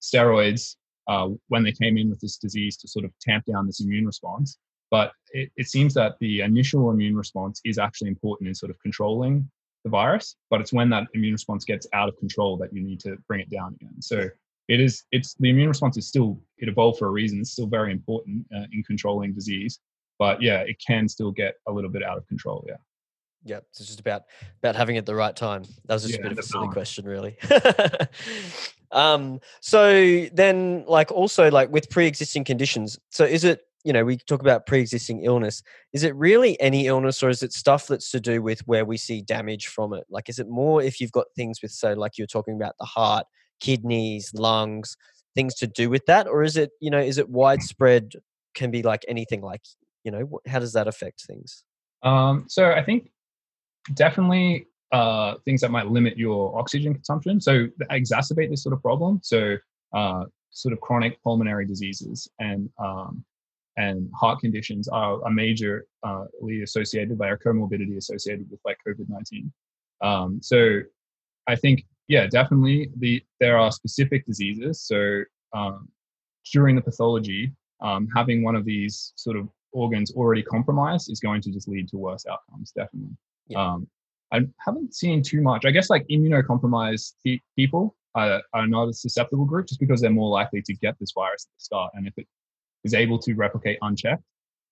steroids 0.00 0.76
uh, 1.08 1.28
when 1.48 1.64
they 1.64 1.72
came 1.72 1.96
in 1.98 2.08
with 2.08 2.20
this 2.20 2.36
disease 2.36 2.76
to 2.78 2.88
sort 2.88 3.04
of 3.04 3.12
tamp 3.20 3.44
down 3.46 3.66
this 3.66 3.80
immune 3.80 4.06
response. 4.06 4.58
But 4.90 5.12
it, 5.32 5.50
it 5.56 5.68
seems 5.68 5.92
that 5.94 6.14
the 6.20 6.42
initial 6.42 6.90
immune 6.90 7.16
response 7.16 7.60
is 7.64 7.78
actually 7.78 8.08
important 8.08 8.48
in 8.48 8.54
sort 8.54 8.70
of 8.70 8.78
controlling 8.80 9.50
the 9.86 9.90
virus. 9.90 10.36
But 10.50 10.60
it's 10.60 10.72
when 10.72 10.90
that 10.90 11.04
immune 11.14 11.32
response 11.32 11.64
gets 11.64 11.86
out 11.92 12.08
of 12.08 12.16
control 12.18 12.56
that 12.58 12.72
you 12.72 12.82
need 12.82 13.00
to 13.00 13.16
bring 13.28 13.40
it 13.40 13.50
down 13.50 13.74
again. 13.80 14.00
So 14.00 14.28
it 14.68 14.80
is 14.80 15.04
it's 15.12 15.34
the 15.34 15.50
immune 15.50 15.68
response 15.68 15.96
is 15.96 16.06
still 16.08 16.40
it 16.58 16.68
evolved 16.68 16.98
for 16.98 17.06
a 17.06 17.10
reason. 17.10 17.40
It's 17.40 17.52
still 17.52 17.66
very 17.66 17.92
important 17.92 18.46
uh, 18.54 18.66
in 18.72 18.82
controlling 18.82 19.32
disease 19.32 19.80
but 20.18 20.42
yeah, 20.42 20.60
it 20.60 20.82
can 20.84 21.08
still 21.08 21.30
get 21.30 21.56
a 21.66 21.72
little 21.72 21.90
bit 21.90 22.02
out 22.02 22.16
of 22.16 22.26
control. 22.26 22.64
Yeah. 22.66 22.76
Yeah, 23.44 23.58
it's 23.70 23.86
just 23.86 24.00
about 24.00 24.24
about 24.58 24.74
having 24.74 24.96
it 24.96 25.00
at 25.00 25.06
the 25.06 25.14
right 25.14 25.36
time. 25.36 25.62
That 25.84 25.94
was 25.94 26.02
just 26.02 26.14
yeah, 26.14 26.20
a 26.20 26.22
bit 26.24 26.32
of 26.32 26.38
a 26.38 26.42
silly 26.42 26.66
question, 26.66 27.04
really. 27.04 27.38
um, 28.90 29.38
so 29.60 30.26
then, 30.32 30.84
like, 30.88 31.12
also 31.12 31.48
like 31.48 31.70
with 31.70 31.88
pre-existing 31.88 32.42
conditions. 32.42 32.98
So 33.10 33.24
is 33.24 33.44
it 33.44 33.60
you 33.86 33.92
know 33.92 34.04
we 34.04 34.16
talk 34.16 34.40
about 34.40 34.66
pre-existing 34.66 35.24
illness? 35.24 35.62
Is 35.92 36.04
it 36.04 36.14
really 36.14 36.60
any 36.60 36.86
illness, 36.86 37.22
or 37.22 37.28
is 37.30 37.42
it 37.42 37.52
stuff 37.52 37.86
that's 37.86 38.10
to 38.10 38.20
do 38.20 38.42
with 38.42 38.60
where 38.66 38.84
we 38.84 38.96
see 38.96 39.22
damage 39.22 39.68
from 39.68 39.94
it? 39.94 40.04
Like, 40.10 40.28
is 40.28 40.38
it 40.38 40.48
more 40.48 40.82
if 40.82 41.00
you've 41.00 41.12
got 41.12 41.26
things 41.36 41.62
with, 41.62 41.70
so 41.70 41.94
like 41.94 42.18
you're 42.18 42.26
talking 42.26 42.56
about 42.56 42.74
the 42.78 42.86
heart, 42.86 43.26
kidneys, 43.60 44.34
lungs, 44.34 44.96
things 45.34 45.54
to 45.56 45.66
do 45.66 45.88
with 45.88 46.04
that, 46.06 46.26
or 46.26 46.42
is 46.42 46.56
it 46.56 46.70
you 46.80 46.90
know 46.90 47.00
is 47.00 47.16
it 47.16 47.30
widespread? 47.30 48.12
Can 48.54 48.70
be 48.70 48.82
like 48.82 49.04
anything 49.06 49.42
like 49.42 49.60
you 50.06 50.12
know 50.12 50.40
how 50.46 50.60
does 50.60 50.72
that 50.72 50.86
affect 50.86 51.24
things 51.26 51.64
um, 52.04 52.46
so 52.48 52.72
i 52.72 52.82
think 52.82 53.10
definitely 53.94 54.68
uh, 54.92 55.34
things 55.44 55.60
that 55.60 55.70
might 55.72 55.88
limit 55.88 56.16
your 56.16 56.56
oxygen 56.56 56.94
consumption 56.94 57.40
so 57.40 57.66
exacerbate 57.90 58.48
this 58.48 58.62
sort 58.62 58.72
of 58.72 58.80
problem 58.80 59.20
so 59.22 59.56
uh, 59.94 60.24
sort 60.50 60.72
of 60.72 60.80
chronic 60.80 61.20
pulmonary 61.22 61.66
diseases 61.66 62.28
and 62.38 62.70
um, 62.78 63.24
and 63.76 64.10
heart 64.18 64.40
conditions 64.40 64.88
are, 64.88 65.22
are 65.24 65.30
majorly 65.30 65.82
uh, 66.04 66.24
associated 66.62 67.18
by 67.18 67.28
a 67.28 67.36
comorbidity 67.36 67.96
associated 67.96 68.48
with 68.50 68.60
like 68.64 68.78
covid-19 68.86 69.50
um, 70.02 70.40
so 70.42 70.80
i 71.46 71.56
think 71.56 71.84
yeah 72.08 72.26
definitely 72.26 72.90
the 72.98 73.22
there 73.40 73.58
are 73.58 73.70
specific 73.72 74.24
diseases 74.26 74.82
so 74.82 75.22
um, 75.54 75.88
during 76.52 76.76
the 76.76 76.82
pathology 76.82 77.52
um, 77.80 78.08
having 78.14 78.42
one 78.42 78.56
of 78.56 78.64
these 78.64 79.12
sort 79.16 79.36
of 79.36 79.48
organs 79.72 80.10
already 80.12 80.42
compromised 80.42 81.10
is 81.10 81.20
going 81.20 81.42
to 81.42 81.52
just 81.52 81.68
lead 81.68 81.88
to 81.88 81.96
worse 81.96 82.24
outcomes, 82.26 82.72
definitely. 82.72 83.16
Yeah. 83.48 83.60
Um, 83.60 83.86
I 84.32 84.40
haven't 84.58 84.94
seen 84.94 85.22
too 85.22 85.40
much. 85.40 85.64
I 85.64 85.70
guess 85.70 85.90
like 85.90 86.06
immunocompromised 86.08 87.14
pe- 87.24 87.40
people 87.54 87.94
are, 88.14 88.42
are 88.54 88.66
not 88.66 88.88
a 88.88 88.92
susceptible 88.92 89.44
group 89.44 89.68
just 89.68 89.78
because 89.78 90.00
they're 90.00 90.10
more 90.10 90.30
likely 90.30 90.62
to 90.62 90.74
get 90.74 90.98
this 90.98 91.12
virus 91.14 91.46
at 91.46 91.58
the 91.58 91.64
start. 91.64 91.92
And 91.94 92.06
if 92.06 92.14
it 92.16 92.26
is 92.86 92.94
able 92.94 93.18
to 93.18 93.34
replicate 93.34 93.78
unchecked, 93.82 94.22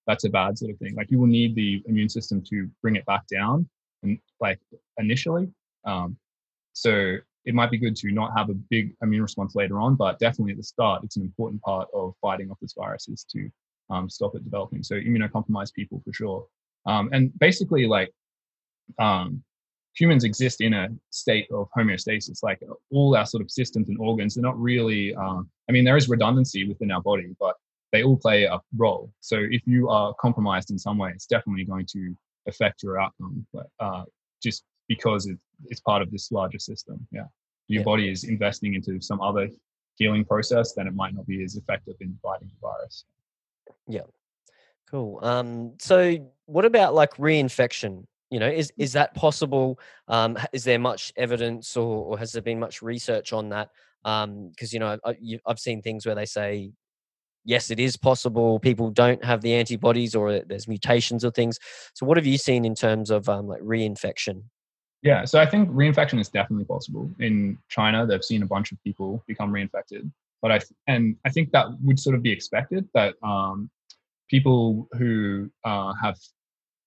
that's 0.07 0.25
a 0.25 0.31
bad 0.31 0.57
sort 0.57 0.71
of 0.71 0.79
thing. 0.79 0.95
Like 0.95 1.11
you 1.11 1.19
will 1.19 1.27
need 1.27 1.55
the 1.55 1.83
immune 1.87 2.09
system 2.09 2.43
to 2.51 2.69
bring 2.83 2.97
it 2.97 3.05
back 3.07 3.27
down 3.27 3.69
and 4.03 4.19
like 4.41 4.61
initially. 4.99 5.49
Um, 5.85 6.17
so 6.73 7.17
it 7.45 7.55
might 7.55 7.71
be 7.71 7.79
good 7.79 7.97
to 7.97 8.11
not 8.11 8.33
have 8.37 8.49
a 8.51 8.55
big 8.55 8.95
immune 9.03 9.23
response 9.23 9.55
later 9.55 9.79
on, 9.79 9.97
but 9.97 10.19
definitely 10.19 10.53
at 10.53 10.59
the 10.59 10.65
start, 10.65 11.05
it's 11.05 11.17
an 11.17 11.23
important 11.23 11.61
part 11.63 11.89
of 11.93 12.15
fighting 12.21 12.51
off 12.51 12.59
this 12.61 12.75
virus 12.77 13.09
is 13.09 13.25
to 13.33 13.51
um, 13.91 14.09
stop 14.09 14.35
it 14.35 14.45
developing. 14.45 14.83
So 14.83 14.95
immunocompromised 14.95 15.75
people 15.75 16.01
for 16.05 16.13
sure. 16.13 16.47
Um, 16.87 17.11
and 17.13 17.37
basically, 17.39 17.87
like 17.87 18.11
um, 18.99 19.43
humans 19.95 20.25
exist 20.25 20.61
in 20.61 20.75
a 20.75 20.89
state 21.11 21.47
of 21.53 21.69
homeostasis. 21.77 22.43
Like 22.43 22.61
all 22.91 23.17
our 23.17 23.27
sort 23.27 23.43
of 23.43 23.51
systems 23.51 23.89
and 23.89 23.99
organs, 23.99 24.35
they're 24.35 24.43
not 24.43 24.59
really. 24.61 25.15
Uh, 25.15 25.43
I 25.69 25.73
mean, 25.73 25.85
there 25.85 25.97
is 25.97 26.09
redundancy 26.09 26.67
within 26.67 26.91
our 26.91 27.01
body, 27.01 27.35
but 27.39 27.55
they 27.95 28.03
all 28.03 28.19
play 28.27 28.39
a 28.45 28.59
role. 28.85 29.05
So 29.21 29.37
if 29.57 29.63
you 29.73 29.89
are 29.89 30.09
compromised 30.27 30.71
in 30.75 30.79
some 30.87 30.99
way, 30.99 31.11
it's 31.15 31.29
definitely 31.35 31.65
going 31.73 31.87
to 31.97 32.03
affect 32.51 32.83
your 32.83 32.95
outcome. 33.03 33.47
But 33.53 33.67
uh, 33.79 34.05
just 34.43 34.65
because 34.89 35.23
it, 35.27 35.39
it's 35.71 35.83
part 35.91 36.03
of 36.03 36.09
this 36.11 36.33
larger 36.39 36.59
system, 36.59 36.97
yeah. 37.13 37.29
Your 37.69 37.81
yeah. 37.81 37.93
body 37.93 38.07
is 38.15 38.25
investing 38.25 38.75
into 38.75 39.01
some 39.01 39.21
other 39.29 39.49
healing 39.95 40.25
process, 40.33 40.75
then 40.75 40.87
it 40.87 40.95
might 40.95 41.15
not 41.15 41.27
be 41.27 41.43
as 41.43 41.57
effective 41.57 41.95
in 42.01 42.19
fighting 42.23 42.49
the 42.49 42.59
virus. 42.61 43.05
Yeah. 43.89 44.07
Cool. 44.91 45.19
Um, 45.23 45.73
so 45.79 46.31
what 46.47 46.67
about 46.67 46.95
like 46.95 47.15
reinfection? 47.17 48.05
You 48.31 48.41
know, 48.41 48.49
is 48.49 48.73
is 48.77 48.93
that 48.93 49.15
possible? 49.15 49.79
Um, 50.09 50.37
is 50.53 50.65
there 50.65 50.79
much 50.79 51.13
evidence, 51.17 51.77
or, 51.77 52.05
or 52.09 52.19
has 52.19 52.33
there 52.33 52.43
been 52.43 52.59
much 52.59 52.83
research 52.83 53.33
on 53.33 53.49
that? 53.51 53.71
Because 54.03 54.25
um, 54.25 54.75
you 54.75 54.81
know, 54.81 54.99
I, 55.05 55.13
I've 55.47 55.59
seen 55.59 55.81
things 55.81 56.05
where 56.05 56.15
they 56.15 56.27
say, 56.27 56.73
yes, 57.45 57.71
it 57.71 57.81
is 57.81 57.97
possible. 57.97 58.59
People 58.59 58.91
don't 58.91 59.25
have 59.25 59.41
the 59.41 59.55
antibodies, 59.55 60.15
or 60.15 60.41
there's 60.41 60.69
mutations 60.69 61.25
or 61.25 61.31
things. 61.31 61.59
So, 61.95 62.07
what 62.07 62.17
have 62.17 62.27
you 62.27 62.39
seen 62.39 62.65
in 62.65 62.75
terms 62.75 63.11
of 63.11 63.29
um, 63.29 63.47
like 63.47 63.63
reinfection? 63.63 64.43
Yeah, 65.03 65.27
so 65.27 65.39
I 65.39 65.47
think 65.47 65.69
reinfection 65.71 66.19
is 66.19 66.31
definitely 66.31 66.65
possible. 66.65 67.11
In 67.19 67.59
China, 67.69 68.07
they've 68.07 68.25
seen 68.25 68.43
a 68.43 68.47
bunch 68.47 68.73
of 68.73 68.83
people 68.83 69.23
become 69.27 69.53
reinfected 69.53 70.11
but 70.45 70.53
I 70.53 70.61
and 70.89 71.17
I 71.25 71.31
think 71.31 71.53
that 71.53 71.69
would 71.83 71.99
sort 71.99 72.15
of 72.15 72.23
be 72.23 72.31
expected 72.31 72.87
that 72.93 73.15
um, 73.23 73.71
people 74.29 74.87
who 74.93 75.51
uh, 75.65 75.95
have 76.03 76.19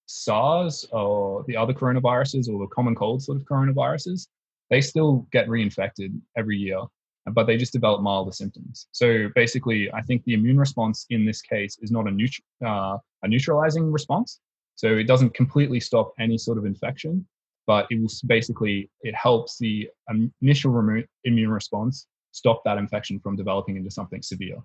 SARS 0.06 0.86
or 0.92 1.44
the 1.48 1.58
other 1.58 1.74
coronaviruses 1.74 2.48
or 2.48 2.60
the 2.60 2.68
common 2.68 2.94
cold 2.94 3.24
sort 3.24 3.40
of 3.40 3.46
coronaviruses, 3.46 4.28
they 4.70 4.80
still 4.80 5.28
get 5.32 5.48
reinfected 5.48 6.14
every 6.38 6.56
year, 6.56 6.82
but 7.34 7.46
they 7.48 7.58
just 7.58 7.74
develop 7.74 8.02
milder 8.02 8.32
symptoms. 8.32 8.88
So 8.92 9.30
basically, 9.36 9.92
I 9.94 10.02
think 10.02 10.24
the 10.24 10.34
immune 10.34 10.58
response 10.58 11.06
in 11.10 11.26
this 11.26 11.42
case 11.42 11.78
is 11.82 11.92
not 11.92 12.08
a, 12.08 12.12
neut- 12.12 12.42
uh, 12.66 12.98
a 13.24 13.28
neutralizing 13.28 13.92
response. 13.92 14.40
So 14.76 14.88
it 14.96 15.06
doesn't 15.06 15.34
completely 15.34 15.80
stop 15.80 16.14
any 16.20 16.38
sort 16.38 16.58
of 16.58 16.66
infection, 16.66 17.28
but 17.66 17.88
it 17.90 18.00
will 18.00 18.10
basically 18.28 18.90
it 19.02 19.16
helps 19.16 19.58
the 19.58 19.90
initial 20.42 21.02
immune 21.24 21.50
response 21.52 22.08
stop 22.32 22.64
that 22.64 22.78
infection 22.78 23.20
from 23.20 23.36
developing 23.36 23.78
into 23.78 23.90
something 23.90 24.22
severe. 24.22 24.58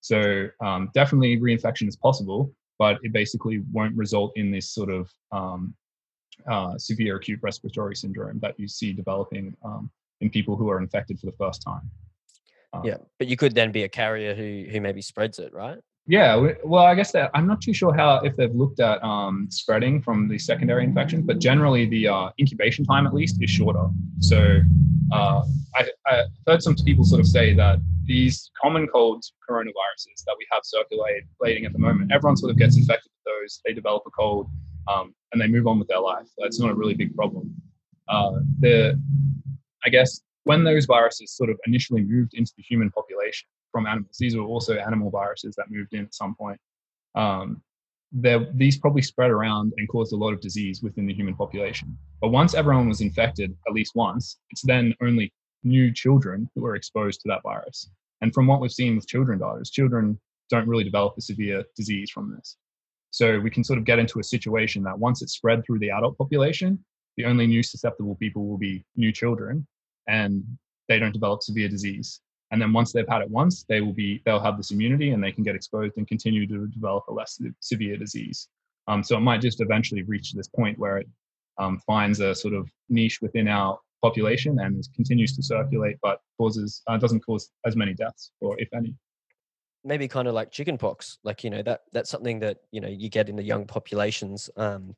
So 0.00 0.48
um, 0.60 0.90
definitely 0.94 1.38
reinfection 1.38 1.86
is 1.86 1.96
possible, 1.96 2.52
but 2.78 2.98
it 3.02 3.12
basically 3.12 3.62
won't 3.70 3.96
result 3.96 4.32
in 4.34 4.50
this 4.50 4.70
sort 4.74 4.90
of 4.90 5.08
um, 5.30 5.74
uh, 6.50 6.76
severe 6.76 7.16
acute 7.16 7.38
respiratory 7.42 7.94
syndrome 7.94 8.40
that 8.40 8.58
you 8.58 8.66
see 8.66 8.92
developing 8.92 9.54
um, 9.64 9.90
in 10.20 10.28
people 10.28 10.56
who 10.56 10.68
are 10.68 10.80
infected 10.80 11.20
for 11.20 11.26
the 11.26 11.36
first 11.38 11.62
time. 11.62 11.88
Um, 12.72 12.82
yeah, 12.84 12.96
but 13.18 13.28
you 13.28 13.36
could 13.36 13.54
then 13.54 13.72
be 13.72 13.84
a 13.84 13.88
carrier 13.88 14.34
who 14.34 14.70
who 14.70 14.80
maybe 14.80 15.02
spreads 15.02 15.38
it, 15.38 15.52
right? 15.52 15.78
Yeah, 16.06 16.52
well, 16.64 16.84
I 16.84 16.96
guess 16.96 17.12
that 17.12 17.30
I'm 17.32 17.46
not 17.46 17.60
too 17.60 17.72
sure 17.72 17.94
how 17.94 18.16
if 18.24 18.34
they've 18.36 18.54
looked 18.54 18.80
at 18.80 19.02
um, 19.04 19.46
spreading 19.50 20.02
from 20.02 20.28
the 20.28 20.36
secondary 20.36 20.82
infection, 20.82 21.22
but 21.22 21.38
generally 21.38 21.86
the 21.86 22.08
uh, 22.08 22.30
incubation 22.40 22.84
time 22.84 23.06
at 23.06 23.14
least 23.14 23.40
is 23.40 23.50
shorter. 23.50 23.86
So 24.18 24.60
uh, 25.12 25.42
I, 25.76 25.88
have 26.06 26.26
heard 26.48 26.62
some 26.62 26.74
people 26.74 27.04
sort 27.04 27.20
of 27.20 27.26
say 27.28 27.54
that 27.54 27.78
these 28.04 28.50
common 28.60 28.88
cold 28.88 29.22
coronaviruses 29.48 30.24
that 30.26 30.34
we 30.36 30.46
have 30.50 30.62
circulating 30.64 31.66
at 31.66 31.72
the 31.72 31.78
moment, 31.78 32.10
everyone 32.12 32.36
sort 32.36 32.50
of 32.50 32.58
gets 32.58 32.76
infected 32.76 33.12
with 33.12 33.34
those. 33.34 33.60
They 33.64 33.72
develop 33.72 34.02
a 34.04 34.10
cold 34.10 34.48
um, 34.88 35.14
and 35.30 35.40
they 35.40 35.46
move 35.46 35.68
on 35.68 35.78
with 35.78 35.86
their 35.86 36.00
life. 36.00 36.26
That's 36.38 36.58
not 36.58 36.70
a 36.70 36.74
really 36.74 36.94
big 36.94 37.14
problem. 37.14 37.54
Uh, 38.08 38.40
the, 38.58 39.00
I 39.84 39.88
guess 39.88 40.20
when 40.44 40.64
those 40.64 40.86
viruses 40.86 41.32
sort 41.32 41.50
of 41.50 41.58
initially 41.66 42.02
moved 42.02 42.34
into 42.34 42.52
the 42.56 42.62
human 42.62 42.90
population, 42.90 43.46
from 43.72 43.86
animals. 43.86 44.16
These 44.20 44.36
were 44.36 44.44
also 44.44 44.76
animal 44.76 45.10
viruses 45.10 45.56
that 45.56 45.70
moved 45.70 45.94
in 45.94 46.04
at 46.04 46.14
some 46.14 46.36
point. 46.36 46.60
Um, 47.16 47.62
these 48.12 48.76
probably 48.76 49.00
spread 49.00 49.30
around 49.30 49.72
and 49.78 49.88
caused 49.88 50.12
a 50.12 50.16
lot 50.16 50.34
of 50.34 50.40
disease 50.40 50.82
within 50.82 51.06
the 51.06 51.14
human 51.14 51.34
population. 51.34 51.96
But 52.20 52.28
once 52.28 52.54
everyone 52.54 52.88
was 52.88 53.00
infected, 53.00 53.56
at 53.66 53.72
least 53.72 53.92
once, 53.96 54.38
it's 54.50 54.62
then 54.62 54.94
only 55.02 55.32
new 55.64 55.90
children 55.92 56.48
who 56.54 56.66
are 56.66 56.76
exposed 56.76 57.20
to 57.22 57.28
that 57.28 57.42
virus. 57.42 57.90
And 58.20 58.32
from 58.34 58.46
what 58.46 58.60
we've 58.60 58.70
seen 58.70 58.96
with 58.96 59.08
children 59.08 59.38
diets, 59.38 59.70
children 59.70 60.20
don't 60.50 60.68
really 60.68 60.84
develop 60.84 61.14
a 61.16 61.22
severe 61.22 61.64
disease 61.74 62.10
from 62.10 62.34
this. 62.36 62.58
So 63.10 63.40
we 63.40 63.50
can 63.50 63.64
sort 63.64 63.78
of 63.78 63.86
get 63.86 63.98
into 63.98 64.20
a 64.20 64.24
situation 64.24 64.82
that 64.82 64.98
once 64.98 65.22
it's 65.22 65.32
spread 65.32 65.64
through 65.64 65.78
the 65.78 65.90
adult 65.90 66.18
population, 66.18 66.84
the 67.16 67.24
only 67.24 67.46
new 67.46 67.62
susceptible 67.62 68.16
people 68.16 68.46
will 68.46 68.58
be 68.58 68.84
new 68.96 69.12
children 69.12 69.66
and 70.08 70.44
they 70.88 70.98
don't 70.98 71.12
develop 71.12 71.42
severe 71.42 71.68
disease. 71.68 72.20
And 72.50 72.60
then 72.60 72.72
once 72.72 72.92
they've 72.92 73.08
had 73.08 73.22
it 73.22 73.30
once 73.30 73.64
they 73.68 73.80
will 73.80 73.94
be 73.94 74.22
they'll 74.24 74.40
have 74.40 74.58
this 74.58 74.70
immunity 74.70 75.10
and 75.10 75.24
they 75.24 75.32
can 75.32 75.42
get 75.42 75.54
exposed 75.54 75.94
and 75.96 76.06
continue 76.06 76.46
to 76.46 76.66
develop 76.68 77.04
a 77.08 77.12
less 77.12 77.40
severe 77.60 77.96
disease. 77.96 78.48
Um, 78.88 79.02
so 79.02 79.16
it 79.16 79.20
might 79.20 79.40
just 79.40 79.60
eventually 79.60 80.02
reach 80.02 80.32
this 80.32 80.48
point 80.48 80.78
where 80.78 80.98
it 80.98 81.08
um, 81.58 81.78
finds 81.86 82.20
a 82.20 82.34
sort 82.34 82.54
of 82.54 82.68
niche 82.88 83.20
within 83.22 83.48
our 83.48 83.78
population 84.02 84.58
and 84.58 84.86
continues 84.94 85.34
to 85.36 85.42
circulate 85.42 85.96
but 86.02 86.20
causes 86.36 86.82
uh, 86.88 86.96
doesn't 86.96 87.20
cause 87.20 87.50
as 87.64 87.76
many 87.76 87.94
deaths 87.94 88.32
or 88.40 88.60
if 88.60 88.68
any. 88.74 88.94
Maybe 89.84 90.06
kind 90.06 90.28
of 90.28 90.34
like 90.34 90.50
chickenpox 90.50 91.18
like 91.24 91.44
you 91.44 91.50
know 91.50 91.62
that 91.62 91.82
that's 91.92 92.10
something 92.10 92.40
that 92.40 92.58
you 92.70 92.80
know 92.80 92.88
you 92.88 93.08
get 93.08 93.28
in 93.28 93.36
the 93.36 93.42
young 93.42 93.64
populations 93.64 94.50
um 94.56 94.94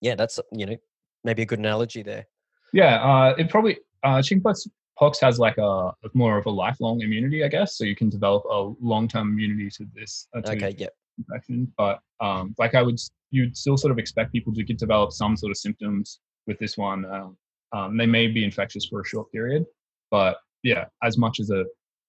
yeah 0.00 0.14
that's 0.14 0.38
you 0.52 0.66
know 0.66 0.76
maybe 1.24 1.42
a 1.42 1.46
good 1.46 1.58
analogy 1.58 2.02
there. 2.02 2.26
Yeah 2.72 3.02
uh 3.02 3.34
it 3.36 3.48
probably 3.48 3.78
uh 4.04 4.22
chickenpox 4.22 4.68
pox 4.96 5.20
has 5.20 5.38
like 5.38 5.58
a 5.58 5.92
more 6.14 6.38
of 6.38 6.46
a 6.46 6.50
lifelong 6.50 7.00
immunity, 7.00 7.44
I 7.44 7.48
guess. 7.48 7.76
So 7.76 7.84
you 7.84 7.96
can 7.96 8.08
develop 8.08 8.44
a 8.50 8.72
long-term 8.80 9.28
immunity 9.28 9.70
to 9.70 9.86
this. 9.94 10.28
Uh, 10.34 10.40
to 10.42 10.52
okay. 10.52 10.74
Yep. 10.78 10.94
Infection, 11.18 11.72
but 11.78 12.00
um, 12.20 12.54
like 12.58 12.74
I 12.74 12.82
would, 12.82 12.98
you'd 13.30 13.56
still 13.56 13.76
sort 13.76 13.92
of 13.92 13.98
expect 13.98 14.32
people 14.32 14.52
to 14.52 14.64
get 14.64 14.78
develop 14.78 15.12
some 15.12 15.36
sort 15.36 15.50
of 15.50 15.56
symptoms 15.56 16.18
with 16.48 16.58
this 16.58 16.76
one. 16.76 17.04
Uh, 17.04 17.28
um, 17.72 17.96
they 17.96 18.06
may 18.06 18.26
be 18.26 18.44
infectious 18.44 18.86
for 18.86 19.00
a 19.00 19.04
short 19.04 19.30
period, 19.30 19.64
but 20.10 20.38
yeah, 20.64 20.86
as 21.04 21.16
much 21.16 21.38
as 21.38 21.50
a 21.50 21.64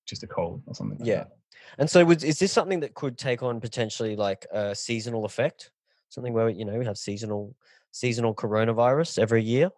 just 0.07 0.23
a 0.23 0.27
cold 0.27 0.63
or 0.65 0.73
something. 0.73 0.97
Like 0.97 1.07
yeah. 1.07 1.15
That. 1.15 1.37
And 1.77 1.89
so, 1.89 2.03
would, 2.03 2.23
is 2.23 2.39
this 2.39 2.51
something 2.51 2.79
that 2.79 2.95
could 2.95 3.17
take 3.17 3.43
on 3.43 3.61
potentially 3.61 4.15
like 4.15 4.47
a 4.51 4.73
seasonal 4.73 5.25
effect? 5.25 5.71
Something 6.09 6.33
where 6.33 6.49
you 6.49 6.65
know 6.65 6.77
we 6.77 6.85
have 6.85 6.97
seasonal 6.97 7.55
seasonal 7.91 8.33
coronavirus 8.33 9.19
every 9.19 9.43
year. 9.43 9.69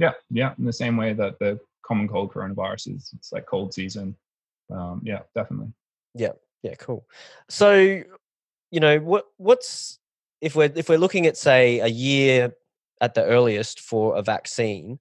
Yeah, 0.00 0.12
yeah. 0.30 0.54
In 0.58 0.64
the 0.64 0.72
same 0.72 0.96
way 0.96 1.12
that 1.12 1.38
the 1.38 1.60
common 1.90 2.08
cold 2.08 2.32
coronaviruses. 2.32 3.12
It's 3.14 3.32
like 3.32 3.46
cold 3.46 3.74
season. 3.74 4.16
Um, 4.72 5.02
yeah, 5.04 5.20
definitely. 5.34 5.72
Yeah, 6.14 6.32
yeah, 6.62 6.74
cool. 6.76 7.06
So, 7.48 8.02
you 8.70 8.80
know, 8.80 8.98
what 8.98 9.26
what's 9.36 9.98
if 10.40 10.56
we're 10.56 10.72
if 10.74 10.88
we're 10.88 10.98
looking 10.98 11.26
at 11.26 11.36
say 11.36 11.80
a 11.80 11.88
year 11.88 12.54
at 13.00 13.14
the 13.14 13.24
earliest 13.24 13.80
for 13.80 14.16
a 14.16 14.22
vaccine, 14.22 14.98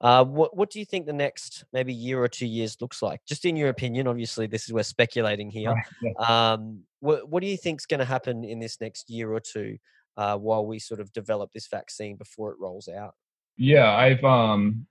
uh, 0.00 0.24
what 0.24 0.56
what 0.56 0.70
do 0.70 0.78
you 0.78 0.84
think 0.84 1.06
the 1.06 1.12
next 1.12 1.64
maybe 1.72 1.92
year 1.92 2.22
or 2.22 2.28
two 2.28 2.46
years 2.46 2.80
looks 2.80 3.02
like? 3.02 3.20
Just 3.26 3.44
in 3.44 3.54
your 3.54 3.68
opinion, 3.68 4.06
obviously, 4.06 4.46
this 4.46 4.64
is 4.64 4.72
we're 4.72 4.82
speculating 4.82 5.50
here. 5.58 5.72
Right, 5.72 5.86
yeah. 6.02 6.52
um, 6.52 6.80
what 7.00 7.28
what 7.28 7.42
do 7.42 7.48
you 7.48 7.56
think 7.56 7.80
is 7.80 7.86
going 7.86 8.00
to 8.00 8.06
happen 8.06 8.44
in 8.44 8.58
this 8.58 8.80
next 8.80 9.10
year 9.10 9.30
or 9.30 9.40
two 9.40 9.76
uh, 10.16 10.36
while 10.38 10.64
we 10.64 10.78
sort 10.78 11.00
of 11.00 11.12
develop 11.12 11.52
this 11.52 11.68
vaccine 11.68 12.16
before 12.16 12.50
it 12.50 12.58
rolls 12.58 12.88
out? 12.88 13.14
Yeah, 13.60 13.94
I've 13.94 14.24
um, 14.24 14.86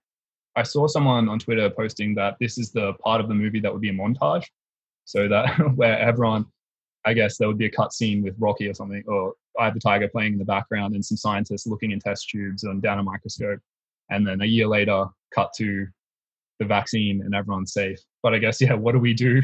I 0.56 0.62
saw 0.62 0.86
someone 0.86 1.28
on 1.28 1.40
Twitter 1.40 1.72
posting 1.72 2.14
that 2.16 2.36
this 2.40 2.60
is 2.60 2.72
the 2.72 2.94
part 3.04 3.20
of 3.20 3.28
the 3.28 3.34
movie 3.34 3.60
that 3.62 3.74
would 3.74 3.82
be 3.82 3.90
a 3.90 3.94
montage. 3.94 4.46
So 5.06 5.28
that 5.28 5.48
where 5.76 5.98
everyone, 5.98 6.46
I 7.04 7.14
guess 7.14 7.38
there 7.38 7.48
would 7.48 7.58
be 7.58 7.66
a 7.66 7.72
cut 7.72 7.94
scene 7.94 8.22
with 8.22 8.36
Rocky 8.38 8.68
or 8.68 8.76
something, 8.76 9.04
or 9.08 9.34
Eye 9.60 9.70
of 9.70 9.74
the 9.74 9.80
Tiger 9.80 10.08
playing 10.08 10.34
in 10.34 10.40
the 10.40 10.46
background 10.46 10.94
and 10.94 11.04
some 11.04 11.18
scientists 11.18 11.66
looking 11.66 11.90
in 11.90 12.00
test 12.00 12.30
tubes 12.30 12.64
and 12.64 12.80
down 12.80 13.00
a 13.00 13.04
microscope. 13.04 13.60
And 14.12 14.26
then 14.26 14.42
a 14.42 14.46
year 14.46 14.68
later, 14.68 15.06
cut 15.34 15.52
to 15.58 15.88
the 16.60 16.66
vaccine 16.66 17.22
and 17.22 17.34
everyone's 17.34 17.74
safe. 17.74 17.98
But 18.22 18.36
I 18.36 18.38
guess, 18.38 18.62
yeah, 18.62 18.76
what 18.76 18.92
do 18.92 19.00
we 19.00 19.16
do? 19.16 19.42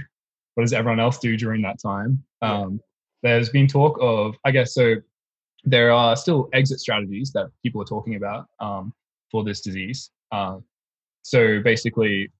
What 0.53 0.63
does 0.63 0.73
everyone 0.73 0.99
else 0.99 1.17
do 1.17 1.35
during 1.35 1.63
that 1.63 1.81
time? 1.81 2.23
Yeah. 2.43 2.59
Um, 2.59 2.79
there's 3.23 3.49
been 3.49 3.67
talk 3.67 3.97
of, 3.99 4.35
I 4.45 4.51
guess, 4.51 4.75
so 4.75 4.95
there 5.63 5.91
are 5.91 6.15
still 6.15 6.47
exit 6.53 6.79
strategies 6.79 7.31
that 7.31 7.47
people 7.63 7.81
are 7.81 7.85
talking 7.85 8.15
about 8.15 8.45
um, 8.59 8.93
for 9.31 9.43
this 9.43 9.61
disease. 9.61 10.11
Uh, 10.31 10.57
so 11.21 11.59
basically, 11.63 12.31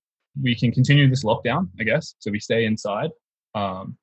we 0.41 0.55
can 0.55 0.71
continue 0.71 1.09
this 1.09 1.23
lockdown, 1.23 1.69
I 1.79 1.83
guess. 1.83 2.15
So 2.19 2.31
we 2.31 2.39
stay 2.39 2.65
inside, 2.65 3.09
um, 3.53 3.97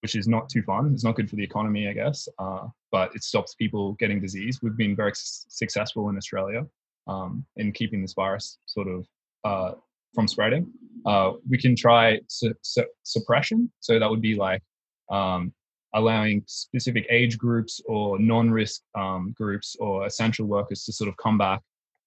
which 0.00 0.16
is 0.16 0.26
not 0.26 0.48
too 0.48 0.62
fun. 0.62 0.92
It's 0.92 1.04
not 1.04 1.14
good 1.14 1.28
for 1.28 1.36
the 1.36 1.44
economy, 1.44 1.88
I 1.88 1.92
guess, 1.92 2.28
uh, 2.38 2.68
but 2.90 3.14
it 3.14 3.22
stops 3.22 3.54
people 3.54 3.92
getting 3.94 4.20
disease. 4.20 4.60
We've 4.62 4.76
been 4.76 4.96
very 4.96 5.12
successful 5.14 6.08
in 6.08 6.16
Australia 6.16 6.62
um, 7.06 7.44
in 7.56 7.72
keeping 7.72 8.02
this 8.02 8.14
virus 8.14 8.58
sort 8.66 8.88
of 8.88 9.06
uh, 9.44 9.72
from 10.14 10.26
spreading. 10.26 10.72
Uh, 11.04 11.32
we 11.48 11.58
can 11.58 11.76
try 11.76 12.18
su- 12.28 12.54
su- 12.62 12.86
suppression. 13.02 13.70
So 13.80 13.98
that 13.98 14.08
would 14.08 14.22
be 14.22 14.34
like 14.34 14.62
um, 15.10 15.52
allowing 15.94 16.42
specific 16.46 17.06
age 17.10 17.36
groups 17.36 17.80
or 17.86 18.18
non-risk 18.18 18.80
um, 18.94 19.34
groups 19.36 19.76
or 19.78 20.06
essential 20.06 20.46
workers 20.46 20.84
to 20.84 20.92
sort 20.92 21.08
of 21.08 21.16
come 21.18 21.36
back 21.36 21.60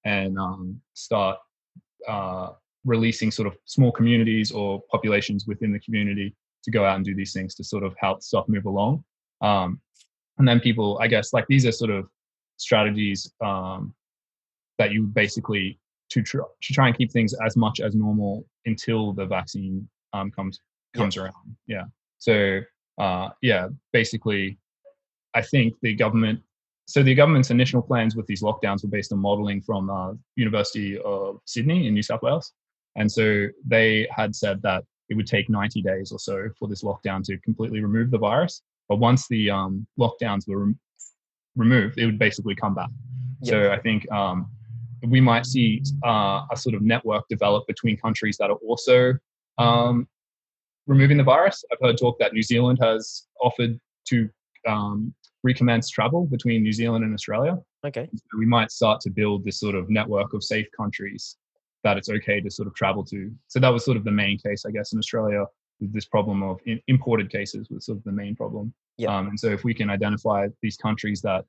and 0.05 0.37
um, 0.37 0.79
start 0.93 1.37
uh, 2.07 2.49
releasing 2.85 3.31
sort 3.31 3.47
of 3.47 3.57
small 3.65 3.91
communities 3.91 4.51
or 4.51 4.81
populations 4.91 5.45
within 5.47 5.71
the 5.71 5.79
community 5.79 6.35
to 6.63 6.71
go 6.71 6.85
out 6.85 6.95
and 6.95 7.05
do 7.05 7.15
these 7.15 7.33
things 7.33 7.55
to 7.55 7.63
sort 7.63 7.83
of 7.83 7.95
help 7.99 8.21
stuff 8.21 8.45
move 8.47 8.65
along. 8.65 9.03
Um, 9.41 9.81
and 10.37 10.47
then 10.47 10.59
people, 10.59 10.97
I 11.01 11.07
guess, 11.07 11.33
like 11.33 11.45
these 11.47 11.65
are 11.65 11.71
sort 11.71 11.91
of 11.91 12.07
strategies 12.57 13.31
um, 13.43 13.93
that 14.77 14.91
you 14.91 15.03
basically 15.07 15.79
to, 16.09 16.21
tr- 16.21 16.37
to 16.61 16.73
try 16.73 16.87
and 16.87 16.97
keep 16.97 17.11
things 17.11 17.33
as 17.45 17.57
much 17.57 17.79
as 17.79 17.95
normal 17.95 18.45
until 18.65 19.13
the 19.13 19.25
vaccine 19.25 19.87
um, 20.13 20.31
comes 20.31 20.59
comes 20.95 21.15
yeah. 21.15 21.23
around. 21.23 21.55
Yeah. 21.67 21.83
So 22.17 22.61
uh, 22.97 23.29
yeah, 23.41 23.67
basically, 23.93 24.57
I 25.33 25.41
think 25.41 25.73
the 25.81 25.93
government 25.93 26.39
so 26.87 27.03
the 27.03 27.13
government's 27.13 27.51
initial 27.51 27.81
plans 27.81 28.15
with 28.15 28.25
these 28.27 28.41
lockdowns 28.41 28.83
were 28.83 28.89
based 28.89 29.11
on 29.11 29.19
modelling 29.19 29.61
from 29.61 29.89
uh, 29.89 30.13
University 30.35 30.97
of 30.99 31.39
Sydney 31.45 31.87
in 31.87 31.93
New 31.93 32.01
South 32.01 32.21
Wales, 32.21 32.53
and 32.95 33.11
so 33.11 33.47
they 33.65 34.07
had 34.09 34.35
said 34.35 34.61
that 34.63 34.83
it 35.09 35.15
would 35.15 35.27
take 35.27 35.49
90 35.49 35.81
days 35.81 36.11
or 36.11 36.19
so 36.19 36.49
for 36.57 36.67
this 36.67 36.83
lockdown 36.83 37.23
to 37.23 37.37
completely 37.39 37.81
remove 37.81 38.11
the 38.11 38.17
virus. 38.17 38.61
But 38.89 38.97
once 38.97 39.27
the 39.27 39.49
um, 39.49 39.87
lockdowns 39.99 40.47
were 40.47 40.59
rem- 40.59 40.79
removed, 41.55 41.97
it 41.97 42.05
would 42.05 42.19
basically 42.19 42.55
come 42.55 42.73
back. 42.73 42.89
So 43.43 43.71
I 43.71 43.79
think 43.79 44.09
um, 44.11 44.49
we 45.05 45.21
might 45.21 45.45
see 45.45 45.83
uh, 46.03 46.43
a 46.51 46.57
sort 46.57 46.75
of 46.75 46.81
network 46.81 47.27
develop 47.29 47.67
between 47.67 47.97
countries 47.97 48.37
that 48.37 48.49
are 48.49 48.57
also 48.67 49.13
um, 49.57 50.07
removing 50.87 51.17
the 51.17 51.23
virus. 51.23 51.63
I've 51.71 51.77
heard 51.81 51.97
talk 51.97 52.17
that 52.19 52.33
New 52.33 52.41
Zealand 52.41 52.79
has 52.81 53.27
offered 53.41 53.79
to 54.07 54.29
um, 54.67 55.13
recommence 55.43 55.89
travel 55.89 56.25
between 56.25 56.63
New 56.63 56.73
Zealand 56.73 57.03
and 57.03 57.13
Australia. 57.13 57.57
Okay. 57.85 58.09
So 58.13 58.37
we 58.37 58.45
might 58.45 58.71
start 58.71 59.01
to 59.01 59.09
build 59.09 59.43
this 59.43 59.59
sort 59.59 59.75
of 59.75 59.89
network 59.89 60.33
of 60.33 60.43
safe 60.43 60.67
countries 60.75 61.37
that 61.83 61.97
it's 61.97 62.09
okay 62.09 62.41
to 62.41 62.49
sort 62.49 62.67
of 62.67 62.73
travel 62.75 63.03
to. 63.05 63.31
So 63.47 63.59
that 63.59 63.69
was 63.69 63.85
sort 63.85 63.97
of 63.97 64.03
the 64.03 64.11
main 64.11 64.37
case, 64.39 64.65
I 64.65 64.71
guess, 64.71 64.93
in 64.93 64.99
Australia. 64.99 65.45
This 65.79 66.05
problem 66.05 66.41
of 66.41 66.59
imported 66.87 67.31
cases 67.31 67.69
was 67.69 67.85
sort 67.85 67.99
of 67.99 68.03
the 68.03 68.11
main 68.11 68.35
problem. 68.35 68.73
Yeah. 68.97 69.15
Um, 69.15 69.27
and 69.27 69.39
so 69.39 69.49
if 69.49 69.63
we 69.63 69.73
can 69.73 69.89
identify 69.89 70.47
these 70.61 70.75
countries 70.75 71.21
that 71.21 71.45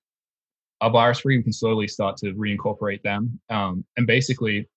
are 0.80 0.90
virus 0.90 1.20
free, 1.20 1.38
we 1.38 1.42
can 1.42 1.52
slowly 1.52 1.88
start 1.88 2.18
to 2.18 2.34
reincorporate 2.34 3.02
them. 3.02 3.40
Um, 3.48 3.84
and 3.96 4.06
basically, 4.06 4.68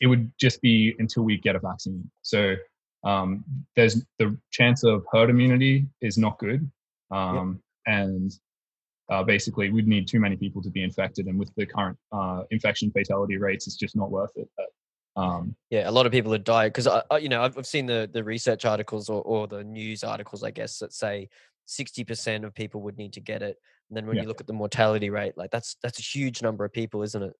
it 0.00 0.06
would 0.06 0.32
just 0.38 0.60
be 0.62 0.94
until 0.98 1.22
we 1.22 1.36
get 1.36 1.54
a 1.54 1.60
vaccine. 1.60 2.10
So 2.22 2.56
um, 3.04 3.44
there's 3.76 4.04
the 4.18 4.36
chance 4.50 4.84
of 4.84 5.04
herd 5.12 5.30
immunity 5.30 5.86
is 6.00 6.18
not 6.18 6.38
good, 6.38 6.68
um. 7.10 7.60
And 7.86 8.32
uh, 9.10 9.22
basically 9.22 9.70
we'd 9.70 9.88
need 9.88 10.06
too 10.06 10.20
many 10.20 10.36
people 10.36 10.62
to 10.62 10.70
be 10.70 10.82
infected, 10.82 11.26
and 11.26 11.38
with 11.38 11.50
the 11.56 11.66
current 11.66 11.96
uh, 12.12 12.42
infection 12.50 12.90
fatality 12.90 13.36
rates, 13.36 13.66
it's 13.66 13.76
just 13.76 13.96
not 13.96 14.10
worth 14.10 14.32
it. 14.36 14.48
But, 14.56 15.22
um, 15.22 15.56
yeah, 15.70 15.88
a 15.88 15.92
lot 15.92 16.06
of 16.06 16.12
people 16.12 16.32
have 16.32 16.44
died 16.44 16.72
because 16.72 16.88
you 17.20 17.28
know 17.28 17.42
I've, 17.42 17.56
I've 17.56 17.66
seen 17.66 17.86
the 17.86 18.08
the 18.12 18.22
research 18.22 18.64
articles 18.64 19.08
or, 19.08 19.22
or 19.22 19.46
the 19.46 19.64
news 19.64 20.04
articles, 20.04 20.42
I 20.44 20.50
guess, 20.50 20.78
that 20.78 20.92
say 20.92 21.28
sixty 21.66 22.04
percent 22.04 22.44
of 22.44 22.54
people 22.54 22.82
would 22.82 22.98
need 22.98 23.12
to 23.14 23.20
get 23.20 23.42
it, 23.42 23.56
and 23.88 23.96
then 23.96 24.06
when 24.06 24.16
yeah. 24.16 24.22
you 24.22 24.28
look 24.28 24.40
at 24.40 24.46
the 24.46 24.52
mortality 24.52 25.10
rate, 25.10 25.36
like 25.36 25.50
that's 25.50 25.76
that's 25.82 25.98
a 25.98 26.02
huge 26.02 26.42
number 26.42 26.64
of 26.64 26.72
people, 26.72 27.02
isn't 27.02 27.22
it? 27.22 27.32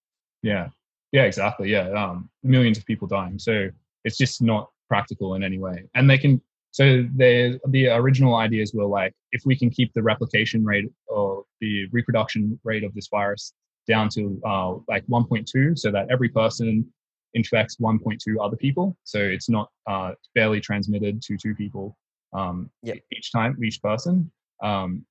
Yeah, 0.42 0.68
yeah, 1.12 1.24
exactly. 1.24 1.70
Yeah, 1.70 1.88
um, 1.90 2.30
millions 2.42 2.78
of 2.78 2.86
people 2.86 3.06
dying. 3.08 3.38
So 3.38 3.68
it's 4.04 4.16
just 4.16 4.40
not 4.40 4.70
practical 4.88 5.34
in 5.34 5.42
any 5.42 5.58
way. 5.58 5.84
And 5.94 6.08
they 6.08 6.18
can. 6.18 6.40
So 6.78 7.02
the 7.16 7.58
the 7.70 7.88
original 7.88 8.36
ideas 8.36 8.72
were 8.72 8.86
like, 8.86 9.12
if 9.32 9.42
we 9.44 9.56
can 9.58 9.68
keep 9.68 9.92
the 9.94 10.02
replication 10.02 10.64
rate 10.64 10.88
or 11.08 11.42
the 11.60 11.86
reproduction 11.90 12.56
rate 12.62 12.84
of 12.84 12.94
this 12.94 13.08
virus 13.08 13.52
down 13.88 14.08
to 14.10 14.40
uh, 14.46 14.74
like 14.86 15.04
1.2, 15.08 15.76
so 15.76 15.90
that 15.90 16.06
every 16.08 16.28
person 16.28 16.86
infects 17.34 17.78
1.2 17.78 18.18
other 18.40 18.56
people, 18.56 18.96
so 19.02 19.18
it's 19.18 19.48
not 19.48 19.70
uh, 19.88 20.12
barely 20.36 20.60
transmitted 20.60 21.20
to 21.22 21.36
two 21.36 21.52
people 21.52 21.96
um, 22.32 22.70
yep. 22.84 22.98
each 23.10 23.32
time, 23.32 23.56
each 23.60 23.82
person. 23.82 24.30
Um, 24.62 25.04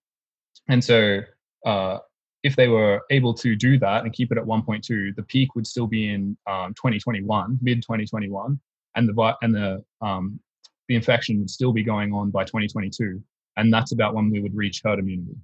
and 0.70 0.82
so 0.82 1.20
uh, 1.66 1.98
if 2.44 2.56
they 2.56 2.70
were 2.70 3.02
able 3.12 3.34
to 3.34 3.58
do 3.58 3.78
that 3.80 4.06
and 4.06 4.14
keep 4.14 4.32
it 4.32 4.38
at 4.38 4.46
1.2, 4.46 5.14
the 5.18 5.24
peak 5.24 5.54
would 5.54 5.68
still 5.68 5.88
be 5.88 6.14
in 6.14 6.38
um, 6.50 6.74
2021, 6.76 7.60
mid 7.62 7.82
2021, 7.82 8.58
and 8.96 9.10
the 9.10 9.36
and 9.42 9.54
the 9.54 9.84
um, 10.00 10.40
the 10.88 10.96
infection 10.96 11.40
would 11.40 11.50
still 11.50 11.74
be 11.74 11.84
going 11.84 12.14
on 12.14 12.32
by 12.32 12.44
2022, 12.44 13.22
and 13.58 13.74
that's 13.74 13.92
about 13.92 14.14
when 14.14 14.30
we 14.30 14.40
would 14.40 14.56
reach 14.56 14.82
herd 14.84 15.00
immunity. 15.00 15.36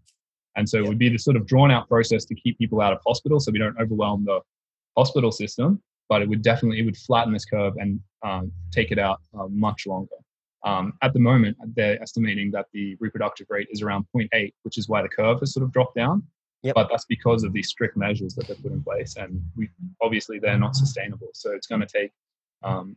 And 0.55 0.67
so 0.69 0.77
it 0.77 0.87
would 0.87 0.99
be 0.99 1.09
the 1.09 1.17
sort 1.17 1.35
of 1.35 1.47
drawn 1.47 1.71
out 1.71 1.87
process 1.87 2.25
to 2.25 2.35
keep 2.35 2.57
people 2.57 2.81
out 2.81 2.93
of 2.93 2.99
hospital, 3.05 3.39
so 3.39 3.51
we 3.51 3.59
don't 3.59 3.79
overwhelm 3.79 4.25
the 4.25 4.41
hospital 4.95 5.31
system. 5.31 5.81
But 6.09 6.21
it 6.21 6.29
would 6.29 6.41
definitely 6.41 6.79
it 6.79 6.85
would 6.85 6.97
flatten 6.97 7.33
this 7.33 7.45
curve 7.45 7.73
and 7.77 7.99
um, 8.23 8.51
take 8.71 8.91
it 8.91 8.99
out 8.99 9.19
uh, 9.37 9.47
much 9.47 9.87
longer. 9.87 10.15
Um, 10.63 10.93
at 11.01 11.13
the 11.13 11.19
moment, 11.19 11.57
they're 11.75 12.01
estimating 12.01 12.51
that 12.51 12.67
the 12.71 12.95
reproductive 12.99 13.47
rate 13.49 13.67
is 13.71 13.81
around 13.81 14.05
0.8, 14.15 14.53
which 14.63 14.77
is 14.77 14.87
why 14.87 15.01
the 15.01 15.09
curve 15.09 15.39
has 15.41 15.53
sort 15.53 15.63
of 15.63 15.71
dropped 15.71 15.95
down. 15.95 16.23
Yep. 16.61 16.75
But 16.75 16.87
that's 16.89 17.05
because 17.05 17.43
of 17.43 17.51
these 17.51 17.67
strict 17.67 17.97
measures 17.97 18.35
that 18.35 18.47
they've 18.47 18.61
put 18.61 18.71
in 18.71 18.81
place, 18.81 19.17
and 19.17 19.41
we 19.57 19.69
obviously 20.01 20.39
they're 20.39 20.57
not 20.57 20.75
sustainable. 20.75 21.27
So 21.33 21.51
it's 21.51 21.67
going 21.67 21.81
to 21.81 21.87
take, 21.87 22.11
um, 22.63 22.95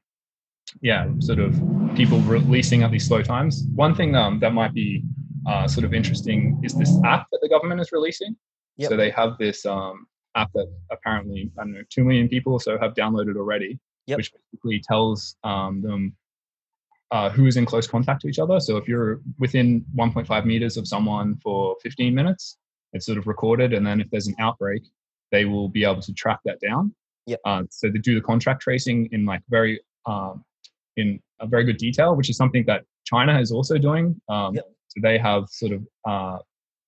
yeah, 0.80 1.08
sort 1.20 1.38
of 1.38 1.52
people 1.94 2.20
releasing 2.20 2.82
at 2.82 2.90
these 2.90 3.06
slow 3.06 3.22
times. 3.22 3.64
One 3.74 3.94
thing 3.94 4.14
um, 4.14 4.40
that 4.40 4.52
might 4.52 4.74
be 4.74 5.04
uh, 5.46 5.68
sort 5.68 5.84
of 5.84 5.94
interesting 5.94 6.60
is 6.62 6.74
this 6.74 6.92
app 7.04 7.26
that 7.30 7.38
the 7.40 7.48
government 7.48 7.80
is 7.80 7.92
releasing. 7.92 8.36
Yep. 8.76 8.90
So 8.90 8.96
they 8.96 9.10
have 9.10 9.38
this 9.38 9.64
um, 9.64 10.06
app 10.34 10.50
that 10.54 10.70
apparently 10.90 11.50
I 11.58 11.62
don't 11.62 11.74
know 11.74 11.82
two 11.88 12.04
million 12.04 12.28
people 12.28 12.52
or 12.52 12.60
so 12.60 12.78
have 12.78 12.94
downloaded 12.94 13.36
already, 13.36 13.78
yep. 14.06 14.18
which 14.18 14.32
basically 14.32 14.80
tells 14.80 15.36
um, 15.44 15.82
them 15.82 16.16
uh, 17.10 17.30
who 17.30 17.46
is 17.46 17.56
in 17.56 17.64
close 17.64 17.86
contact 17.86 18.22
to 18.22 18.28
each 18.28 18.38
other. 18.38 18.58
So 18.60 18.76
if 18.76 18.88
you're 18.88 19.20
within 19.38 19.84
1.5 19.96 20.44
meters 20.44 20.76
of 20.76 20.86
someone 20.88 21.36
for 21.42 21.76
15 21.82 22.14
minutes, 22.14 22.58
it's 22.92 23.06
sort 23.06 23.18
of 23.18 23.26
recorded, 23.26 23.72
and 23.72 23.86
then 23.86 24.00
if 24.00 24.10
there's 24.10 24.26
an 24.26 24.34
outbreak, 24.38 24.82
they 25.30 25.44
will 25.44 25.68
be 25.68 25.84
able 25.84 26.02
to 26.02 26.12
track 26.14 26.40
that 26.44 26.60
down. 26.60 26.94
Yeah. 27.26 27.36
Uh, 27.44 27.62
so 27.70 27.88
they 27.88 27.98
do 27.98 28.14
the 28.14 28.20
contract 28.20 28.62
tracing 28.62 29.08
in 29.12 29.24
like 29.24 29.42
very 29.48 29.80
um, 30.06 30.44
in 30.97 31.20
a 31.40 31.47
very 31.47 31.64
good 31.64 31.76
detail, 31.76 32.16
which 32.16 32.30
is 32.30 32.36
something 32.36 32.64
that 32.66 32.84
China 33.05 33.38
is 33.40 33.53
also 33.53 33.78
doing. 33.78 34.20
Um, 34.28 34.55
yep. 34.55 34.64
So 34.88 35.01
they 35.03 35.18
have 35.18 35.44
sort 35.49 35.72
of 35.72 35.86
uh, 36.05 36.38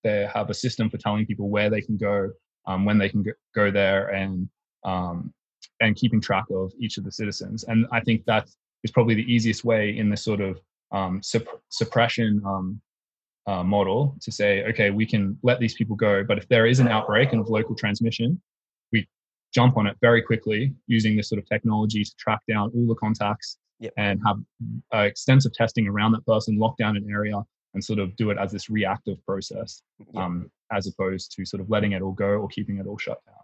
they 0.04 0.28
have 0.32 0.50
a 0.50 0.54
system 0.54 0.88
for 0.88 0.98
telling 0.98 1.26
people 1.26 1.48
where 1.48 1.70
they 1.70 1.80
can 1.80 1.96
go, 1.96 2.30
um, 2.66 2.84
when 2.84 2.98
they 2.98 3.08
can 3.08 3.22
go, 3.22 3.32
go 3.54 3.70
there, 3.70 4.08
and 4.08 4.48
um, 4.84 5.32
and 5.80 5.96
keeping 5.96 6.20
track 6.20 6.44
of 6.50 6.72
each 6.80 6.98
of 6.98 7.04
the 7.04 7.12
citizens. 7.12 7.64
And 7.64 7.86
I 7.92 8.00
think 8.00 8.24
that 8.26 8.48
is 8.84 8.90
probably 8.90 9.14
the 9.14 9.32
easiest 9.32 9.64
way 9.64 9.96
in 9.96 10.08
this 10.08 10.24
sort 10.24 10.40
of 10.40 10.60
um, 10.92 11.20
supp- 11.20 11.60
suppression 11.68 12.40
um, 12.46 12.80
uh, 13.46 13.62
model 13.62 14.16
to 14.20 14.30
say, 14.30 14.64
okay, 14.64 14.90
we 14.90 15.06
can 15.06 15.38
let 15.42 15.58
these 15.58 15.74
people 15.74 15.96
go, 15.96 16.22
but 16.22 16.38
if 16.38 16.48
there 16.48 16.66
is 16.66 16.80
an 16.80 16.88
outbreak 16.88 17.32
and 17.32 17.40
of 17.40 17.48
local 17.48 17.74
transmission, 17.74 18.40
we 18.92 19.08
jump 19.54 19.76
on 19.76 19.86
it 19.86 19.96
very 20.00 20.22
quickly 20.22 20.74
using 20.86 21.16
this 21.16 21.28
sort 21.28 21.38
of 21.38 21.48
technology 21.48 22.04
to 22.04 22.14
track 22.18 22.40
down 22.48 22.70
all 22.74 22.86
the 22.86 22.94
contacts 22.96 23.58
yep. 23.78 23.92
and 23.96 24.20
have 24.26 24.36
uh, 24.94 24.98
extensive 24.98 25.52
testing 25.52 25.86
around 25.88 26.12
that 26.12 26.26
person, 26.26 26.58
lock 26.58 26.76
down 26.76 26.96
an 26.96 27.08
area, 27.10 27.42
and 27.74 27.84
sort 27.84 27.98
of 27.98 28.16
do 28.16 28.30
it 28.30 28.38
as 28.38 28.50
this 28.52 28.70
reactive 28.70 29.24
process, 29.26 29.82
yep. 29.98 30.22
um, 30.22 30.50
as 30.72 30.86
opposed 30.86 31.32
to 31.36 31.44
sort 31.44 31.60
of 31.60 31.70
letting 31.70 31.92
it 31.92 32.02
all 32.02 32.12
go 32.12 32.26
or 32.26 32.48
keeping 32.48 32.78
it 32.78 32.86
all 32.86 32.98
shut 32.98 33.18
down. 33.26 33.34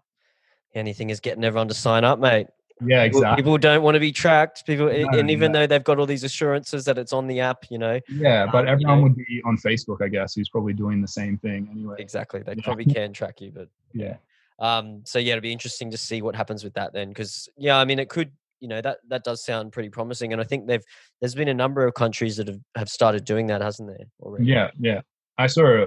Anything 0.75 1.11
is 1.11 1.21
getting 1.21 1.45
everyone 1.45 1.69
to 1.69 1.75
sign 1.75 2.05
up, 2.05 2.19
mate. 2.19 2.49
Yeah, 2.85 3.05
exactly. 3.05 3.37
People 3.37 3.57
don't 3.57 3.83
want 3.83 3.95
to 3.95 4.01
be 4.01 4.11
tracked. 4.11 4.67
People, 4.67 4.87
no, 4.87 5.19
and 5.19 5.31
even 5.31 5.53
though 5.53 5.65
they've 5.65 5.85
got 5.85 6.01
all 6.01 6.07
these 6.07 6.25
assurances 6.25 6.85
that 6.87 6.99
it's 6.99 7.13
on 7.13 7.29
the 7.29 7.39
app, 7.39 7.71
you 7.71 7.79
know. 7.79 8.01
Yeah, 8.09 8.47
but 8.51 8.65
um, 8.65 8.69
everyone 8.69 8.97
you 8.97 8.97
know, 8.97 9.03
would 9.05 9.17
be 9.17 9.43
on 9.45 9.57
Facebook, 9.57 10.03
I 10.03 10.09
guess, 10.09 10.35
who's 10.35 10.49
probably 10.49 10.73
doing 10.73 11.01
the 11.01 11.07
same 11.07 11.39
thing 11.39 11.69
anyway. 11.71 11.95
Exactly, 12.01 12.43
they 12.43 12.55
yeah. 12.57 12.65
probably 12.65 12.87
can 12.87 13.13
track 13.13 13.41
you, 13.41 13.53
but 13.55 13.69
yeah. 13.93 14.17
Um. 14.59 15.03
So 15.05 15.21
yeah, 15.21 15.35
it'll 15.35 15.43
be 15.43 15.53
interesting 15.53 15.93
to 15.93 15.97
see 15.97 16.21
what 16.21 16.35
happens 16.35 16.65
with 16.65 16.75
that 16.75 16.93
then, 16.93 17.11
because 17.11 17.49
yeah, 17.57 17.79
I 17.79 17.85
mean, 17.85 18.01
it 18.01 18.09
could, 18.09 18.33
you 18.61 18.69
know, 18.69 18.81
that 18.81 18.99
that 19.09 19.25
does 19.25 19.45
sound 19.45 19.73
pretty 19.73 19.91
promising, 19.91 20.33
and 20.33 20.41
I 20.41 20.45
think 20.45 20.67
they've 20.67 20.85
there's 21.21 21.35
been 21.35 21.49
a 21.49 21.55
number 21.55 21.87
of 21.87 21.95
countries 21.95 22.37
that 22.37 22.49
have 22.49 22.61
have 22.77 22.89
started 22.89 23.25
doing 23.25 23.47
that, 23.49 23.61
hasn't 23.61 23.89
there? 23.89 24.07
Already? 24.21 24.47
Yeah, 24.47 24.71
yeah. 24.79 25.01
I 25.39 25.47
saw, 25.47 25.87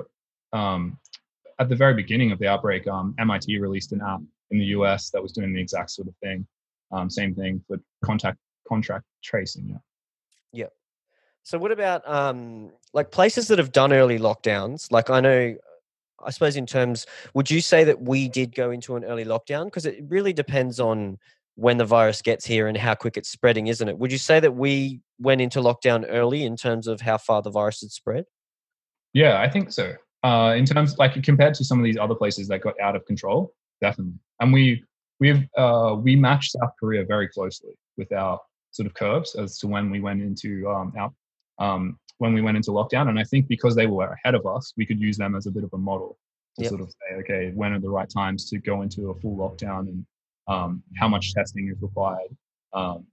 um, 0.54 0.98
at 1.60 1.70
the 1.70 1.76
very 1.76 1.94
beginning 1.94 2.32
of 2.32 2.40
the 2.40 2.48
outbreak, 2.48 2.88
um, 2.88 3.16
MIT 3.18 3.58
released 3.60 3.92
an 3.94 4.02
app 4.02 4.20
in 4.52 4.60
the 4.60 4.66
US 4.66 5.10
that 5.12 5.22
was 5.22 5.32
doing 5.32 5.54
the 5.54 5.62
exact 5.62 5.92
sort 5.92 6.08
of 6.08 6.16
thing. 6.18 6.46
Um, 6.92 7.10
same 7.10 7.34
thing 7.36 7.64
for 7.68 7.78
contact 8.04 8.38
contract 8.68 9.06
tracing. 9.24 9.68
Yeah. 9.70 9.78
Yeah. 10.54 10.68
So 11.44 11.58
what 11.58 11.72
about 11.72 12.08
um, 12.08 12.72
like 12.94 13.12
places 13.12 13.48
that 13.48 13.58
have 13.58 13.72
done 13.72 13.94
early 13.94 14.20
lockdowns? 14.20 14.92
Like 14.92 15.10
I 15.10 15.22
know, 15.22 15.56
I 16.24 16.32
suppose 16.32 16.58
in 16.58 16.66
terms, 16.66 17.06
would 17.34 17.50
you 17.50 17.62
say 17.62 17.84
that 17.86 18.02
we 18.02 18.28
did 18.28 18.54
go 18.54 18.72
into 18.72 18.96
an 18.96 19.06
early 19.06 19.24
lockdown? 19.24 19.66
Because 19.66 19.86
it 19.86 20.04
really 20.08 20.34
depends 20.34 20.80
on 20.80 21.18
when 21.58 21.78
the 21.78 21.86
virus 21.86 22.22
gets 22.22 22.46
here 22.46 22.68
and 22.68 22.78
how 22.78 22.94
quick 22.94 23.18
it's 23.18 23.30
spreading, 23.30 23.66
isn't 23.66 23.90
it? 23.90 23.98
Would 23.98 24.12
you 24.12 24.20
say 24.20 24.40
that 24.40 24.56
we 24.56 25.02
went 25.20 25.42
into 25.42 25.60
lockdown 25.60 26.06
early 26.08 26.44
in 26.44 26.56
terms 26.56 26.86
of 26.86 27.02
how 27.02 27.18
far 27.18 27.42
the 27.42 27.50
virus 27.50 27.82
had 27.82 27.90
spread? 27.90 28.26
Yeah, 29.14 29.42
I 29.42 29.50
think 29.50 29.72
so. 29.72 29.96
Uh, 30.24 30.54
in 30.56 30.66
terms 30.66 31.00
like 31.00 31.22
compared 31.24 31.56
to 31.56 31.64
some 31.64 31.80
of 31.80 31.84
these 31.84 31.98
other 31.98 32.14
places 32.14 32.48
that 32.50 32.62
got 32.62 32.80
out 32.80 32.96
of 32.96 33.04
control, 33.08 33.54
definitely. 33.82 34.14
And 34.40 34.54
we 34.54 34.84
we've 35.20 35.48
uh, 35.58 35.96
we 36.00 36.16
matched 36.16 36.52
South 36.52 36.70
Korea 36.80 37.04
very 37.04 37.28
closely 37.28 37.72
with 37.98 38.12
our 38.12 38.40
sort 38.70 38.86
of 38.86 38.94
curves 38.94 39.34
as 39.34 39.58
to 39.58 39.68
when 39.68 39.90
we 39.90 40.00
went 40.00 40.22
into 40.22 40.70
um, 40.70 40.94
our 40.96 41.12
um, 41.58 41.98
when 42.20 42.34
we 42.34 42.42
went 42.42 42.58
into 42.58 42.70
lockdown. 42.70 43.10
And 43.10 43.18
I 43.18 43.24
think 43.24 43.48
because 43.48 43.76
they 43.76 43.88
were 43.88 44.16
ahead 44.24 44.36
of 44.36 44.46
us, 44.46 44.74
we 44.78 44.86
could 44.86 45.00
use 45.00 45.18
them 45.18 45.36
as 45.36 45.48
a 45.48 45.52
bit 45.52 45.64
of 45.64 45.74
a 45.74 45.78
model 45.78 46.20
to 46.58 46.64
yep. 46.64 46.70
sort 46.70 46.82
of 46.82 46.90
say, 46.90 47.16
okay, 47.16 47.52
when 47.56 47.74
are 47.74 47.80
the 47.80 47.90
right 47.90 48.10
times 48.10 48.48
to 48.52 48.60
go 48.60 48.84
into 48.84 49.10
a 49.10 49.20
full 49.20 49.36
lockdown 49.36 49.88
and 49.88 50.06
um, 50.48 50.84
how 50.98 51.08
much 51.08 51.34
testing 51.34 51.70
is 51.70 51.82
required. 51.82 52.36
Um, 52.74 53.06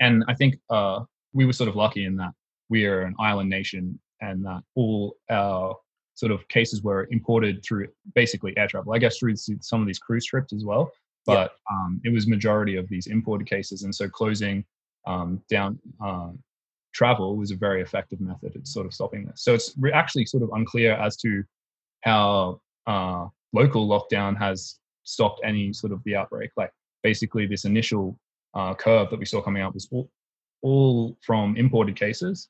and 0.00 0.24
I 0.28 0.34
think 0.34 0.56
uh, 0.70 1.00
we 1.32 1.44
were 1.44 1.52
sort 1.52 1.68
of 1.68 1.76
lucky 1.76 2.04
in 2.04 2.16
that 2.16 2.32
we 2.68 2.86
are 2.86 3.02
an 3.02 3.14
island 3.18 3.50
nation 3.50 3.98
and 4.20 4.44
that 4.44 4.62
all 4.74 5.16
our 5.30 5.76
sort 6.14 6.32
of 6.32 6.46
cases 6.48 6.82
were 6.82 7.08
imported 7.10 7.64
through 7.64 7.88
basically 8.14 8.56
air 8.56 8.66
travel. 8.66 8.92
I 8.92 8.98
guess 8.98 9.18
through 9.18 9.36
some 9.36 9.80
of 9.80 9.86
these 9.86 9.98
cruise 9.98 10.26
trips 10.26 10.52
as 10.52 10.64
well 10.64 10.92
but 11.28 11.52
um, 11.70 12.00
it 12.04 12.12
was 12.12 12.26
majority 12.26 12.76
of 12.76 12.88
these 12.88 13.06
imported 13.06 13.46
cases, 13.46 13.82
and 13.82 13.94
so 13.94 14.08
closing 14.08 14.64
um, 15.06 15.42
down 15.50 15.78
uh, 16.02 16.30
travel 16.94 17.36
was 17.36 17.50
a 17.50 17.56
very 17.56 17.82
effective 17.82 18.18
method 18.18 18.56
at 18.56 18.66
sort 18.66 18.86
of 18.86 18.94
stopping 18.94 19.26
this. 19.26 19.42
So 19.42 19.52
it's 19.52 19.74
actually 19.92 20.24
sort 20.24 20.42
of 20.42 20.50
unclear 20.54 20.92
as 20.94 21.18
to 21.18 21.44
how 22.00 22.62
uh, 22.86 23.26
local 23.52 23.86
lockdown 23.86 24.38
has 24.38 24.78
stopped 25.08 25.40
any 25.44 25.72
sort 25.72 25.92
of 25.92 26.02
the 26.04 26.16
outbreak. 26.16 26.50
Like 26.56 26.70
basically, 27.02 27.46
this 27.46 27.64
initial 27.64 28.18
uh, 28.54 28.74
curve 28.74 29.10
that 29.10 29.18
we 29.18 29.24
saw 29.24 29.40
coming 29.40 29.62
out 29.62 29.74
was 29.74 29.88
all, 29.90 30.10
all 30.62 31.16
from 31.24 31.56
imported 31.56 31.96
cases, 31.96 32.48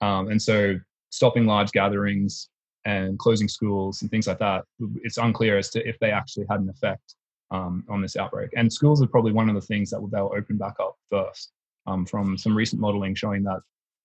um, 0.00 0.28
and 0.28 0.40
so 0.40 0.78
stopping 1.10 1.46
large 1.46 1.72
gatherings 1.72 2.48
and 2.84 3.18
closing 3.18 3.48
schools 3.48 4.02
and 4.02 4.10
things 4.10 4.26
like 4.26 4.38
that. 4.38 4.64
It's 5.02 5.18
unclear 5.18 5.58
as 5.58 5.70
to 5.70 5.88
if 5.88 5.98
they 5.98 6.10
actually 6.10 6.46
had 6.48 6.60
an 6.60 6.68
effect 6.68 7.14
um, 7.50 7.84
on 7.88 8.00
this 8.00 8.16
outbreak. 8.16 8.50
And 8.56 8.72
schools 8.72 9.02
are 9.02 9.06
probably 9.06 9.32
one 9.32 9.48
of 9.48 9.54
the 9.54 9.60
things 9.60 9.90
that 9.90 10.06
they'll 10.12 10.32
open 10.36 10.56
back 10.56 10.74
up 10.80 10.96
first 11.10 11.52
um, 11.86 12.06
from 12.06 12.36
some 12.38 12.54
recent 12.54 12.80
modeling 12.80 13.14
showing 13.14 13.42
that 13.44 13.60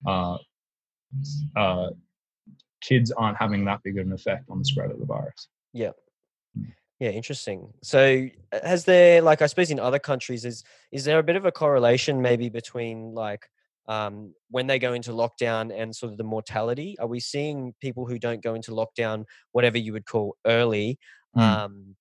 uh, 0.05 0.37
uh, 1.55 1.89
kids 2.81 3.11
aren't 3.11 3.37
having 3.37 3.65
that 3.65 3.81
big 3.83 3.97
of 3.97 4.05
an 4.07 4.13
effect 4.13 4.45
on 4.49 4.59
the 4.59 4.65
spread 4.65 4.91
of 4.91 4.99
the 4.99 5.05
virus. 5.05 5.47
Yeah. 5.73 5.91
Yeah, 7.01 7.09
interesting. 7.09 7.73
So, 7.81 8.27
has 8.51 8.85
there, 8.85 9.23
like, 9.23 9.41
I 9.41 9.47
suppose 9.47 9.71
in 9.71 9.79
other 9.79 9.97
countries, 9.97 10.45
is 10.45 10.63
is 10.91 11.03
there 11.03 11.17
a 11.17 11.23
bit 11.23 11.35
of 11.35 11.45
a 11.45 11.51
correlation 11.51 12.21
maybe 12.21 12.47
between 12.47 13.15
like 13.15 13.49
um, 13.87 14.35
when 14.51 14.67
they 14.67 14.77
go 14.77 14.93
into 14.93 15.09
lockdown 15.09 15.75
and 15.75 15.95
sort 15.95 16.11
of 16.11 16.19
the 16.19 16.23
mortality? 16.23 16.95
Are 16.99 17.07
we 17.07 17.19
seeing 17.19 17.73
people 17.81 18.05
who 18.05 18.19
don't 18.19 18.43
go 18.43 18.53
into 18.53 18.69
lockdown, 18.69 19.25
whatever 19.51 19.79
you 19.79 19.93
would 19.93 20.05
call 20.05 20.37
early, 20.45 20.99
Mm. 21.35 21.41
um, 21.41 21.95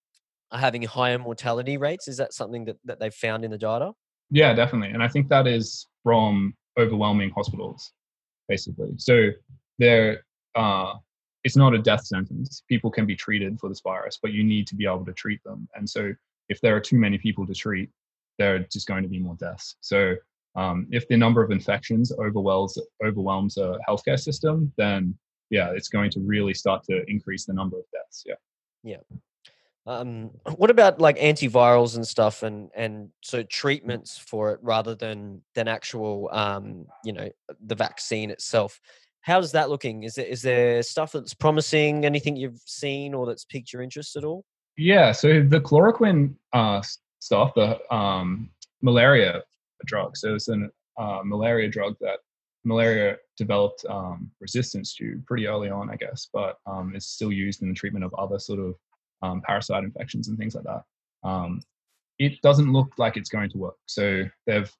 are 0.51 0.59
having 0.59 0.83
higher 0.83 1.19
mortality 1.19 1.79
rates? 1.79 2.07
Is 2.07 2.19
that 2.19 2.35
something 2.35 2.67
that, 2.67 2.77
that 2.85 3.01
they've 3.01 3.15
found 3.15 3.43
in 3.43 3.51
the 3.51 3.57
data? 3.57 3.93
Yeah, 4.31 4.53
definitely. 4.53 4.93
And 4.93 5.03
I 5.03 5.09
think 5.09 5.29
that 5.29 5.47
is 5.47 5.87
from 6.03 6.53
overwhelming 6.79 7.31
hospitals, 7.31 7.93
basically. 8.49 8.91
So 8.99 9.31
there, 9.79 10.25
uh, 10.55 10.95
it's 11.45 11.57
not 11.57 11.74
a 11.74 11.78
death 11.78 12.05
sentence. 12.05 12.62
People 12.68 12.91
can 12.91 13.07
be 13.07 13.16
treated 13.16 13.59
for 13.59 13.68
this 13.68 13.80
virus, 13.80 14.18
but 14.20 14.32
you 14.32 14.45
need 14.45 14.66
to 14.68 14.74
be 14.74 14.86
able 14.86 15.05
to 15.05 15.12
treat 15.12 15.43
them. 15.45 15.68
And 15.74 15.88
so 15.88 16.12
if 16.49 16.61
there 16.61 16.76
are 16.76 16.80
too 16.80 16.97
many 16.97 17.18
people 17.18 17.47
to 17.47 17.55
treat, 17.55 17.91
there 18.38 18.57
are 18.57 18.59
just 18.59 18.86
going 18.86 19.03
to 19.03 19.09
be 19.09 19.18
more 19.18 19.36
deaths. 19.36 19.76
So 19.80 20.16
um, 20.57 20.86
if 20.91 21.07
the 21.09 21.16
number 21.16 21.43
of 21.43 21.51
infections 21.51 22.12
overwhelms 22.12 22.76
overwhelms 23.05 23.57
a 23.57 23.78
healthcare 23.88 24.18
system, 24.18 24.72
then 24.76 25.16
yeah, 25.51 25.70
it's 25.74 25.88
going 25.88 26.11
to 26.12 26.20
really 26.20 26.55
start 26.55 26.84
to 26.84 27.05
increase 27.09 27.45
the 27.45 27.53
number 27.53 27.78
of 27.78 27.84
deaths. 27.93 28.24
Yeah. 28.26 28.34
Yeah. 28.82 28.97
Um, 29.86 30.30
what 30.57 30.70
about 30.70 31.01
like 31.01 31.18
antivirals 31.18 31.97
and 31.97 32.07
stuff, 32.07 32.43
and 32.43 32.70
and 32.74 33.11
so 33.22 33.43
treatments 33.43 34.18
for 34.18 34.53
it 34.53 34.61
rather 34.62 34.95
than 34.95 35.43
than 35.55 35.68
actual, 35.68 36.28
um, 36.32 36.86
you 37.05 37.12
know, 37.12 37.28
the 37.64 37.74
vaccine 37.74 38.30
itself? 38.30 38.80
How's 39.23 39.53
that 39.53 39.68
looking? 39.68 40.05
Is 40.05 40.14
there 40.14 40.27
is 40.27 40.43
there 40.43 40.83
stuff 40.83 41.12
that's 41.12 41.35
promising? 41.35 42.05
Anything 42.05 42.37
you've 42.37 42.62
seen 42.64 43.14
or 43.14 43.27
that's 43.27 43.45
piqued 43.45 43.73
your 43.73 43.83
interest 43.83 44.16
at 44.16 44.25
all? 44.25 44.45
Yeah. 44.77 45.12
So 45.12 45.43
the 45.43 45.61
chloroquine 45.61 46.35
uh, 46.53 46.83
stuff, 47.18 47.53
the 47.55 47.79
um, 47.95 48.51
malaria 48.83 49.43
drug. 49.87 50.16
So 50.16 50.35
it's 50.35 50.49
a 50.49 50.68
uh, 50.99 51.21
malaria 51.25 51.68
drug 51.68 51.97
that 52.01 52.21
malaria 52.64 53.16
developed 53.37 53.85
um, 53.89 54.31
resistance 54.41 54.95
to 54.95 55.21
pretty 55.27 55.47
early 55.47 55.71
on, 55.71 55.91
I 55.91 55.97
guess, 55.97 56.29
but 56.33 56.59
um, 56.66 56.93
it's 56.95 57.07
still 57.07 57.33
used 57.33 57.62
in 57.62 57.68
the 57.68 57.75
treatment 57.75 58.05
of 58.05 58.14
other 58.14 58.39
sort 58.39 58.59
of 58.59 58.75
um, 59.23 59.43
parasite 59.43 59.85
infections 59.85 60.29
and 60.29 60.39
things 60.39 60.55
like 60.55 60.64
that. 60.64 60.83
Um, 61.29 61.62
it 62.18 62.41
doesn't 62.43 62.73
look 62.73 62.93
like 62.99 63.16
it's 63.16 63.31
going 63.31 63.51
to 63.51 63.59
work. 63.59 63.77
So 63.87 64.25
they've 64.47 64.71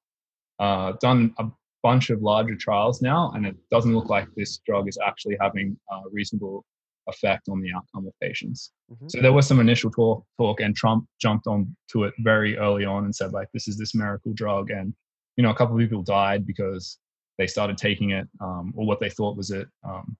uh, 0.59 0.93
done 1.01 1.35
a 1.39 1.47
bunch 1.83 2.11
of 2.11 2.23
larger 2.23 2.55
trials 2.55 3.03
now, 3.03 3.33
and 3.35 3.47
it 3.47 3.57
doesn't 3.71 3.95
look 3.95 4.09
like 4.09 4.29
this 4.37 4.59
drug 4.67 4.89
is 4.89 4.99
actually 5.05 5.37
having 5.41 5.77
a 5.91 6.01
reasonable 6.11 6.65
effect 7.07 7.49
on 7.49 7.61
the 7.61 7.73
outcome 7.73 8.07
of 8.07 8.13
patients. 8.21 8.73
Mm-hmm. 8.93 9.09
So 9.09 9.21
there 9.21 9.33
was 9.33 9.47
some 9.47 9.61
initial 9.61 9.91
talk, 9.91 10.25
talk, 10.39 10.61
and 10.61 10.77
Trump 10.77 11.07
jumped 11.21 11.47
on 11.47 11.75
to 11.93 12.05
it 12.05 12.15
very 12.19 12.57
early 12.59 12.85
on 12.85 13.05
and 13.05 13.15
said 13.15 13.33
like, 13.33 13.49
"This 13.53 13.69
is 13.69 13.77
this 13.79 13.95
miracle 13.95 14.33
drug," 14.33 14.71
and 14.71 14.95
you 15.37 15.43
know, 15.43 15.51
a 15.51 15.55
couple 15.55 15.75
of 15.75 15.81
people 15.81 16.03
died 16.03 16.47
because 16.47 16.99
they 17.39 17.47
started 17.47 17.79
taking 17.79 18.11
it 18.11 18.29
um, 18.41 18.73
or 18.77 18.87
what 18.87 19.01
they 19.01 19.09
thought 19.09 19.37
was 19.37 19.51
it. 19.51 19.67
Um, 19.83 20.17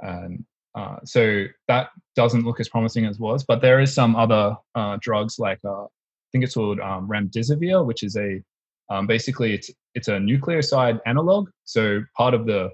and 0.00 0.44
uh, 0.74 0.96
so 1.04 1.46
that 1.66 1.88
doesn't 2.14 2.44
look 2.44 2.60
as 2.60 2.68
promising 2.68 3.06
as 3.06 3.18
was, 3.18 3.44
but 3.44 3.60
there 3.60 3.80
is 3.80 3.92
some 3.94 4.14
other 4.14 4.54
uh, 4.74 4.98
drugs 5.00 5.38
like 5.38 5.58
uh, 5.64 5.84
I 5.84 6.30
think 6.32 6.44
it's 6.44 6.54
called 6.54 6.80
um, 6.80 7.08
remdesivir, 7.08 7.84
which 7.84 8.02
is 8.02 8.16
a 8.16 8.42
um, 8.90 9.06
basically 9.06 9.54
it's 9.54 9.70
it's 9.94 10.08
a 10.08 10.12
nucleoside 10.12 11.00
analog. 11.06 11.48
So 11.64 12.02
part 12.16 12.34
of 12.34 12.46
the 12.46 12.70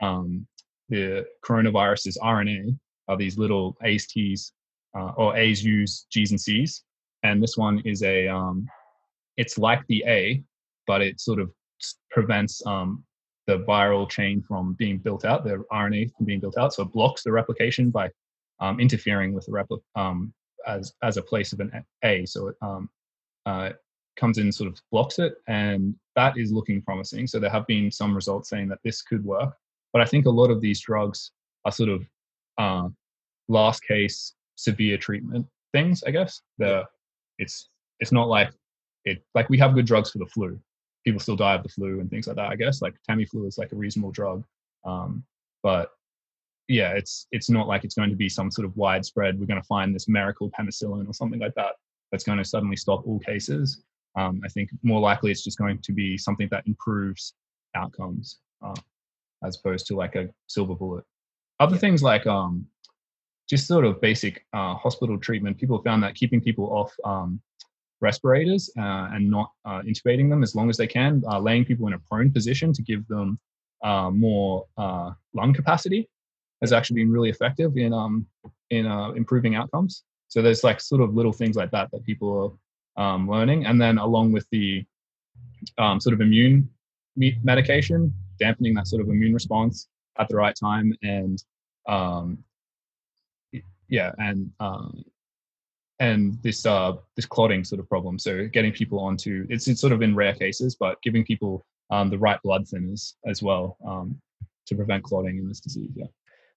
um, 0.00 0.46
the 0.88 1.26
coronavirus's 1.44 2.18
RNA 2.22 2.78
are 3.08 3.16
these 3.16 3.38
little 3.38 3.76
A's 3.82 4.06
T's 4.06 4.52
uh, 4.96 5.12
or 5.16 5.36
A's 5.36 5.62
U's 5.62 6.06
G's 6.10 6.30
and 6.30 6.40
C's, 6.40 6.84
and 7.22 7.42
this 7.42 7.56
one 7.56 7.80
is 7.84 8.02
a 8.02 8.28
um, 8.28 8.66
it's 9.36 9.58
like 9.58 9.86
the 9.88 10.04
A, 10.06 10.42
but 10.86 11.02
it 11.02 11.20
sort 11.20 11.40
of 11.40 11.50
prevents 12.10 12.64
um, 12.66 13.04
the 13.46 13.58
viral 13.60 14.08
chain 14.08 14.42
from 14.42 14.74
being 14.74 14.98
built 14.98 15.24
out, 15.24 15.44
the 15.44 15.64
RNA 15.72 16.12
from 16.16 16.26
being 16.26 16.40
built 16.40 16.58
out. 16.58 16.74
So 16.74 16.82
it 16.82 16.92
blocks 16.92 17.22
the 17.22 17.32
replication 17.32 17.90
by 17.90 18.10
um, 18.60 18.80
interfering 18.80 19.32
with 19.32 19.46
the 19.46 19.52
repli- 19.52 19.82
um, 19.94 20.32
as 20.66 20.92
as 21.02 21.16
a 21.16 21.22
place 21.22 21.52
of 21.52 21.60
an 21.60 21.84
A. 22.04 22.24
So 22.26 22.48
it 22.48 22.56
um, 22.62 22.88
uh, 23.46 23.70
comes 24.18 24.38
in, 24.38 24.52
sort 24.52 24.70
of 24.70 24.80
blocks 24.90 25.18
it, 25.18 25.36
and 25.46 25.94
that 26.16 26.36
is 26.36 26.52
looking 26.52 26.82
promising. 26.82 27.26
So 27.26 27.38
there 27.38 27.50
have 27.50 27.66
been 27.66 27.90
some 27.90 28.14
results 28.14 28.50
saying 28.50 28.68
that 28.68 28.80
this 28.84 29.02
could 29.02 29.24
work, 29.24 29.56
but 29.92 30.02
I 30.02 30.04
think 30.04 30.26
a 30.26 30.30
lot 30.30 30.50
of 30.50 30.60
these 30.60 30.80
drugs 30.80 31.32
are 31.64 31.72
sort 31.72 31.88
of 31.88 32.06
uh, 32.58 32.88
last 33.48 33.84
case 33.84 34.34
severe 34.56 34.98
treatment 34.98 35.46
things. 35.72 36.02
I 36.04 36.10
guess 36.10 36.42
the 36.58 36.84
it's 37.38 37.68
it's 38.00 38.12
not 38.12 38.28
like 38.28 38.50
it 39.04 39.24
like 39.34 39.48
we 39.48 39.58
have 39.58 39.74
good 39.74 39.86
drugs 39.86 40.10
for 40.10 40.18
the 40.18 40.26
flu 40.26 40.60
people 41.08 41.20
still 41.20 41.36
die 41.36 41.54
of 41.54 41.62
the 41.62 41.68
flu 41.70 42.00
and 42.00 42.10
things 42.10 42.26
like 42.26 42.36
that. 42.36 42.50
I 42.50 42.56
guess 42.56 42.82
like 42.82 42.94
Tamiflu 43.08 43.46
is 43.46 43.56
like 43.56 43.72
a 43.72 43.76
reasonable 43.76 44.10
drug, 44.10 44.44
um, 44.84 45.24
but 45.62 45.90
yeah, 46.68 46.90
it's 46.90 47.26
it's 47.32 47.48
not 47.48 47.66
like 47.66 47.84
it's 47.84 47.94
going 47.94 48.10
to 48.10 48.16
be 48.16 48.28
some 48.28 48.50
sort 48.50 48.66
of 48.66 48.76
widespread. 48.76 49.40
We're 49.40 49.46
going 49.46 49.60
to 49.60 49.66
find 49.66 49.94
this 49.94 50.06
miracle 50.06 50.50
penicillin 50.50 51.08
or 51.08 51.14
something 51.14 51.40
like 51.40 51.54
that 51.54 51.76
that's 52.12 52.24
going 52.24 52.38
to 52.38 52.44
suddenly 52.44 52.76
stop 52.76 53.06
all 53.06 53.18
cases. 53.20 53.82
Um, 54.18 54.40
I 54.44 54.48
think 54.48 54.70
more 54.82 55.00
likely 55.00 55.30
it's 55.30 55.44
just 55.44 55.58
going 55.58 55.78
to 55.78 55.92
be 55.92 56.18
something 56.18 56.48
that 56.50 56.66
improves 56.66 57.34
outcomes 57.74 58.38
uh, 58.64 58.80
as 59.44 59.56
opposed 59.56 59.86
to 59.86 59.96
like 59.96 60.14
a 60.16 60.28
silver 60.46 60.74
bullet. 60.74 61.04
Other 61.60 61.74
yeah. 61.74 61.80
things 61.80 62.02
like 62.02 62.26
um, 62.26 62.66
just 63.48 63.66
sort 63.66 63.84
of 63.84 64.00
basic 64.00 64.44
uh, 64.52 64.74
hospital 64.74 65.18
treatment, 65.18 65.58
people 65.58 65.80
found 65.82 66.02
that 66.02 66.14
keeping 66.14 66.40
people 66.40 66.66
off 66.66 66.92
um, 67.04 67.40
respirators 68.00 68.70
uh, 68.78 69.08
and 69.12 69.30
not 69.30 69.50
uh, 69.64 69.82
intubating 69.82 70.28
them 70.28 70.42
as 70.42 70.54
long 70.54 70.68
as 70.70 70.76
they 70.76 70.86
can, 70.86 71.22
uh, 71.30 71.38
laying 71.38 71.64
people 71.64 71.86
in 71.86 71.94
a 71.94 71.98
prone 72.10 72.32
position 72.32 72.72
to 72.72 72.82
give 72.82 73.06
them 73.08 73.38
uh, 73.82 74.10
more 74.10 74.66
uh, 74.76 75.10
lung 75.34 75.52
capacity 75.52 76.08
has 76.60 76.72
actually 76.72 76.96
been 77.02 77.12
really 77.12 77.30
effective 77.30 77.76
in 77.76 77.92
um, 77.92 78.26
in 78.70 78.86
uh, 78.86 79.10
improving 79.10 79.54
outcomes. 79.54 80.04
So 80.28 80.42
there's 80.42 80.64
like 80.64 80.80
sort 80.80 81.00
of 81.00 81.14
little 81.14 81.32
things 81.32 81.56
like 81.56 81.70
that 81.70 81.88
that 81.92 82.04
people 82.04 82.30
are 82.42 82.50
um, 82.98 83.30
learning, 83.30 83.64
and 83.64 83.80
then 83.80 83.96
along 83.96 84.32
with 84.32 84.46
the 84.50 84.84
um, 85.78 86.00
sort 86.00 86.12
of 86.12 86.20
immune 86.20 86.68
medication, 87.42 88.12
dampening 88.38 88.74
that 88.74 88.86
sort 88.86 89.00
of 89.00 89.08
immune 89.08 89.32
response 89.32 89.88
at 90.18 90.28
the 90.28 90.36
right 90.36 90.54
time, 90.54 90.92
and 91.02 91.42
um, 91.88 92.38
yeah, 93.88 94.12
and 94.18 94.50
um, 94.60 95.02
and 96.00 96.38
this 96.42 96.66
uh, 96.66 96.92
this 97.16 97.26
clotting 97.26 97.64
sort 97.64 97.80
of 97.80 97.88
problem. 97.88 98.18
So 98.18 98.46
getting 98.48 98.72
people 98.72 98.98
onto 99.00 99.46
it's 99.48 99.68
it's 99.68 99.80
sort 99.80 99.92
of 99.92 100.02
in 100.02 100.14
rare 100.14 100.34
cases, 100.34 100.76
but 100.78 101.00
giving 101.02 101.24
people 101.24 101.64
um, 101.90 102.10
the 102.10 102.18
right 102.18 102.40
blood 102.42 102.64
thinners 102.64 103.14
as 103.26 103.42
well 103.42 103.78
um, 103.86 104.20
to 104.66 104.74
prevent 104.74 105.04
clotting 105.04 105.38
in 105.38 105.48
this 105.48 105.60
disease. 105.60 105.90
Yeah. 105.94 106.06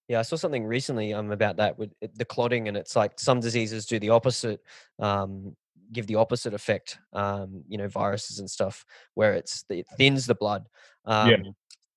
Yeah, 0.08 0.20
I 0.20 0.24
saw 0.24 0.36
something 0.36 0.66
recently 0.66 1.14
um, 1.14 1.32
about 1.32 1.56
that 1.58 1.80
with 1.80 1.92
the 2.16 2.26
clotting, 2.26 2.68
and 2.68 2.76
it's 2.76 2.98
like 2.98 3.18
some 3.18 3.40
diseases 3.40 3.86
do 3.86 3.98
the 3.98 4.10
opposite, 4.10 4.60
um, 5.00 5.56
give 5.92 6.08
the 6.08 6.16
opposite 6.16 6.54
effect. 6.54 6.98
Um, 7.14 7.64
you 7.68 7.78
know, 7.78 7.88
viruses 7.88 8.40
and 8.40 8.50
stuff, 8.50 8.86
where 9.14 9.34
it's 9.34 9.64
it 9.70 9.88
thins 9.98 10.26
the 10.26 10.36
blood. 10.36 10.68
Um, 11.06 11.30
yeah 11.30 11.38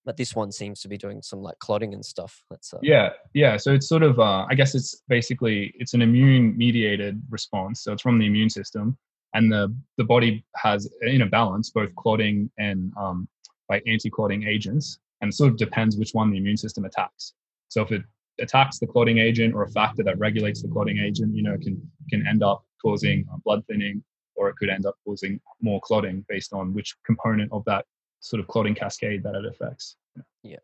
but 0.05 0.17
this 0.17 0.35
one 0.35 0.53
seems 0.53 0.81
to 0.83 0.89
be 0.89 0.97
doing 0.97 1.23
some 1.23 1.41
like 1.41 1.59
clotting 1.59 1.95
and 1.95 2.05
stuff. 2.05 2.45
That's 2.51 2.73
uh, 2.75 2.79
yeah, 2.83 3.11
yeah. 3.33 3.57
So 3.57 3.73
it's 3.73 3.89
sort 3.89 4.03
of, 4.03 4.19
uh, 4.19 4.47
I 4.49 4.55
guess 4.55 4.75
it's 4.75 5.03
basically 5.09 5.73
it's 5.79 5.95
an 5.95 6.03
immune 6.03 6.57
mediated 6.57 7.21
response. 7.31 7.83
So 7.83 7.93
it's 7.93 8.03
from 8.03 8.19
the 8.19 8.27
immune 8.27 8.51
system, 8.51 8.97
and 9.35 9.51
the 9.51 9.75
the 9.97 10.05
body 10.05 10.45
has 10.57 10.89
in 11.03 11.23
a 11.23 11.27
balance 11.27 11.71
both 11.71 11.95
clotting 11.97 12.51
and 12.59 12.93
um, 12.97 13.29
like 13.71 13.83
anti-clotting 13.87 14.47
agents, 14.47 14.99
and 15.21 15.31
it 15.31 15.35
sort 15.35 15.51
of 15.51 15.57
depends 15.57 15.97
which 15.97 16.13
one 16.13 16.31
the 16.31 16.39
immune 16.39 16.57
system 16.57 16.85
attacks. 16.85 17.33
So 17.69 17.83
if 17.83 17.93
it 17.93 18.03
attacks 18.41 18.79
the 18.79 18.87
clotting 18.87 19.19
agent 19.19 19.55
or 19.55 19.63
a 19.63 19.71
factor 19.71 20.03
that 20.03 20.19
regulates 20.19 20.63
the 20.63 20.69
clotting 20.69 20.99
agent, 20.99 21.35
you 21.35 21.43
know, 21.43 21.57
can 21.59 21.81
can 22.11 22.27
end 22.27 22.43
up 22.43 22.65
causing 22.83 23.25
uh, 23.33 23.37
blood 23.45 23.65
thinning, 23.67 24.03
or 24.35 24.49
it 24.49 24.57
could 24.57 24.69
end 24.69 24.87
up 24.87 24.95
causing 25.07 25.41
more 25.61 25.81
clotting 25.81 26.25
based 26.29 26.53
on 26.53 26.75
which 26.75 26.97
component 27.05 27.51
of 27.53 27.65
that 27.65 27.85
sort 28.21 28.41
of 28.41 28.49
clotting 28.49 28.75
cascade 28.75 29.23
that 29.23 29.35
it 29.35 29.45
affects. 29.45 29.97
Yeah. 30.43 30.59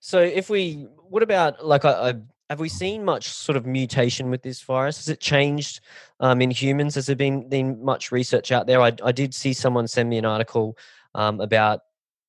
So 0.00 0.20
if 0.20 0.50
we, 0.50 0.86
what 1.08 1.22
about 1.22 1.64
like, 1.64 1.84
a, 1.84 1.88
a, 1.88 2.22
have 2.50 2.60
we 2.60 2.68
seen 2.68 3.04
much 3.04 3.28
sort 3.28 3.56
of 3.56 3.66
mutation 3.66 4.30
with 4.30 4.42
this 4.42 4.60
virus? 4.60 4.98
Has 4.98 5.08
it 5.08 5.20
changed 5.20 5.80
um, 6.20 6.42
in 6.42 6.50
humans? 6.50 6.94
Has 6.96 7.06
there 7.06 7.16
been, 7.16 7.48
been 7.48 7.82
much 7.82 8.12
research 8.12 8.52
out 8.52 8.66
there? 8.66 8.80
I, 8.80 8.92
I 9.02 9.12
did 9.12 9.34
see 9.34 9.52
someone 9.52 9.88
send 9.88 10.10
me 10.10 10.18
an 10.18 10.24
article 10.24 10.76
um, 11.14 11.40
about 11.40 11.80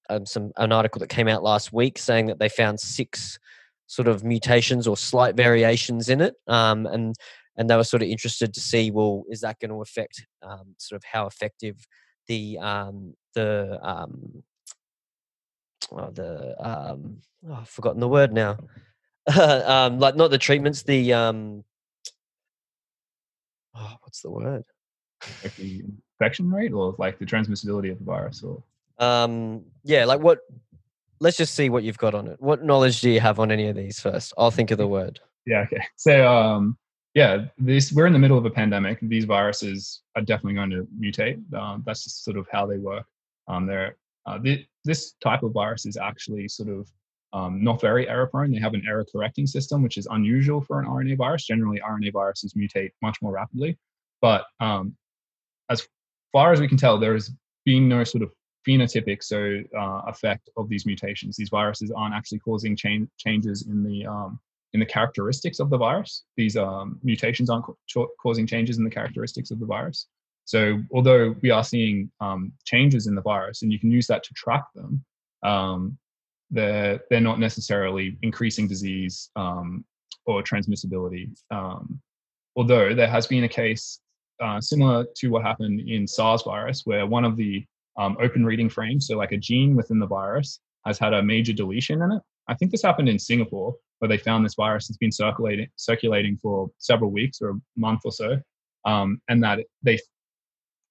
um, 0.10 0.26
some 0.26 0.52
an 0.58 0.72
article 0.72 1.00
that 1.00 1.08
came 1.08 1.28
out 1.28 1.44
last 1.44 1.74
week 1.74 1.98
saying 1.98 2.28
that 2.28 2.38
they 2.38 2.50
found 2.50 2.80
six 2.80 3.40
sort 3.94 4.08
of 4.08 4.24
mutations 4.24 4.88
or 4.88 4.98
slight 4.98 5.36
variations 5.36 6.10
in 6.10 6.20
it, 6.20 6.36
um, 6.48 6.88
and 6.88 7.16
and 7.58 7.70
they 7.70 7.76
were 7.76 7.84
sort 7.84 8.02
of 8.02 8.10
interested 8.10 8.52
to 8.54 8.60
see, 8.60 8.90
well, 8.90 9.24
is 9.30 9.42
that 9.42 9.60
going 9.60 9.70
to 9.70 9.82
affect 9.82 10.26
um, 10.42 10.74
sort 10.78 10.98
of 10.98 11.04
how 11.04 11.28
effective 11.28 11.86
the 12.28 12.58
um, 12.58 13.14
the 13.36 13.80
um, 13.84 14.44
oh, 15.92 16.10
the 16.10 16.56
um, 16.60 17.18
oh, 17.48 17.54
I've 17.62 17.70
forgotten 17.70 18.00
the 18.00 18.08
word 18.08 18.34
now. 18.34 18.58
um, 19.38 20.00
like 20.00 20.16
not 20.16 20.32
the 20.32 20.38
treatments, 20.38 20.82
the 20.84 21.14
um, 21.14 21.64
oh, 23.76 23.94
what's 24.02 24.22
the 24.22 24.32
word? 24.32 24.64
Like 25.44 25.56
the 25.56 25.84
infection 26.20 26.52
rate 26.52 26.74
or 26.74 26.96
like 26.98 27.20
the 27.20 27.26
transmissibility 27.26 27.92
of 27.92 28.00
the 28.00 28.06
virus 28.06 28.44
or 28.44 28.64
Um, 28.98 29.64
yeah, 29.84 30.06
like 30.06 30.20
what? 30.20 30.40
Let's 31.20 31.38
just 31.38 31.56
see 31.56 31.70
what 31.70 31.84
you've 31.84 31.98
got 31.98 32.14
on 32.14 32.28
it. 32.28 32.42
What 32.42 32.64
knowledge 32.64 33.02
do 33.02 33.10
you 33.10 33.20
have 33.20 33.40
on 33.40 33.52
any 33.52 33.68
of 33.68 33.76
these 33.76 34.00
first? 34.00 34.34
I'll 34.38 34.52
think 34.52 34.72
of 34.72 34.78
the 34.78 34.88
word. 34.88 35.20
yeah 35.46 35.60
okay. 35.62 35.84
So 35.96 36.28
um 36.28 36.78
yeah 37.14 37.46
this 37.58 37.92
we're 37.92 38.08
in 38.08 38.14
the 38.14 38.20
middle 38.20 38.38
of 38.38 38.46
a 38.46 38.50
pandemic. 38.50 39.00
These 39.02 39.26
viruses 39.26 40.02
are 40.16 40.22
definitely 40.22 40.56
going 40.56 40.72
to 40.72 40.88
mutate. 41.00 41.54
Um, 41.54 41.84
that's 41.86 42.04
just 42.04 42.24
sort 42.24 42.38
of 42.38 42.48
how 42.52 42.66
they 42.66 42.78
work. 42.78 43.06
Um 43.48 43.66
they're 43.66 43.96
uh, 44.26 44.40
th- 44.40 44.68
this 44.86 45.14
type 45.22 45.44
of 45.44 45.52
virus 45.52 45.86
is 45.86 45.98
actually 45.98 46.48
sort 46.48 46.70
of 46.70 46.90
um, 47.34 47.64
not 47.64 47.82
very 47.82 48.08
error 48.08 48.28
prone 48.28 48.52
they 48.52 48.60
have 48.60 48.74
an 48.74 48.84
error 48.88 49.06
correcting 49.12 49.48
system 49.48 49.82
which 49.82 49.98
is 49.98 50.08
unusual 50.12 50.62
for 50.62 50.80
an 50.80 50.86
rna 50.86 51.18
virus. 51.18 51.46
Generally 51.46 51.82
rna 51.88 52.12
viruses 52.12 52.54
mutate 52.54 52.92
much 53.02 53.22
more 53.22 53.34
rapidly. 53.34 53.78
But 54.22 54.46
um, 54.60 54.96
as 55.70 55.88
far 56.32 56.52
as 56.54 56.60
we 56.62 56.68
can 56.68 56.78
tell 56.78 56.98
there 56.98 57.14
has 57.14 57.32
been 57.66 57.88
no 57.88 58.04
sort 58.04 58.24
of 58.24 58.32
phenotypic 58.68 59.24
so 59.24 59.60
uh, 59.78 60.02
effect 60.08 60.50
of 60.58 60.70
these 60.70 60.86
mutations 60.86 61.36
these 61.36 61.50
viruses 61.50 61.92
aren't 61.92 62.16
actually 62.16 62.40
causing 62.40 62.76
change, 62.76 63.10
changes 63.18 63.68
in 63.68 63.84
the 63.84 64.06
um, 64.06 64.40
in 64.74 64.80
the 64.80 64.86
characteristics 64.86 65.60
of 65.60 65.70
the 65.70 65.78
virus. 65.78 66.24
These 66.36 66.58
um, 66.58 67.00
mutations 67.04 67.50
aren't 67.50 67.66
ca- 67.66 68.08
causing 68.22 68.48
changes 68.48 68.78
in 68.78 68.84
the 68.84 68.90
characteristics 68.90 69.52
of 69.52 69.60
the 69.60 69.66
virus. 69.66 70.08
So, 70.46 70.82
although 70.92 71.36
we 71.42 71.52
are 71.52 71.64
seeing 71.64 72.12
um, 72.20 72.52
changes 72.66 73.08
in 73.08 73.16
the 73.16 73.22
virus, 73.22 73.62
and 73.62 73.72
you 73.72 73.80
can 73.80 73.92
use 73.92 74.08
that 74.08 74.24
to 74.24 74.34
track 74.34 74.66
them, 74.76 75.04
um, 75.44 75.98
they're 76.52 77.00
they're 77.10 77.22
not 77.22 77.40
necessarily 77.40 78.18
increasing 78.22 78.68
disease 78.68 79.30
um, 79.36 79.86
or 80.26 80.44
transmissibility. 80.44 81.30
Um, 81.52 82.02
although 82.56 82.94
there 82.94 83.08
has 83.08 83.28
been 83.28 83.44
a 83.44 83.50
case 83.50 84.00
uh, 84.42 84.60
similar 84.60 85.06
to 85.16 85.30
what 85.30 85.44
happened 85.44 85.80
in 85.80 86.08
SARS 86.08 86.44
virus, 86.44 86.82
where 86.86 87.06
one 87.06 87.26
of 87.26 87.38
the 87.38 87.66
um, 87.98 88.18
open 88.22 88.46
reading 88.46 88.70
frame, 88.70 89.00
so 89.00 89.18
like 89.18 89.32
a 89.32 89.38
gene 89.38 89.76
within 89.76 90.00
the 90.00 90.08
virus, 90.08 90.60
has 90.86 91.00
had 91.00 91.14
a 91.14 91.24
major 91.24 91.54
deletion 91.54 92.02
in 92.02 92.12
it. 92.12 92.22
I 92.48 92.56
think 92.56 92.72
this 92.72 92.82
happened 92.82 93.10
in 93.10 93.20
Singapore, 93.20 93.76
where 94.00 94.10
they 94.10 94.18
found 94.18 94.44
this 94.44 94.56
virus 94.56 94.88
has 94.88 94.98
been 94.98 95.12
circulating 95.12 95.68
circulating 95.78 96.38
for 96.38 96.70
several 96.78 97.12
weeks 97.12 97.42
or 97.42 97.52
a 97.52 97.60
month 97.78 98.02
or 98.06 98.12
so, 98.12 98.38
um, 98.86 99.22
and 99.30 99.42
that 99.44 99.60
they 99.82 99.98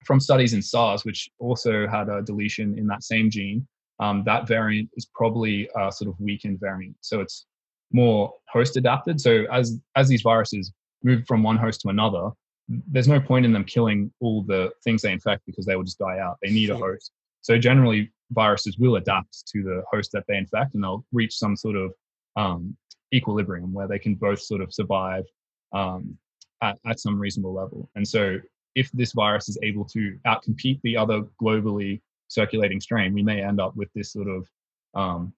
from 0.03 0.19
studies 0.19 0.53
in 0.53 0.61
SARS, 0.61 1.05
which 1.05 1.29
also 1.39 1.87
had 1.87 2.09
a 2.09 2.21
deletion 2.21 2.77
in 2.77 2.87
that 2.87 3.03
same 3.03 3.29
gene, 3.29 3.65
um, 3.99 4.23
that 4.25 4.47
variant 4.47 4.89
is 4.95 5.05
probably 5.13 5.69
a 5.77 5.91
sort 5.91 6.09
of 6.09 6.19
weakened 6.19 6.59
variant. 6.59 6.95
So 7.01 7.21
it's 7.21 7.45
more 7.91 8.33
host 8.49 8.75
adapted. 8.75 9.21
So 9.21 9.45
as 9.51 9.79
as 9.95 10.07
these 10.07 10.21
viruses 10.21 10.73
move 11.03 11.25
from 11.27 11.43
one 11.43 11.57
host 11.57 11.81
to 11.81 11.89
another, 11.89 12.29
there's 12.67 13.07
no 13.07 13.19
point 13.19 13.45
in 13.45 13.51
them 13.51 13.65
killing 13.65 14.11
all 14.19 14.43
the 14.43 14.71
things 14.83 15.01
they 15.01 15.11
infect 15.11 15.43
because 15.45 15.65
they 15.65 15.75
will 15.75 15.83
just 15.83 15.99
die 15.99 16.19
out. 16.19 16.37
They 16.41 16.51
need 16.51 16.69
a 16.69 16.77
host. 16.77 17.11
So 17.41 17.57
generally, 17.57 18.11
viruses 18.31 18.77
will 18.77 18.95
adapt 18.95 19.45
to 19.47 19.63
the 19.63 19.83
host 19.91 20.11
that 20.13 20.23
they 20.27 20.37
infect, 20.37 20.73
and 20.73 20.83
they'll 20.83 21.05
reach 21.11 21.37
some 21.37 21.55
sort 21.55 21.75
of 21.75 21.93
um, 22.35 22.75
equilibrium 23.13 23.73
where 23.73 23.87
they 23.87 23.99
can 23.99 24.15
both 24.15 24.41
sort 24.41 24.61
of 24.61 24.73
survive 24.73 25.25
um, 25.73 26.17
at, 26.61 26.77
at 26.85 26.99
some 26.99 27.19
reasonable 27.19 27.53
level. 27.53 27.89
And 27.95 28.07
so, 28.07 28.39
if 28.75 28.89
this 28.91 29.11
virus 29.11 29.49
is 29.49 29.57
able 29.61 29.85
to 29.85 30.17
outcompete 30.25 30.79
the 30.83 30.97
other 30.97 31.23
globally 31.41 32.01
circulating 32.27 32.79
strain, 32.79 33.13
we 33.13 33.21
may 33.21 33.43
end 33.43 33.59
up 33.59 33.75
with 33.75 33.89
this 33.93 34.13
sort 34.13 34.27
of 34.27 34.47
um, 34.95 35.33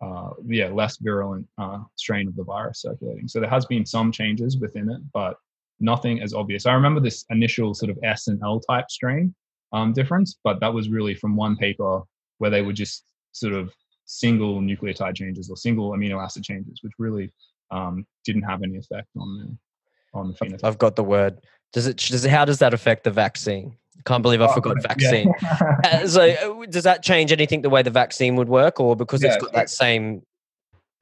uh, 0.00 0.30
yeah 0.46 0.68
less 0.68 0.96
virulent 0.98 1.46
uh, 1.58 1.80
strain 1.96 2.28
of 2.28 2.36
the 2.36 2.44
virus 2.44 2.82
circulating. 2.82 3.28
So 3.28 3.40
there 3.40 3.50
has 3.50 3.66
been 3.66 3.84
some 3.84 4.12
changes 4.12 4.58
within 4.58 4.88
it, 4.88 5.00
but 5.12 5.36
nothing 5.80 6.22
as 6.22 6.34
obvious. 6.34 6.66
I 6.66 6.72
remember 6.72 7.00
this 7.00 7.24
initial 7.30 7.74
sort 7.74 7.90
of 7.90 7.98
S 8.04 8.28
and 8.28 8.40
L 8.42 8.60
type 8.60 8.90
strain 8.90 9.34
um, 9.72 9.92
difference, 9.92 10.38
but 10.44 10.60
that 10.60 10.72
was 10.72 10.88
really 10.88 11.14
from 11.14 11.36
one 11.36 11.56
paper 11.56 12.02
where 12.38 12.50
they 12.50 12.62
were 12.62 12.72
just 12.72 13.04
sort 13.32 13.54
of 13.54 13.72
single 14.06 14.60
nucleotide 14.60 15.14
changes 15.14 15.48
or 15.50 15.56
single 15.56 15.92
amino 15.92 16.22
acid 16.22 16.42
changes, 16.42 16.80
which 16.82 16.92
really 16.98 17.30
um, 17.70 18.06
didn't 18.24 18.42
have 18.42 18.62
any 18.62 18.76
effect 18.76 19.08
on 19.18 19.38
the 19.38 20.18
on 20.18 20.28
the 20.28 20.34
phenotype. 20.34 20.64
I've 20.64 20.78
got 20.78 20.96
the 20.96 21.04
word. 21.04 21.40
Does 21.72 21.86
it? 21.86 21.96
Does 21.98 22.24
it? 22.24 22.30
How 22.30 22.44
does 22.44 22.58
that 22.58 22.74
affect 22.74 23.04
the 23.04 23.10
vaccine? 23.10 23.76
Can't 24.04 24.22
believe 24.22 24.40
I 24.40 24.46
Oh, 24.46 24.54
forgot 24.54 24.82
vaccine. 24.82 25.32
Uh, 25.84 26.06
so, 26.06 26.22
uh, 26.22 26.66
does 26.66 26.84
that 26.84 27.02
change 27.02 27.32
anything 27.32 27.62
the 27.62 27.70
way 27.70 27.82
the 27.82 27.90
vaccine 27.90 28.36
would 28.36 28.48
work, 28.48 28.80
or 28.80 28.96
because 28.96 29.22
it's 29.22 29.36
got 29.36 29.52
that 29.52 29.70
same? 29.70 30.22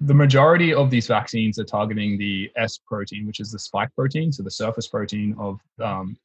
The 0.01 0.15
majority 0.15 0.73
of 0.73 0.91
these 0.91 1.09
vaccines 1.09 1.59
are 1.59 1.65
targeting 1.65 2.19
the 2.19 2.51
S 2.57 2.79
protein, 2.79 3.27
which 3.27 3.41
is 3.41 3.51
the 3.51 3.59
spike 3.59 3.93
protein, 3.97 4.33
so 4.33 4.43
the 4.43 4.51
surface 4.51 4.87
protein 4.87 5.35
of 5.39 5.61
um, 5.83 6.17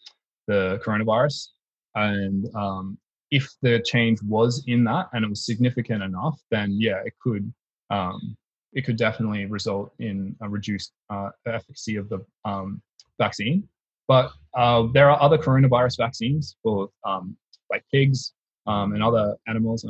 the 0.48 0.80
coronavirus. 0.86 1.50
And 1.96 2.54
um, 2.56 2.98
if 3.32 3.52
the 3.62 3.80
change 3.80 4.22
was 4.22 4.64
in 4.68 4.84
that 4.84 5.10
and 5.14 5.26
it 5.26 5.30
was 5.30 5.46
significant 5.46 6.04
enough, 6.04 6.40
then 6.52 6.76
yeah, 6.80 7.02
it 7.04 7.14
could 7.20 7.52
um, 7.90 8.38
it 8.74 8.86
could 8.86 8.98
definitely 8.98 9.46
result 9.46 9.92
in 10.00 10.36
a 10.42 10.50
reduced 10.50 10.94
uh, 11.10 11.30
efficacy 11.48 11.96
of 11.96 12.10
the 12.10 12.24
um, 12.46 12.82
vaccine. 13.20 13.68
But 14.08 14.32
uh, 14.56 14.88
there 14.94 15.10
are 15.10 15.22
other 15.22 15.38
coronavirus 15.38 15.98
vaccines 15.98 16.58
for 16.62 16.90
um, 17.06 17.38
like 17.72 17.84
pigs 17.92 18.34
um, 18.68 18.94
and 18.94 19.04
other 19.04 19.36
animals. 19.48 19.86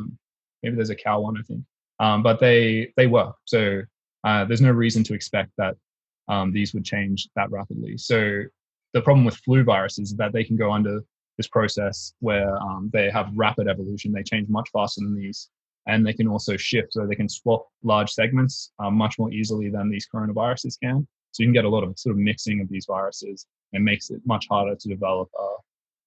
Maybe 0.62 0.76
there's 0.76 0.90
a 0.90 0.96
cow 0.96 1.20
one, 1.22 1.38
I 1.38 1.42
think 1.44 1.64
um, 2.04 2.18
but 2.28 2.40
they 2.40 2.92
they 2.98 3.08
work. 3.08 3.36
So 3.46 3.82
uh, 4.28 4.42
there's 4.46 4.66
no 4.70 4.72
reason 4.72 5.04
to 5.06 5.14
expect 5.14 5.52
that 5.58 5.76
um, 6.34 6.52
these 6.52 6.74
would 6.74 6.86
change 6.94 7.20
that 7.38 7.50
rapidly. 7.52 7.98
So 7.98 8.18
the 8.94 9.02
problem 9.02 9.26
with 9.26 9.38
flu 9.46 9.64
viruses 9.64 10.12
is 10.12 10.18
that 10.18 10.34
they 10.34 10.44
can 10.44 10.58
go 10.64 10.70
under 10.72 10.96
this 11.38 11.48
process 11.48 12.14
where 12.20 12.52
um, 12.58 12.90
they 12.94 13.10
have 13.18 13.28
rapid 13.46 13.68
evolution. 13.68 14.12
They 14.12 14.24
change 14.24 14.48
much 14.50 14.70
faster 14.76 15.02
than 15.02 15.16
these, 15.16 15.50
and 15.88 16.06
they 16.06 16.14
can 16.14 16.28
also 16.28 16.54
shift. 16.58 16.94
So 16.94 17.08
they 17.08 17.16
can 17.16 17.30
swap 17.30 17.62
large 17.84 18.12
segments 18.12 18.72
uh, 18.80 18.92
much 18.92 19.18
more 19.18 19.32
easily 19.32 19.70
than 19.70 19.90
these 19.90 20.08
coronaviruses 20.14 20.76
can. 20.84 21.08
So 21.32 21.42
you 21.42 21.48
can 21.48 21.54
get 21.60 21.66
a 21.66 21.70
lot 21.76 21.84
of 21.84 21.98
sort 21.98 22.14
of 22.16 22.20
mixing 22.20 22.62
of 22.62 22.70
these 22.70 22.86
viruses, 22.86 23.48
and 23.74 23.84
makes 23.84 24.12
it 24.12 24.22
much 24.26 24.46
harder 24.54 24.76
to 24.76 24.88
develop 24.96 25.30
a, 25.46 25.48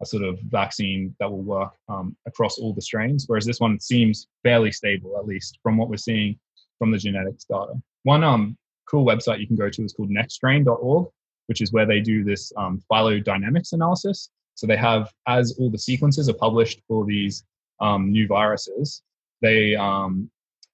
a 0.02 0.06
sort 0.06 0.22
of 0.22 0.38
vaccine 0.40 1.14
that 1.18 1.30
will 1.30 1.42
work 1.42 1.72
um, 1.88 2.16
across 2.26 2.58
all 2.58 2.74
the 2.74 2.82
strains. 2.82 3.24
Whereas 3.26 3.46
this 3.46 3.60
one 3.60 3.80
seems 3.80 4.28
fairly 4.42 4.72
stable, 4.72 5.16
at 5.18 5.26
least 5.26 5.58
from 5.62 5.76
what 5.76 5.88
we're 5.88 5.96
seeing 5.96 6.38
from 6.78 6.90
the 6.90 6.98
genetics 6.98 7.44
data. 7.44 7.72
One 8.02 8.22
um, 8.22 8.56
cool 8.88 9.06
website 9.06 9.40
you 9.40 9.46
can 9.46 9.56
go 9.56 9.70
to 9.70 9.84
is 9.84 9.92
called 9.92 10.10
nextstrain.org, 10.10 11.08
which 11.46 11.60
is 11.60 11.72
where 11.72 11.86
they 11.86 12.00
do 12.00 12.24
this 12.24 12.52
um, 12.56 12.82
phylogenetics 12.90 13.72
analysis. 13.72 14.30
So 14.54 14.66
they 14.66 14.76
have, 14.76 15.12
as 15.26 15.56
all 15.58 15.70
the 15.70 15.78
sequences 15.78 16.28
are 16.28 16.34
published 16.34 16.80
for 16.88 17.04
these 17.04 17.44
um, 17.80 18.10
new 18.10 18.26
viruses, 18.26 19.02
they 19.42 19.74
um, 19.74 20.30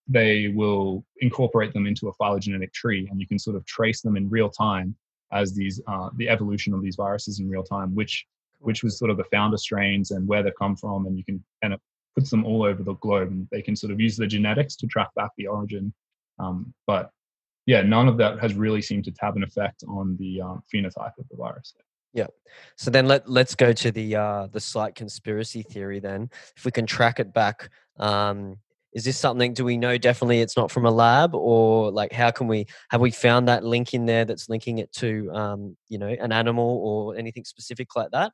they 0.09 0.49
will 0.49 1.05
incorporate 1.21 1.73
them 1.73 1.87
into 1.87 2.09
a 2.09 2.13
phylogenetic 2.15 2.73
tree, 2.73 3.09
and 3.11 3.21
you 3.21 3.27
can 3.27 3.39
sort 3.39 3.57
of 3.57 3.65
trace 3.67 4.03
them 4.03 4.17
in 4.17 4.29
real 4.29 4.51
time 4.51 4.97
as 5.33 5.55
these 5.55 5.81
uh, 5.89 6.11
the 6.17 6.29
evolution 6.29 6.75
of 6.75 6.83
these 6.83 6.97
viruses 6.97 7.41
in 7.41 7.49
real 7.49 7.63
time, 7.63 7.95
which 7.95 8.27
which 8.63 8.83
was 8.83 8.99
sort 8.99 9.11
of 9.11 9.17
the 9.17 9.25
founder 9.25 9.57
strains 9.57 10.11
and 10.11 10.27
where 10.27 10.43
they've 10.43 10.53
come 10.59 10.77
from, 10.77 11.07
and 11.07 11.17
you 11.17 11.25
can 11.25 11.43
and 11.63 11.75
it 11.75 11.81
puts 12.15 12.31
them 12.31 12.45
all 12.45 12.63
over 12.63 12.83
the 12.83 12.95
globe, 12.95 13.29
and 13.29 13.49
they 13.51 13.63
can 13.63 13.77
sort 13.77 13.93
of 13.93 14.01
use 14.01 14.17
the 14.17 14.27
genetics 14.27 14.77
to 14.77 14.87
track 14.87 15.09
back 15.15 15.31
the 15.37 15.47
origin. 15.47 15.93
Um, 16.39 16.73
but 16.87 17.11
yeah, 17.67 17.83
none 17.83 18.09
of 18.09 18.17
that 18.19 18.41
has 18.41 18.55
really 18.55 18.83
seemed 18.83 19.05
to 19.05 19.13
have 19.21 19.37
an 19.37 19.43
effect 19.43 19.85
on 19.89 20.17
the 20.19 20.41
um, 20.41 20.63
phenotype 20.73 21.17
of 21.19 21.29
the 21.31 21.37
virus. 21.37 21.75
Yeah. 22.13 22.27
So 22.77 22.91
then 22.91 23.07
let 23.07 23.29
let's 23.29 23.55
go 23.55 23.73
to 23.73 23.91
the 23.91 24.17
uh, 24.17 24.47
the 24.49 24.61
slight 24.61 24.95
conspiracy 24.95 25.63
theory. 25.63 25.99
Then, 26.01 26.31
if 26.57 26.65
we 26.65 26.71
can 26.71 26.87
track 26.87 27.21
it 27.21 27.33
back, 27.33 27.71
um, 27.99 28.59
is 28.93 29.05
this 29.05 29.19
something? 29.19 29.55
Do 29.55 29.65
we 29.65 29.79
know 29.79 29.97
definitely 29.97 30.41
it's 30.41 30.57
not 30.57 30.71
from 30.71 30.85
a 30.85 30.91
lab, 30.91 31.35
or 31.35 31.91
like 31.91 32.13
how 32.13 32.31
can 32.31 32.49
we 32.49 32.67
have 32.91 33.01
we 33.01 33.11
found 33.11 33.49
that 33.49 33.65
link 33.65 33.95
in 33.95 34.05
there 34.05 34.27
that's 34.27 34.51
linking 34.51 34.79
it 34.79 34.93
to 34.95 35.31
um, 35.33 35.77
you 35.89 35.99
know 35.99 36.09
an 36.09 36.33
animal 36.33 36.81
or 36.85 37.17
anything 37.17 37.45
specific 37.45 37.97
like 37.97 38.11
that? 38.13 38.33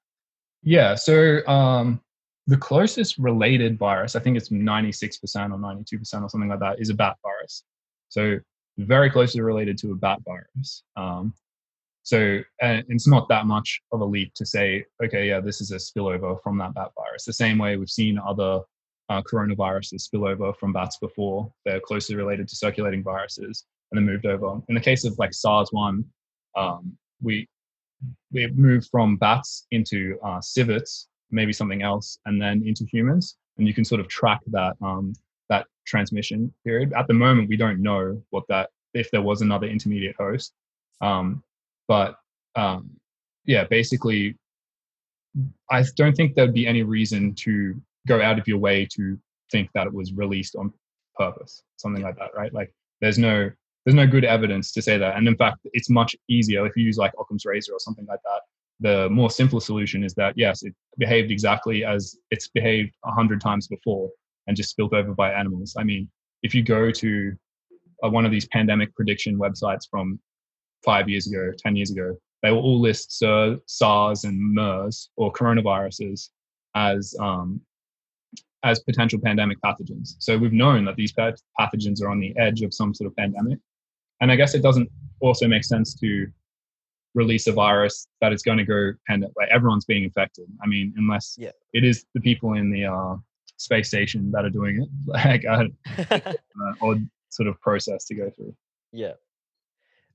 Yeah, 0.63 0.95
so 0.95 1.47
um, 1.47 2.01
the 2.47 2.57
closest 2.57 3.19
related 3.19 3.79
virus, 3.79 4.17
I 4.17 4.21
think 4.21 4.37
it's 4.37 4.49
96% 4.49 5.19
or 5.53 5.59
92% 5.59 6.01
or 6.01 6.29
something 6.29 6.49
like 6.49 6.61
that, 6.61 6.81
is 6.81 6.91
a 6.91 6.95
bat 6.95 7.17
virus. 7.23 7.65
So 8.09 8.39
very 8.79 9.11
closely 9.11 9.41
related 9.41 9.77
to 9.79 9.93
a 9.93 9.95
bat 9.95 10.19
virus. 10.25 10.83
Um, 10.97 11.35
so 12.03 12.41
and 12.63 12.85
it's 12.89 13.07
not 13.07 13.29
that 13.29 13.45
much 13.45 13.83
of 13.93 14.01
a 14.01 14.05
leap 14.05 14.33
to 14.35 14.47
say, 14.47 14.87
okay, 15.05 15.29
yeah, 15.29 15.41
this 15.41 15.61
is 15.61 15.73
a 15.73 15.77
spillover 15.77 16.43
from 16.43 16.57
that 16.59 16.75
bat 16.75 16.91
virus. 16.97 17.25
The 17.25 17.35
same 17.35 17.59
way 17.59 17.77
we've 17.77 17.91
seen 17.91 18.19
other 18.19 18.61
uh, 19.11 19.23
coronaviruses 19.23 20.01
spill 20.01 20.27
over 20.27 20.55
from 20.55 20.73
bats 20.73 20.97
before. 20.99 21.53
They're 21.67 21.81
closely 21.81 22.17
related 22.17 22.49
to 22.49 22.57
circulating 22.57 23.03
viruses 23.03 23.67
and 23.91 23.99
then 23.99 24.07
moved 24.07 24.25
over. 24.25 24.61
In 24.69 24.75
the 24.75 24.81
case 24.81 25.05
of 25.05 25.19
like 25.19 25.35
SARS-1, 25.35 26.05
um, 26.57 26.97
we 27.23 27.47
we 28.33 28.47
moved 28.49 28.89
from 28.91 29.17
bats 29.17 29.67
into 29.71 30.19
uh, 30.25 30.41
civets, 30.41 31.09
maybe 31.31 31.53
something 31.53 31.83
else, 31.83 32.19
and 32.27 32.41
then 32.41 32.63
into 32.67 32.85
humans. 32.85 33.37
And 33.57 33.67
you 33.67 33.75
can 33.75 33.85
sort 33.85 34.01
of 34.01 34.09
track 34.09 34.41
that 34.49 34.77
um, 34.83 35.15
that 35.49 35.67
transmission 35.87 36.53
period. 36.65 36.93
At 36.93 37.09
the 37.09 37.15
moment, 37.15 37.49
we 37.49 37.57
don't 37.57 37.83
know 37.83 38.23
what 38.31 38.45
that 38.49 38.71
if 38.95 39.11
there 39.11 39.23
was 39.23 39.43
another 39.43 39.67
intermediate 39.67 40.17
host. 40.17 40.53
Um, 41.01 41.43
but 41.87 42.17
um, 42.55 42.91
yeah, 43.45 43.65
basically, 43.65 44.37
I 45.71 45.85
don't 45.97 46.17
think 46.17 46.35
there'd 46.35 46.55
be 46.55 46.67
any 46.67 46.83
reason 46.83 47.35
to 47.37 47.81
go 48.07 48.21
out 48.21 48.39
of 48.39 48.47
your 48.47 48.59
way 48.59 48.87
to 48.93 49.19
think 49.51 49.71
that 49.75 49.87
it 49.87 49.93
was 49.93 50.13
released 50.13 50.57
on 50.57 50.73
purpose, 51.17 51.63
something 51.77 52.03
like 52.03 52.17
that, 52.19 52.31
right? 52.37 52.53
Like 52.53 52.73
there's 53.01 53.19
no 53.19 53.51
there's 53.89 53.97
no 53.97 54.07
good 54.07 54.26
evidence 54.26 54.70
to 54.70 54.82
say 54.82 54.99
that. 54.99 55.16
And 55.16 55.26
in 55.26 55.34
fact, 55.34 55.61
it's 55.72 55.89
much 55.89 56.14
easier 56.28 56.66
if 56.66 56.76
you 56.76 56.84
use 56.84 56.99
like 56.99 57.14
Occam's 57.18 57.47
razor 57.47 57.72
or 57.72 57.80
something 57.80 58.05
like 58.05 58.20
that. 58.22 58.41
The 58.80 59.09
more 59.09 59.30
simple 59.30 59.61
solution 59.61 60.05
is 60.05 60.12
that 60.16 60.34
yes, 60.36 60.62
it 60.62 60.74
behaved 60.99 61.30
exactly 61.30 61.86
as 61.86 62.14
it's 62.30 62.49
behaved 62.49 62.95
a 63.07 63.11
hundred 63.11 63.41
times 63.41 63.66
before 63.66 64.11
and 64.47 64.55
just 64.55 64.68
spilled 64.68 64.93
over 64.93 65.14
by 65.14 65.32
animals. 65.32 65.74
I 65.78 65.84
mean, 65.84 66.07
if 66.43 66.55
you 66.55 66.62
go 66.62 66.91
to 66.91 67.32
uh, 68.05 68.11
one 68.11 68.26
of 68.26 68.30
these 68.30 68.47
pandemic 68.49 68.95
prediction 68.95 69.39
websites 69.39 69.89
from 69.91 70.20
five 70.84 71.09
years 71.09 71.26
ago, 71.26 71.51
ten 71.57 71.74
years 71.74 71.91
ago, 71.91 72.14
they 72.43 72.51
will 72.51 72.61
all 72.61 72.78
list 72.78 73.18
SARS 73.18 74.24
and 74.24 74.39
MERS 74.55 75.09
or 75.16 75.32
coronaviruses 75.32 76.28
as 76.74 77.14
um, 77.18 77.59
as 78.64 78.80
potential 78.80 79.18
pandemic 79.18 79.57
pathogens. 79.64 80.16
So 80.18 80.36
we've 80.36 80.53
known 80.53 80.84
that 80.84 80.97
these 80.97 81.14
pathogens 81.14 82.03
are 82.03 82.11
on 82.11 82.20
the 82.20 82.36
edge 82.36 82.61
of 82.61 82.74
some 82.74 82.93
sort 82.93 83.07
of 83.11 83.16
pandemic. 83.16 83.59
And 84.21 84.31
I 84.33 84.37
guess 84.37 84.55
it 84.55 84.62
doesn't 84.62 84.91
also 85.21 85.47
make 85.49 85.64
sense 85.64 85.95
to 86.01 86.27
release 87.14 87.47
a 87.47 87.53
virus 87.53 88.07
that 88.21 88.33
is 88.33 88.43
going 88.43 88.59
to 88.59 88.64
go 88.64 88.93
pandemic. 89.07 89.35
Like 89.37 89.49
everyone's 89.51 89.85
being 89.85 90.05
infected. 90.05 90.47
I 90.62 90.66
mean, 90.66 90.95
unless 90.97 91.37
yeah. 91.39 91.51
it 91.73 91.85
is 91.85 92.05
the 92.14 92.21
people 92.21 92.55
in 92.55 92.71
the 92.71 92.87
uh, 92.87 93.16
space 93.57 93.89
station 93.89 94.31
that 94.33 94.45
are 94.45 94.51
doing 94.51 94.83
it, 94.83 94.89
like 95.07 95.45
a 95.45 95.69
uh, 96.27 96.75
odd 96.83 97.09
sort 97.29 97.49
of 97.49 97.61
process 97.61 98.05
to 98.07 98.14
go 98.14 98.31
through. 98.31 98.55
Yeah. 98.93 99.14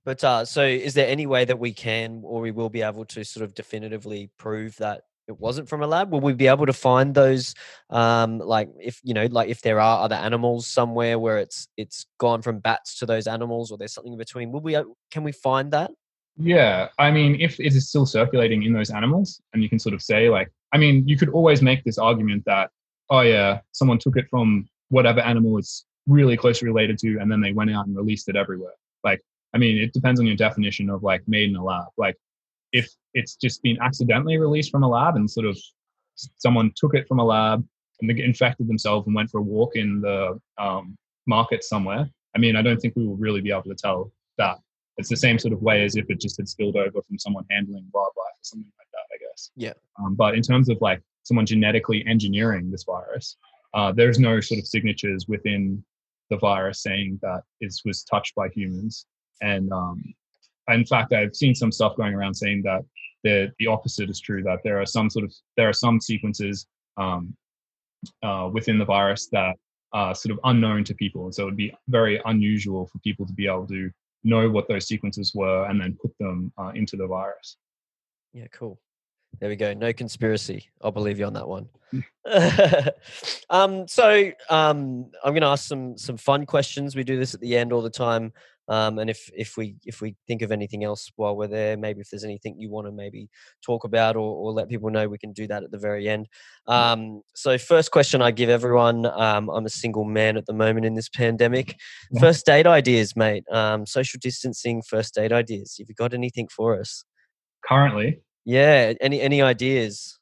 But 0.05 0.23
uh, 0.23 0.43
so, 0.43 0.65
is 0.65 0.95
there 0.95 1.07
any 1.07 1.25
way 1.25 1.45
that 1.45 1.59
we 1.59 1.71
can 1.71 2.23
or 2.25 2.41
we 2.41 2.51
will 2.51 2.69
be 2.69 2.81
able 2.81 3.05
to 3.05 3.23
sort 3.23 3.43
of 3.43 3.53
definitively 3.53 4.29
prove 4.37 4.75
that 4.77 5.03
it 5.27 5.39
wasn't 5.39 5.69
from 5.69 5.81
a 5.81 5.87
lab 5.87 6.11
will 6.11 6.19
we 6.19 6.33
be 6.33 6.47
able 6.47 6.65
to 6.65 6.73
find 6.73 7.13
those 7.13 7.55
um 7.89 8.39
like 8.39 8.69
if 8.79 8.99
you 9.03 9.13
know 9.13 9.25
like 9.27 9.49
if 9.49 9.61
there 9.61 9.79
are 9.79 10.03
other 10.03 10.15
animals 10.15 10.67
somewhere 10.67 11.17
where 11.17 11.37
it's 11.37 11.67
it's 11.77 12.05
gone 12.19 12.41
from 12.41 12.59
bats 12.59 12.99
to 12.99 13.05
those 13.05 13.27
animals 13.27 13.71
or 13.71 13.77
there's 13.77 13.93
something 13.93 14.13
in 14.13 14.19
between 14.19 14.51
will 14.51 14.61
we 14.61 14.77
can 15.11 15.23
we 15.23 15.31
find 15.31 15.71
that? 15.71 15.91
Yeah 16.37 16.89
i 16.97 17.11
mean 17.11 17.39
if 17.39 17.59
it 17.59 17.75
is 17.75 17.87
still 17.87 18.05
circulating 18.05 18.63
in 18.63 18.73
those 18.73 18.89
animals 18.89 19.41
and 19.53 19.61
you 19.61 19.69
can 19.69 19.79
sort 19.79 19.93
of 19.93 20.01
say 20.01 20.29
like 20.29 20.51
i 20.73 20.77
mean 20.77 21.07
you 21.07 21.17
could 21.17 21.29
always 21.29 21.61
make 21.61 21.83
this 21.83 21.97
argument 21.97 22.43
that 22.45 22.71
oh 23.09 23.21
yeah 23.21 23.59
someone 23.71 23.99
took 23.99 24.17
it 24.17 24.25
from 24.29 24.67
whatever 24.89 25.19
animal 25.21 25.57
it's 25.57 25.85
really 26.07 26.35
closely 26.35 26.67
related 26.67 26.97
to 26.97 27.17
and 27.19 27.31
then 27.31 27.39
they 27.39 27.53
went 27.53 27.71
out 27.71 27.87
and 27.87 27.95
released 27.95 28.27
it 28.29 28.35
everywhere. 28.35 28.73
Like 29.03 29.21
i 29.53 29.57
mean 29.57 29.77
it 29.77 29.93
depends 29.93 30.19
on 30.19 30.25
your 30.25 30.35
definition 30.35 30.89
of 30.89 31.03
like 31.03 31.21
made 31.27 31.49
in 31.49 31.55
a 31.55 31.63
lab. 31.63 31.87
Like 31.97 32.17
if 32.71 32.89
it's 33.13 33.35
just 33.35 33.61
been 33.61 33.77
accidentally 33.81 34.37
released 34.37 34.71
from 34.71 34.83
a 34.83 34.87
lab 34.87 35.15
and 35.15 35.29
sort 35.29 35.45
of 35.45 35.57
someone 36.37 36.71
took 36.75 36.95
it 36.95 37.07
from 37.07 37.19
a 37.19 37.23
lab 37.23 37.65
and 38.01 38.09
they 38.09 38.23
infected 38.23 38.67
themselves 38.67 39.07
and 39.07 39.15
went 39.15 39.29
for 39.29 39.39
a 39.39 39.41
walk 39.41 39.75
in 39.75 40.01
the 40.01 40.39
um, 40.57 40.95
market 41.25 41.63
somewhere. 41.63 42.09
I 42.35 42.39
mean, 42.39 42.55
I 42.55 42.61
don't 42.61 42.77
think 42.77 42.95
we 42.95 43.05
will 43.05 43.15
really 43.15 43.41
be 43.41 43.51
able 43.51 43.63
to 43.63 43.75
tell 43.75 44.11
that. 44.37 44.57
It's 44.97 45.09
the 45.09 45.17
same 45.17 45.39
sort 45.39 45.53
of 45.53 45.61
way 45.63 45.83
as 45.83 45.95
if 45.95 46.05
it 46.09 46.21
just 46.21 46.37
had 46.37 46.47
spilled 46.47 46.75
over 46.75 47.01
from 47.01 47.17
someone 47.17 47.45
handling 47.49 47.87
wildlife 47.91 48.15
or 48.15 48.43
something 48.43 48.71
like 48.77 48.87
that, 48.91 49.15
I 49.15 49.17
guess. 49.17 49.49
Yeah. 49.55 49.73
Um, 49.97 50.13
but 50.13 50.35
in 50.35 50.43
terms 50.43 50.69
of 50.69 50.77
like 50.81 51.01
someone 51.23 51.47
genetically 51.47 52.05
engineering 52.05 52.69
this 52.69 52.83
virus, 52.83 53.37
uh, 53.73 53.91
there's 53.91 54.19
no 54.19 54.39
sort 54.39 54.59
of 54.59 54.67
signatures 54.67 55.25
within 55.27 55.83
the 56.29 56.37
virus 56.37 56.83
saying 56.83 57.19
that 57.23 57.41
it 57.59 57.73
was 57.85 58.03
touched 58.03 58.35
by 58.35 58.49
humans. 58.49 59.07
And 59.41 59.71
um, 59.71 60.03
in 60.69 60.85
fact, 60.85 61.13
I've 61.13 61.35
seen 61.35 61.55
some 61.55 61.71
stuff 61.71 61.95
going 61.97 62.13
around 62.13 62.33
saying 62.33 62.63
that 62.63 62.81
the 63.23 63.51
the 63.59 63.67
opposite 63.67 64.09
is 64.09 64.19
true. 64.19 64.43
That 64.43 64.59
there 64.63 64.79
are 64.79 64.85
some 64.85 65.09
sort 65.09 65.25
of 65.25 65.33
there 65.57 65.69
are 65.69 65.73
some 65.73 65.99
sequences 65.99 66.67
um, 66.97 67.35
uh, 68.21 68.49
within 68.51 68.77
the 68.77 68.85
virus 68.85 69.27
that 69.31 69.55
are 69.93 70.15
sort 70.15 70.31
of 70.31 70.39
unknown 70.45 70.83
to 70.85 70.95
people, 70.95 71.25
and 71.25 71.35
so 71.35 71.43
it 71.43 71.45
would 71.45 71.57
be 71.57 71.73
very 71.87 72.21
unusual 72.25 72.87
for 72.87 72.99
people 72.99 73.25
to 73.25 73.33
be 73.33 73.47
able 73.47 73.67
to 73.67 73.91
know 74.23 74.49
what 74.49 74.67
those 74.67 74.87
sequences 74.87 75.33
were 75.35 75.65
and 75.65 75.79
then 75.79 75.97
put 76.01 76.11
them 76.19 76.51
uh, 76.57 76.71
into 76.75 76.95
the 76.95 77.07
virus. 77.07 77.57
Yeah, 78.33 78.47
cool. 78.51 78.79
There 79.39 79.49
we 79.49 79.55
go. 79.55 79.73
No 79.73 79.91
conspiracy. 79.93 80.69
I'll 80.81 80.91
believe 80.91 81.19
you 81.19 81.25
on 81.25 81.33
that 81.33 81.47
one. 81.47 81.67
um, 83.49 83.87
so 83.87 84.31
um, 84.49 85.11
I'm 85.23 85.33
going 85.33 85.41
to 85.41 85.47
ask 85.47 85.67
some 85.67 85.97
some 85.97 86.17
fun 86.17 86.45
questions. 86.45 86.95
We 86.95 87.03
do 87.03 87.17
this 87.17 87.33
at 87.33 87.41
the 87.41 87.55
end 87.57 87.73
all 87.73 87.81
the 87.81 87.89
time. 87.89 88.31
Um, 88.69 88.99
and 88.99 89.09
if 89.09 89.29
if 89.35 89.57
we 89.57 89.75
if 89.85 90.01
we 90.01 90.15
think 90.27 90.41
of 90.41 90.51
anything 90.51 90.83
else 90.83 91.11
while 91.17 91.35
we're 91.35 91.47
there, 91.47 91.75
maybe 91.75 91.99
if 91.99 92.09
there's 92.09 92.23
anything 92.23 92.55
you 92.57 92.69
want 92.69 92.87
to 92.87 92.91
maybe 92.91 93.29
talk 93.65 93.83
about 93.83 94.15
or, 94.15 94.35
or 94.35 94.51
let 94.53 94.69
people 94.69 94.89
know, 94.89 95.07
we 95.07 95.17
can 95.17 95.33
do 95.33 95.47
that 95.47 95.63
at 95.63 95.71
the 95.71 95.77
very 95.77 96.07
end. 96.07 96.27
Um, 96.67 97.21
so 97.35 97.57
first 97.57 97.91
question 97.91 98.21
I 98.21 98.31
give 98.31 98.49
everyone: 98.49 99.05
um, 99.05 99.49
I'm 99.49 99.65
a 99.65 99.69
single 99.69 100.05
man 100.05 100.37
at 100.37 100.45
the 100.45 100.53
moment 100.53 100.85
in 100.85 100.95
this 100.95 101.09
pandemic. 101.09 101.75
Yeah. 102.11 102.21
First 102.21 102.45
date 102.45 102.65
ideas, 102.65 103.15
mate. 103.15 103.43
Um, 103.51 103.85
social 103.85 104.19
distancing, 104.21 104.81
first 104.81 105.13
date 105.13 105.33
ideas. 105.33 105.75
Have 105.79 105.89
you 105.89 105.95
got 105.95 106.13
anything 106.13 106.47
for 106.47 106.79
us? 106.79 107.03
Currently, 107.67 108.21
yeah. 108.45 108.93
Any 109.01 109.19
any 109.19 109.41
ideas? 109.41 110.19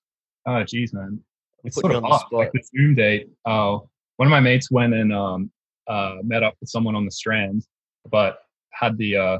Oh, 0.47 0.63
geez, 0.63 0.93
man. 0.93 1.19
It's 1.63 1.79
sort 1.79 1.93
of 1.93 2.03
hard. 2.03 2.23
Like 2.31 2.51
the 2.53 2.63
Zoom 2.75 2.95
date. 2.95 3.29
Oh, 3.45 3.87
one 4.17 4.27
of 4.27 4.31
my 4.31 4.39
mates 4.39 4.71
went 4.71 4.95
and 4.95 5.13
um, 5.13 5.51
uh, 5.87 6.15
met 6.23 6.41
up 6.41 6.55
with 6.59 6.69
someone 6.69 6.95
on 6.95 7.05
the 7.05 7.11
Strand 7.11 7.63
but 8.09 8.39
had 8.71 8.97
the 8.97 9.15
uh, 9.15 9.39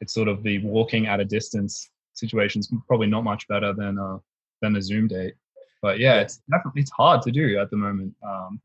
it's 0.00 0.14
sort 0.14 0.28
of 0.28 0.42
the 0.42 0.58
walking 0.64 1.06
at 1.06 1.20
a 1.20 1.24
distance 1.24 1.90
situations 2.14 2.72
probably 2.86 3.06
not 3.06 3.24
much 3.24 3.46
better 3.48 3.72
than 3.72 3.98
uh, 3.98 4.18
than 4.62 4.76
a 4.76 4.82
Zoom 4.82 5.08
date. 5.08 5.34
But 5.82 5.98
yeah, 5.98 6.14
yeah. 6.14 6.20
it's 6.20 6.42
definitely 6.50 6.82
it's 6.82 6.90
hard 6.90 7.22
to 7.22 7.30
do 7.30 7.58
at 7.58 7.70
the 7.70 7.76
moment. 7.76 8.14
Um, 8.22 8.60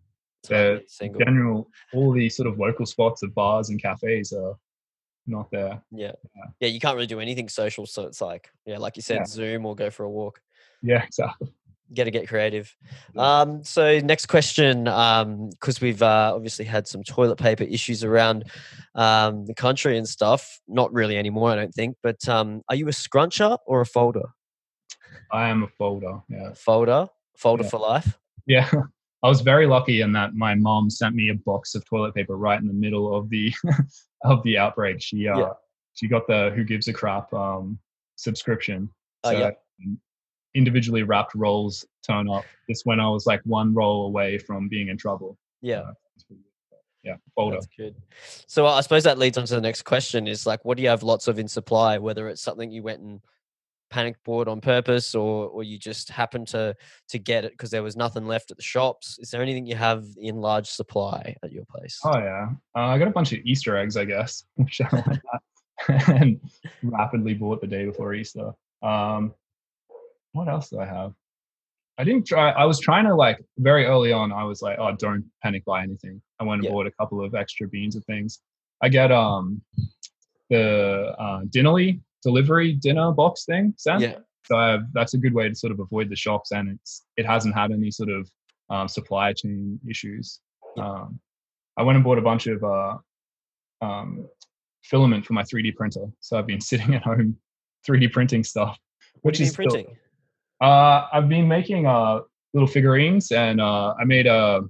the 0.48 0.84
general 1.18 1.70
all 1.94 2.12
the 2.12 2.30
sort 2.30 2.48
of 2.48 2.60
local 2.60 2.86
spots 2.86 3.24
of 3.24 3.34
bars 3.34 3.70
and 3.70 3.82
cafes 3.82 4.32
are 4.32 4.56
not 5.26 5.50
there. 5.50 5.82
Yeah. 5.92 6.12
yeah. 6.36 6.44
yeah, 6.60 6.68
You 6.68 6.80
can't 6.80 6.96
really 6.96 7.08
do 7.08 7.20
anything 7.20 7.50
social, 7.50 7.88
so 7.88 8.04
it's 8.04 8.22
like 8.22 8.50
yeah, 8.66 8.78
like 8.78 8.96
you 8.96 9.02
said, 9.02 9.18
yeah. 9.18 9.26
Zoom 9.26 9.66
or 9.66 9.76
go 9.76 9.90
for 9.90 10.04
a 10.04 10.10
walk. 10.10 10.40
Yeah, 10.84 11.04
exactly 11.08 11.52
got 11.96 12.06
to 12.06 12.12
get 12.12 12.28
creative. 12.28 12.76
Um, 13.18 13.64
so 13.64 14.00
next 14.00 14.28
question, 14.28 14.84
because 14.84 15.22
um, 15.24 15.50
we've 15.82 16.02
uh, 16.02 16.34
obviously 16.36 16.66
had 16.66 16.88
some 16.88 17.04
toilet 17.04 17.38
paper 17.38 17.64
issues 17.64 18.04
around 18.04 18.46
um, 18.96 19.46
the 19.46 19.54
country 19.54 19.98
and 19.98 20.08
stuff. 20.08 20.60
Not 20.68 20.94
really 20.94 21.18
anymore, 21.18 21.52
I 21.52 21.56
don't 21.56 21.74
think. 21.74 21.98
But 22.04 22.28
um, 22.30 22.62
are 22.70 22.76
you 22.76 22.88
a 22.88 22.92
scruncher 22.92 23.58
or 23.66 23.82
a 23.82 23.86
folder? 23.86 24.30
I 25.32 25.50
am 25.50 25.64
a 25.64 25.68
folder. 25.68 26.22
Yeah, 26.30 26.54
folder, 26.54 27.08
folder 27.38 27.64
yeah. 27.64 27.70
for 27.70 27.80
life. 27.80 28.18
Yeah, 28.46 28.70
I 29.24 29.28
was 29.28 29.42
very 29.42 29.66
lucky 29.66 30.02
in 30.02 30.12
that 30.14 30.36
my 30.36 30.56
mom 30.56 30.90
sent 30.90 31.16
me 31.16 31.30
a 31.30 31.36
box 31.36 31.76
of 31.76 31.86
toilet 31.86 32.14
paper 32.14 32.38
right 32.38 32.60
in 32.60 32.68
the 32.68 32.74
middle 32.74 33.16
of 33.16 33.30
the 33.30 33.54
of 34.24 34.44
the 34.44 34.58
outbreak. 34.58 35.02
She 35.02 35.28
uh, 35.28 35.38
yeah. 35.38 35.50
she 35.94 36.08
got 36.08 36.28
the 36.28 36.52
Who 36.56 36.64
Gives 36.64 36.88
a 36.88 36.94
Crap 36.94 37.34
um, 37.34 37.80
subscription. 38.16 38.90
Oh, 39.24 39.32
so 39.32 39.38
oh, 39.38 39.40
yeah 39.40 39.52
individually 40.56 41.04
wrapped 41.04 41.36
rolls 41.36 41.86
turn 42.06 42.30
up 42.30 42.46
just 42.70 42.86
when 42.86 43.00
I 43.00 43.08
was 43.10 43.28
like 43.28 43.42
one 43.44 43.74
roll 43.74 44.08
away 44.08 44.38
from 44.38 44.68
being 44.68 44.88
in 44.88 44.98
trouble. 44.98 45.38
Yeah. 45.62 45.82
Uh, 45.82 45.94
yeah, 47.04 47.18
folder. 47.36 47.58
That's 47.58 47.68
good. 47.78 47.96
So 48.48 48.66
I 48.66 48.82
suppose 48.82 49.04
that 49.04 49.20
leads 49.20 49.38
on 49.38 49.46
to 49.46 49.54
the 49.54 49.62
next 49.62 49.84
question 49.84 50.28
is 50.28 50.48
like, 50.48 50.66
what 50.66 50.76
do 50.76 50.82
you 50.82 50.90
have 50.90 51.04
lots 51.04 51.28
of 51.28 51.38
in 51.38 51.48
supply, 51.48 52.00
whether 52.00 52.28
it's 52.28 52.42
something 52.42 52.72
you 52.72 52.82
went 52.82 53.02
and 53.02 53.22
panic 53.92 54.16
bought 54.24 54.48
on 54.48 54.60
purpose 54.60 55.14
or 55.14 55.48
or 55.48 55.64
you 55.64 55.78
just 55.78 56.10
happened 56.10 56.48
to 56.48 56.76
to 57.08 57.20
get 57.20 57.46
it 57.46 57.52
because 57.52 57.70
there 57.70 57.84
was 57.84 57.96
nothing 57.96 58.26
left 58.26 58.50
at 58.50 58.58
the 58.58 58.64
shops 58.64 59.20
is 59.20 59.30
there 59.30 59.44
anything 59.44 59.68
you 59.68 59.76
have 59.76 60.04
in 60.18 60.36
large 60.38 60.68
supply 60.68 61.36
at 61.44 61.52
your 61.52 61.64
place 61.66 62.00
oh 62.04 62.18
yeah 62.18 62.48
uh, 62.76 62.88
i 62.88 62.98
got 62.98 63.08
a 63.08 63.12
bunch 63.12 63.32
of 63.32 63.40
easter 63.46 63.78
eggs 63.78 63.96
i 63.96 64.04
guess 64.04 64.44
and 66.08 66.40
rapidly 66.82 67.36
bought 67.36 67.62
the 67.62 67.68
day 67.68 67.86
before 67.86 68.16
easter 68.16 68.52
um, 68.82 69.34
what 70.36 70.48
else 70.48 70.70
do 70.70 70.80
I 70.80 70.86
have? 70.86 71.14
I 71.98 72.04
didn't 72.04 72.28
try. 72.28 72.52
I 72.52 72.66
was 72.66 72.80
trying 72.80 73.06
to 73.06 73.16
like 73.16 73.40
very 73.58 73.86
early 73.86 74.12
on. 74.12 74.34
I 74.34 74.44
was 74.44 74.62
like, 74.62 74.78
oh, 74.80 74.94
don't 74.98 75.24
panic 75.42 75.64
buy 75.64 75.82
anything. 75.82 76.22
I 76.40 76.44
went 76.44 76.60
and 76.60 76.66
yeah. 76.66 76.72
bought 76.72 76.88
a 76.88 76.92
couple 76.92 77.24
of 77.24 77.36
extra 77.36 77.68
beans 77.70 77.96
of 77.96 78.04
things. 78.04 78.42
I 78.84 78.90
get 78.90 79.12
um 79.12 79.62
the 80.50 81.16
uh, 81.18 81.42
Dinnerly 81.46 82.02
delivery 82.22 82.74
dinner 82.74 83.12
box 83.12 83.46
thing 83.46 83.74
sent. 83.78 84.02
Yeah. 84.02 84.18
So 84.46 84.58
have, 84.58 84.82
that's 84.94 85.14
a 85.14 85.18
good 85.18 85.34
way 85.34 85.48
to 85.48 85.56
sort 85.56 85.72
of 85.72 85.80
avoid 85.80 86.10
the 86.10 86.16
shocks, 86.16 86.52
and 86.52 86.70
it's 86.70 87.06
it 87.16 87.26
hasn't 87.26 87.56
had 87.56 87.72
any 87.72 87.92
sort 87.92 88.10
of 88.10 88.30
um, 88.70 88.88
supply 88.88 89.32
chain 89.32 89.80
issues. 89.90 90.42
Yeah. 90.76 90.84
Um, 90.84 91.20
I 91.78 91.84
went 91.84 91.96
and 91.96 92.04
bought 92.04 92.18
a 92.18 92.22
bunch 92.22 92.48
of 92.48 92.64
uh, 92.64 92.98
um, 93.82 94.28
filament 94.84 95.26
for 95.26 95.34
my 95.34 95.44
3D 95.44 95.76
printer. 95.76 96.06
So 96.20 96.38
I've 96.38 96.48
been 96.48 96.62
sitting 96.72 96.94
at 96.94 97.04
home 97.04 97.38
3D 97.88 98.12
printing 98.12 98.44
stuff. 98.44 98.78
Which 99.22 99.40
is 99.40 99.56
printing? 99.56 99.86
Still, 99.86 99.96
uh, 100.66 101.08
I've 101.14 101.30
been 101.30 101.48
making 101.48 101.86
uh, 101.86 102.22
little 102.54 102.68
figurines, 102.68 103.32
and 103.32 103.62
uh, 103.62 103.94
I 104.00 104.04
made 104.06 104.28
a 104.28 104.62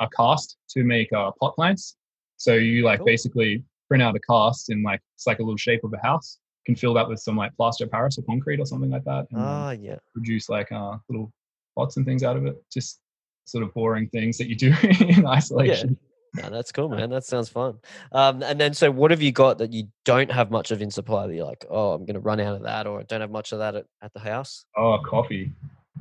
a 0.00 0.08
cast 0.16 0.56
to 0.70 0.82
make 0.82 1.12
uh, 1.12 1.30
pot 1.38 1.54
plants. 1.56 1.96
So 2.36 2.54
you 2.54 2.84
like 2.84 3.00
cool. 3.00 3.06
basically 3.06 3.62
print 3.88 4.02
out 4.02 4.14
a 4.16 4.20
cast 4.20 4.70
in 4.70 4.82
like 4.82 5.00
it's 5.14 5.26
like 5.26 5.40
a 5.40 5.42
little 5.42 5.56
shape 5.58 5.82
of 5.84 5.92
a 5.92 5.98
house, 5.98 6.38
You 6.64 6.72
can 6.74 6.76
fill 6.80 6.94
that 6.94 7.08
with 7.08 7.20
some 7.20 7.36
like 7.36 7.54
plaster 7.56 7.84
of 7.84 7.90
Paris 7.90 8.18
or 8.18 8.22
concrete 8.22 8.60
or 8.60 8.66
something 8.66 8.90
like 8.90 9.04
that, 9.04 9.26
and 9.30 9.40
Ah, 9.40 9.72
yeah. 9.72 9.98
produce 10.14 10.48
like 10.48 10.70
uh, 10.72 10.96
little 11.08 11.32
pots 11.76 11.96
and 11.96 12.06
things 12.06 12.22
out 12.22 12.36
of 12.36 12.46
it. 12.46 12.56
Just 12.72 13.00
sort 13.44 13.64
of 13.64 13.74
boring 13.74 14.08
things 14.08 14.38
that 14.38 14.48
you 14.48 14.56
do 14.56 14.72
in 15.00 15.26
isolation. 15.26 15.98
No, 16.34 16.48
that's 16.50 16.70
cool, 16.72 16.88
man. 16.88 17.10
That 17.10 17.24
sounds 17.24 17.48
fun. 17.48 17.78
Um, 18.12 18.42
and 18.42 18.60
then, 18.60 18.72
so 18.74 18.90
what 18.90 19.10
have 19.10 19.20
you 19.20 19.32
got 19.32 19.58
that 19.58 19.72
you 19.72 19.88
don't 20.04 20.30
have 20.30 20.50
much 20.50 20.70
of 20.70 20.80
in 20.80 20.90
supply 20.90 21.26
that 21.26 21.34
you're 21.34 21.44
like, 21.46 21.64
oh, 21.68 21.92
I'm 21.92 22.04
going 22.04 22.14
to 22.14 22.20
run 22.20 22.38
out 22.40 22.54
of 22.56 22.62
that, 22.62 22.86
or 22.86 23.00
I 23.00 23.02
don't 23.02 23.20
have 23.20 23.30
much 23.32 23.50
of 23.52 23.58
that 23.58 23.74
at, 23.74 23.86
at 24.00 24.12
the 24.12 24.20
house? 24.20 24.64
Oh, 24.76 24.98
coffee. 25.04 25.52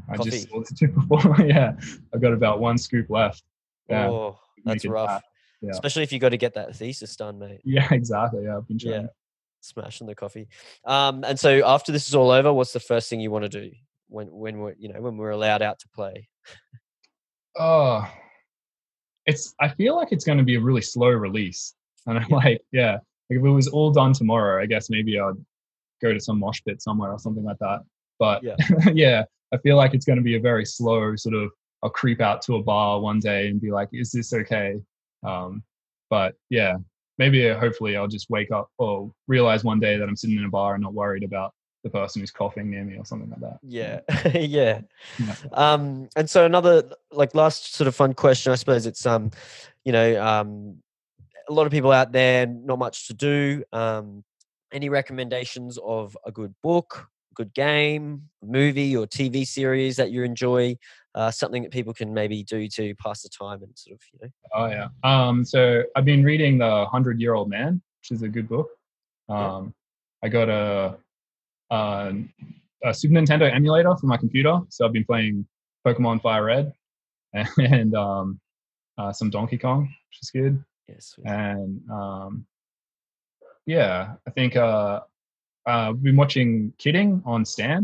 I 0.08 0.18
Coffee. 0.18 0.30
just 0.30 0.50
saw 0.50 0.60
this 0.60 0.72
before. 0.72 1.36
yeah, 1.46 1.74
I've 2.14 2.22
got 2.22 2.34
about 2.34 2.60
one 2.60 2.78
scoop 2.78 3.10
left. 3.10 3.44
Yeah, 3.90 4.08
Oh, 4.08 4.40
that's 4.66 4.86
rough. 4.86 5.08
that. 5.10 5.24
Yeah. 5.62 5.72
Especially 5.72 6.04
if 6.04 6.12
you 6.14 6.20
got 6.20 6.30
to 6.30 6.38
get 6.38 6.54
that 6.54 6.76
thesis 6.76 7.16
done, 7.16 7.40
mate. 7.40 7.62
Yeah, 7.66 7.88
exactly. 7.92 8.44
Yeah, 8.44 8.58
I've 8.58 8.68
been 8.68 8.78
Yeah. 8.80 9.08
Smashing 9.62 10.08
the 10.08 10.16
coffee. 10.16 10.48
Um, 10.86 11.24
and 11.26 11.38
so 11.40 11.68
after 11.68 11.92
this 11.92 12.08
is 12.08 12.16
all 12.16 12.32
over, 12.32 12.54
what's 12.54 12.72
the 12.72 12.80
first 12.80 13.10
thing 13.10 13.20
you 13.20 13.30
want 13.32 13.44
to 13.44 13.50
do 13.50 13.72
when 14.08 14.28
when 14.32 14.60
we're 14.60 14.74
you 14.80 14.88
know 14.94 15.02
when 15.02 15.18
we're 15.18 15.32
allowed 15.32 15.62
out 15.62 15.80
to 15.80 15.90
play? 15.90 16.30
Oh, 17.58 18.08
it's. 19.30 19.56
I 19.60 19.70
feel 19.70 19.96
like 19.96 20.12
it's 20.12 20.26
going 20.26 20.38
to 20.38 20.44
be 20.44 20.56
a 20.56 20.60
really 20.62 20.82
slow 20.82 21.10
release, 21.10 21.76
and 22.08 22.18
I'm 22.18 22.28
Yeah. 22.30 22.36
like, 22.36 22.62
yeah, 22.72 22.92
like 22.94 23.40
if 23.40 23.44
it 23.46 23.50
was 23.50 23.68
all 23.68 23.92
done 23.92 24.14
tomorrow, 24.14 24.62
I 24.62 24.66
guess 24.66 24.90
maybe 24.90 25.20
I'd 25.20 25.34
go 26.02 26.14
to 26.14 26.20
some 26.20 26.40
mosh 26.40 26.62
pit 26.66 26.82
somewhere 26.82 27.12
or 27.12 27.20
something 27.20 27.44
like 27.44 27.60
that. 27.60 27.80
But 28.20 28.44
Yeah. 28.44 28.56
yeah, 28.94 29.24
I 29.54 29.58
feel 29.58 29.78
like 29.78 29.94
it's 29.94 30.06
going 30.06 30.18
to 30.18 30.24
be 30.24 30.36
a 30.36 30.40
very 30.40 30.66
slow 30.66 31.16
sort 31.16 31.36
of. 31.36 31.52
I'll 31.82 31.90
creep 31.90 32.20
out 32.20 32.42
to 32.44 32.56
a 32.56 32.64
bar 32.64 33.00
one 33.00 33.20
day 33.20 33.48
and 33.48 33.62
be 33.62 33.72
like, 33.72 33.88
"Is 33.94 34.12
this 34.12 34.34
okay?" 34.34 34.76
Um, 35.24 35.64
but 36.10 36.36
yeah, 36.50 36.76
maybe 37.18 37.50
uh, 37.50 37.58
hopefully 37.60 37.96
I'll 37.96 38.08
just 38.08 38.30
wake 38.30 38.52
up 38.52 38.70
or 38.78 39.12
realize 39.28 39.64
one 39.64 39.80
day 39.80 39.96
that 39.98 40.08
I'm 40.10 40.16
sitting 40.18 40.38
in 40.38 40.44
a 40.46 40.50
bar 40.50 40.74
and 40.76 40.84
not 40.84 40.94
worried 40.94 41.24
about 41.24 41.54
the 41.84 41.90
person 41.90 42.22
who's 42.22 42.32
coughing 42.32 42.70
near 42.70 42.84
me 42.84 42.98
or 42.98 43.06
something 43.06 43.30
like 43.30 43.40
that. 43.40 43.60
Yeah, 43.64 44.00
yeah. 44.40 44.82
Yeah. 45.18 45.36
Um, 45.54 46.10
and 46.16 46.30
so 46.30 46.46
another 46.46 46.92
like 47.12 47.36
last 47.36 47.76
sort 47.76 47.88
of 47.88 47.96
fun 47.96 48.14
question, 48.14 48.52
I 48.52 48.56
suppose 48.56 48.86
it's 48.86 49.06
um, 49.06 49.32
you 49.86 49.92
know, 49.92 50.22
um, 50.22 50.78
a 51.48 51.54
lot 51.54 51.66
of 51.66 51.72
people 51.72 51.92
out 51.92 52.12
there, 52.12 52.46
not 52.46 52.80
much 52.80 53.08
to 53.08 53.14
do. 53.14 53.64
Um, 53.72 54.24
any 54.72 54.90
recommendations 54.90 55.80
of 55.84 56.16
a 56.26 56.32
good 56.32 56.54
book, 56.62 57.08
good 57.34 57.54
game, 57.54 58.30
movie, 58.44 58.96
or 58.96 59.08
TV 59.08 59.48
series 59.48 59.96
that 59.96 60.12
you 60.12 60.24
enjoy? 60.24 60.78
Uh, 61.16 61.32
something 61.32 61.64
that 61.64 61.72
people 61.72 61.92
can 61.92 62.14
maybe 62.14 62.44
do 62.44 62.68
to 62.68 62.94
pass 62.96 63.24
the 63.24 63.30
time 63.30 63.64
and 63.64 63.72
sort 63.76 63.96
of 63.96 64.02
you 64.14 64.20
know. 64.22 64.32
Oh 64.54 64.68
yeah. 64.68 64.88
Um, 65.04 65.44
so 65.44 65.84
I've 65.96 66.06
been 66.06 66.24
reading 66.24 66.60
the 66.60 66.86
Hundred 66.86 67.20
Year 67.20 67.34
Old 67.34 67.50
Man, 67.50 67.82
which 68.02 68.12
is 68.16 68.22
a 68.22 68.30
good 68.30 68.48
book. 68.48 68.70
Yeah. 69.28 69.56
Um, 69.56 69.74
I 70.22 70.30
got 70.30 70.50
a, 70.50 70.98
a 71.72 72.14
a 72.84 72.94
Super 72.94 73.14
Nintendo 73.16 73.54
emulator 73.54 73.96
for 73.98 74.08
my 74.08 74.18
computer, 74.18 74.60
so 74.70 74.86
I've 74.86 74.94
been 74.94 75.06
playing 75.06 75.46
Pokemon 75.86 76.22
Fire 76.22 76.46
Red 76.46 76.74
and 77.58 77.94
um, 77.96 78.40
uh, 78.98 79.12
some 79.12 79.30
Donkey 79.30 79.58
Kong, 79.58 79.82
which 79.84 80.20
is 80.22 80.32
good. 80.32 80.64
Yes. 80.88 81.16
And 81.26 81.82
um, 81.92 82.46
yeah, 83.66 84.14
I 84.28 84.32
think 84.32 84.56
uh, 84.56 85.02
uh, 85.68 85.90
I've 85.90 86.02
been 86.02 86.16
watching 86.16 86.74
Kidding 86.78 87.22
on 87.26 87.46
Stan, 87.46 87.82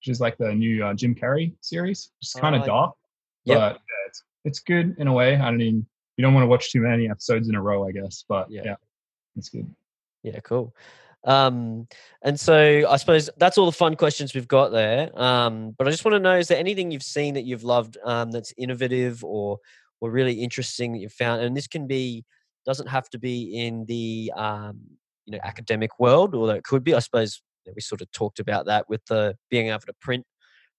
which 0.00 0.08
is 0.08 0.20
like 0.20 0.36
the 0.38 0.54
new 0.54 0.84
uh, 0.84 0.94
Jim 0.94 1.14
Carrey 1.14 1.54
series. 1.60 2.10
It's 2.20 2.34
kind 2.34 2.54
Ah, 2.54 2.60
of 2.60 2.66
dark, 2.66 2.94
yep. 3.44 3.58
but 3.58 3.72
yeah, 3.74 4.06
it's 4.06 4.22
it's 4.44 4.60
good 4.60 4.94
in 4.98 5.08
a 5.08 5.12
way. 5.12 5.36
I 5.36 5.50
don't 5.50 5.60
even 5.60 5.86
you 6.16 6.22
don't 6.22 6.34
want 6.34 6.44
to 6.44 6.48
watch 6.48 6.70
too 6.70 6.82
many 6.82 7.08
episodes 7.10 7.48
in 7.48 7.54
a 7.54 7.62
row, 7.62 7.88
I 7.88 7.92
guess. 7.92 8.24
But 8.28 8.50
Yeah. 8.50 8.62
yeah, 8.64 8.76
it's 9.36 9.48
good. 9.48 9.74
Yeah, 10.22 10.38
cool. 10.40 10.74
Um, 11.24 11.86
and 12.22 12.38
so 12.38 12.84
I 12.88 12.96
suppose 12.96 13.28
that's 13.36 13.58
all 13.58 13.66
the 13.66 13.72
fun 13.72 13.96
questions 13.96 14.34
we've 14.34 14.48
got 14.48 14.70
there. 14.70 15.10
Um, 15.20 15.74
but 15.76 15.86
I 15.86 15.90
just 15.90 16.04
want 16.04 16.14
to 16.14 16.20
know: 16.20 16.38
is 16.38 16.48
there 16.48 16.58
anything 16.58 16.90
you've 16.90 17.02
seen 17.02 17.34
that 17.34 17.44
you've 17.44 17.64
loved 17.64 17.98
um, 18.04 18.30
that's 18.30 18.54
innovative 18.56 19.22
or 19.24 19.58
or 20.00 20.10
really 20.10 20.42
interesting 20.42 20.92
that 20.92 20.98
you've 20.98 21.12
found? 21.12 21.42
And 21.42 21.56
this 21.56 21.66
can 21.66 21.86
be 21.86 22.24
doesn't 22.66 22.88
have 22.88 23.08
to 23.10 23.18
be 23.18 23.58
in 23.58 23.84
the 23.86 24.32
um, 24.36 24.80
you 25.26 25.32
know 25.32 25.40
academic 25.44 25.98
world, 25.98 26.34
although 26.34 26.54
it 26.54 26.64
could 26.64 26.84
be. 26.84 26.94
I 26.94 27.00
suppose 27.00 27.42
we 27.74 27.80
sort 27.80 28.00
of 28.00 28.10
talked 28.12 28.40
about 28.40 28.66
that 28.66 28.88
with 28.88 29.04
the 29.06 29.36
being 29.50 29.68
able 29.68 29.80
to 29.80 29.92
print, 30.00 30.24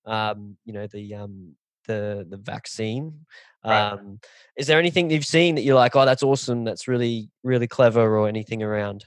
um, 0.06 0.58
you 0.66 0.74
know, 0.74 0.88
the 0.88 1.16
um, 1.16 1.56
the 1.88 2.26
the 2.30 2.38
vaccine. 2.38 3.26
Right. 3.64 3.92
Um, 3.92 4.20
is 4.58 4.68
there 4.68 4.80
anything 4.80 5.12
you've 5.12 5.26
seen 5.26 5.56
that 5.56 5.62
you're 5.62 5.76
like, 5.76 5.96
oh, 5.96 6.06
that's 6.06 6.24
awesome, 6.24 6.64
that's 6.64 6.88
really 6.88 7.30
really 7.44 7.68
clever, 7.68 8.18
or 8.18 8.28
anything 8.28 8.64
around? 8.64 9.06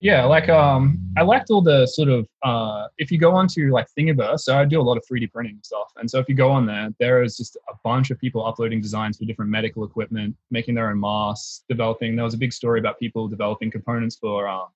Yeah, 0.00 0.24
like 0.24 0.50
um, 0.50 0.98
I 1.16 1.22
liked 1.22 1.50
all 1.50 1.62
the 1.62 1.86
sort 1.86 2.10
of 2.10 2.28
uh, 2.44 2.88
if 2.98 3.10
you 3.10 3.18
go 3.18 3.34
onto 3.34 3.72
like 3.72 3.86
Thingiverse, 3.98 4.40
so 4.40 4.58
I 4.58 4.66
do 4.66 4.78
a 4.78 4.82
lot 4.82 4.98
of 4.98 5.04
3D 5.10 5.32
printing 5.32 5.58
stuff, 5.62 5.90
and 5.96 6.10
so 6.10 6.18
if 6.18 6.28
you 6.28 6.34
go 6.34 6.50
on 6.50 6.66
there, 6.66 6.90
there 7.00 7.22
is 7.22 7.36
just 7.36 7.56
a 7.70 7.74
bunch 7.82 8.10
of 8.10 8.18
people 8.18 8.44
uploading 8.44 8.82
designs 8.82 9.16
for 9.16 9.24
different 9.24 9.50
medical 9.50 9.84
equipment, 9.84 10.36
making 10.50 10.74
their 10.74 10.90
own 10.90 11.00
masks, 11.00 11.64
developing. 11.68 12.14
There 12.14 12.24
was 12.26 12.34
a 12.34 12.38
big 12.38 12.52
story 12.52 12.78
about 12.78 12.98
people 12.98 13.26
developing 13.26 13.70
components 13.70 14.16
for 14.16 14.46
um, 14.46 14.66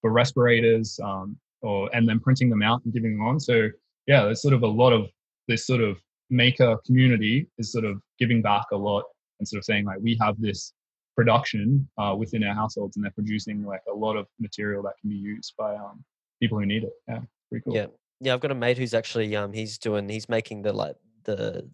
for 0.00 0.10
respirators, 0.10 0.98
um, 1.02 1.36
or 1.62 1.88
and 1.94 2.08
then 2.08 2.18
printing 2.18 2.50
them 2.50 2.62
out 2.62 2.82
and 2.84 2.92
giving 2.92 3.16
them 3.16 3.24
on. 3.24 3.38
So 3.38 3.68
yeah, 4.08 4.24
there's 4.24 4.42
sort 4.42 4.54
of 4.54 4.64
a 4.64 4.68
lot 4.68 4.92
of 4.92 5.06
this 5.46 5.64
sort 5.64 5.80
of 5.80 5.98
maker 6.28 6.76
community 6.84 7.46
is 7.58 7.70
sort 7.70 7.84
of 7.84 8.00
giving 8.18 8.42
back 8.42 8.64
a 8.72 8.76
lot 8.76 9.04
and 9.38 9.46
sort 9.46 9.58
of 9.58 9.64
saying 9.64 9.84
like 9.84 9.98
we 10.00 10.18
have 10.20 10.40
this 10.40 10.72
production 11.16 11.88
uh, 11.98 12.14
within 12.16 12.44
our 12.44 12.54
households 12.54 12.96
and 12.96 13.04
they're 13.04 13.10
producing 13.12 13.64
like 13.64 13.80
a 13.90 13.94
lot 13.94 14.16
of 14.16 14.26
material 14.38 14.82
that 14.82 14.92
can 15.00 15.10
be 15.10 15.16
used 15.16 15.54
by 15.58 15.74
um, 15.74 16.04
people 16.40 16.58
who 16.58 16.66
need 16.66 16.84
it 16.84 16.92
yeah 17.08 17.20
pretty 17.48 17.64
cool 17.64 17.74
Yeah, 17.74 17.86
yeah. 18.20 18.34
I've 18.34 18.40
got 18.40 18.50
a 18.52 18.54
mate 18.54 18.78
who's 18.78 18.94
actually 18.94 19.34
um 19.34 19.52
he's 19.52 19.78
doing 19.78 20.08
he's 20.08 20.28
making 20.28 20.62
the 20.62 20.72
like 20.72 20.96
the 21.24 21.68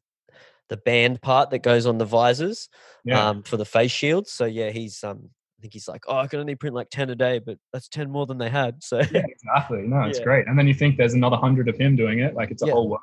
the 0.69 0.77
band 0.79 1.21
part 1.21 1.51
that 1.51 1.63
goes 1.63 1.85
on 1.87 1.99
the 1.99 2.05
visors 2.07 2.69
yeah 3.05 3.29
um 3.29 3.43
for 3.43 3.57
the 3.57 3.65
face 3.67 3.91
shields. 3.91 4.33
So 4.33 4.45
yeah, 4.47 4.71
he's 4.71 5.03
um 5.05 5.29
I 5.59 5.61
think 5.63 5.75
he's 5.75 5.87
like, 5.89 6.03
oh, 6.09 6.17
I 6.17 6.27
can 6.27 6.41
only 6.41 6.55
print 6.55 6.75
like 6.75 6.89
ten 6.91 7.11
a 7.11 7.15
day, 7.15 7.39
but 7.39 7.59
that's 7.73 7.89
ten 7.89 8.11
more 8.11 8.27
than 8.27 8.39
they 8.39 8.49
had. 8.51 8.83
So 8.83 8.99
yeah 9.11 9.23
exactly 9.29 9.83
no 9.83 10.03
it's 10.03 10.19
Yeah. 10.19 10.25
great 10.25 10.47
and 10.47 10.59
then 10.59 10.67
you 10.67 10.75
think 10.75 10.97
there's 10.97 11.15
another 11.15 11.37
hundred 11.37 11.69
of 11.69 11.77
him 11.77 11.97
doing 11.97 12.21
it 12.21 12.35
like 12.35 12.51
it's 12.51 12.63
a 12.63 12.67
Yeah. 12.67 12.73
whole 12.73 12.89
world 12.89 13.03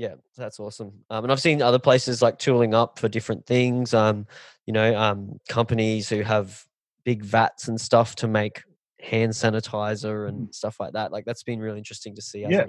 yeah, 0.00 0.14
that's 0.34 0.58
awesome. 0.58 0.92
Um, 1.10 1.24
and 1.24 1.30
I've 1.30 1.42
seen 1.42 1.60
other 1.60 1.78
places 1.78 2.22
like 2.22 2.38
tooling 2.38 2.72
up 2.72 2.98
for 2.98 3.06
different 3.06 3.44
things. 3.44 3.92
Um, 3.92 4.26
you 4.64 4.72
know, 4.72 4.98
um, 4.98 5.38
companies 5.50 6.08
who 6.08 6.22
have 6.22 6.64
big 7.04 7.22
vats 7.22 7.68
and 7.68 7.78
stuff 7.78 8.14
to 8.16 8.26
make 8.26 8.62
hand 8.98 9.32
sanitizer 9.32 10.26
and 10.26 10.54
stuff 10.54 10.80
like 10.80 10.94
that. 10.94 11.12
Like 11.12 11.26
that's 11.26 11.42
been 11.42 11.60
really 11.60 11.76
interesting 11.76 12.14
to 12.14 12.22
see. 12.22 12.44
Mm. 12.44 12.50
Yeah. 12.50 12.66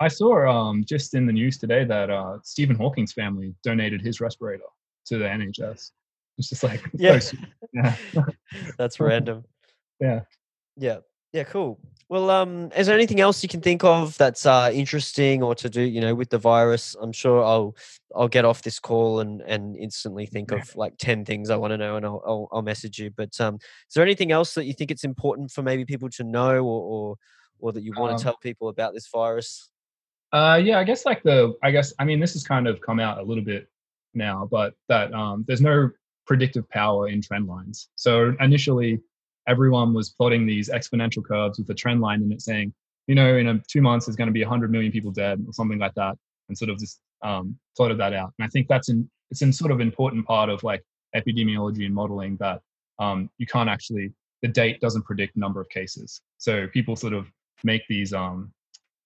i 0.00 0.08
saw 0.08 0.44
um, 0.50 0.84
just 0.84 1.14
in 1.14 1.24
the 1.24 1.32
news 1.32 1.56
today 1.56 1.84
that 1.84 2.10
uh, 2.10 2.38
stephen 2.42 2.74
hawking's 2.74 3.12
family 3.12 3.54
donated 3.62 4.00
his 4.02 4.20
respirator 4.20 4.70
to 5.06 5.18
the 5.18 5.24
nhs 5.24 5.92
it's 6.38 6.48
just 6.48 6.64
like 6.64 6.82
Yeah. 6.94 7.20
sweet. 7.20 7.42
yeah 7.72 7.94
That's 8.78 8.98
random. 9.08 9.44
Yeah. 10.00 10.20
Yeah. 10.76 10.98
Yeah, 11.32 11.44
cool. 11.44 11.78
Well, 12.08 12.28
um, 12.28 12.70
is 12.76 12.86
there 12.88 12.94
anything 12.94 13.20
else 13.20 13.42
you 13.42 13.48
can 13.48 13.62
think 13.62 13.84
of 13.84 14.18
that's 14.18 14.44
uh, 14.44 14.70
interesting 14.74 15.42
or 15.42 15.54
to 15.54 15.70
do, 15.70 15.80
you 15.80 16.02
know, 16.02 16.14
with 16.14 16.28
the 16.28 16.36
virus? 16.36 16.94
I'm 17.00 17.12
sure 17.12 17.42
I'll 17.42 17.74
I'll 18.14 18.28
get 18.28 18.44
off 18.44 18.60
this 18.60 18.78
call 18.78 19.20
and 19.20 19.40
and 19.42 19.74
instantly 19.76 20.26
think 20.26 20.52
of 20.52 20.76
like 20.76 20.92
10 20.98 21.24
things 21.24 21.48
I 21.48 21.56
want 21.56 21.70
to 21.70 21.78
know 21.78 21.96
and 21.96 22.04
I'll, 22.04 22.22
I'll 22.26 22.48
I'll 22.52 22.62
message 22.62 22.98
you. 22.98 23.10
But 23.10 23.40
um 23.40 23.54
is 23.54 23.94
there 23.94 24.04
anything 24.04 24.30
else 24.30 24.52
that 24.54 24.66
you 24.66 24.74
think 24.74 24.90
it's 24.90 25.04
important 25.04 25.50
for 25.50 25.62
maybe 25.62 25.86
people 25.86 26.10
to 26.10 26.24
know 26.24 26.56
or 26.58 26.82
or, 26.82 27.16
or 27.60 27.72
that 27.72 27.82
you 27.82 27.94
want 27.96 28.12
Um, 28.12 28.18
to 28.18 28.24
tell 28.24 28.36
people 28.36 28.68
about 28.68 28.92
this 28.92 29.08
virus? 29.08 29.70
Uh, 30.32 30.60
yeah, 30.62 30.78
I 30.78 30.84
guess 30.84 31.06
like 31.06 31.22
the, 31.22 31.54
I 31.62 31.70
guess, 31.70 31.92
I 31.98 32.04
mean, 32.06 32.18
this 32.18 32.32
has 32.32 32.42
kind 32.42 32.66
of 32.66 32.80
come 32.80 32.98
out 32.98 33.18
a 33.18 33.22
little 33.22 33.44
bit 33.44 33.68
now, 34.14 34.48
but 34.50 34.74
that 34.88 35.12
um, 35.12 35.44
there's 35.46 35.60
no 35.60 35.90
predictive 36.26 36.66
power 36.70 37.08
in 37.08 37.20
trend 37.20 37.46
lines. 37.46 37.88
So 37.96 38.34
initially, 38.40 39.00
everyone 39.46 39.94
was 39.94 40.10
plotting 40.10 40.46
these 40.46 40.68
exponential 40.70 41.24
curves 41.24 41.58
with 41.58 41.68
a 41.70 41.74
trend 41.74 42.00
line 42.00 42.22
in 42.22 42.32
it 42.32 42.42
saying, 42.42 42.72
you 43.06 43.14
know, 43.14 43.36
in 43.36 43.48
a, 43.48 43.60
two 43.68 43.82
months, 43.82 44.06
there's 44.06 44.16
going 44.16 44.28
to 44.28 44.32
be 44.32 44.42
100 44.42 44.70
million 44.70 44.92
people 44.92 45.10
dead 45.10 45.42
or 45.46 45.52
something 45.52 45.78
like 45.78 45.94
that, 45.94 46.16
and 46.48 46.56
sort 46.56 46.70
of 46.70 46.78
just 46.78 47.00
um, 47.22 47.58
plotted 47.76 47.98
that 47.98 48.12
out. 48.12 48.32
And 48.38 48.46
I 48.46 48.48
think 48.48 48.68
that's 48.68 48.88
in, 48.88 49.08
it's 49.30 49.42
in 49.42 49.52
sort 49.52 49.72
of 49.72 49.80
important 49.80 50.26
part 50.26 50.48
of 50.48 50.62
like 50.62 50.82
epidemiology 51.16 51.84
and 51.84 51.94
modeling 51.94 52.36
that 52.40 52.60
um, 52.98 53.28
you 53.38 53.46
can't 53.46 53.68
actually, 53.68 54.12
the 54.42 54.48
date 54.48 54.80
doesn't 54.80 55.02
predict 55.02 55.36
number 55.36 55.60
of 55.60 55.68
cases. 55.68 56.20
So 56.38 56.66
people 56.68 56.94
sort 56.96 57.12
of 57.12 57.26
make 57.64 57.82
these 57.88 58.12
um, 58.12 58.52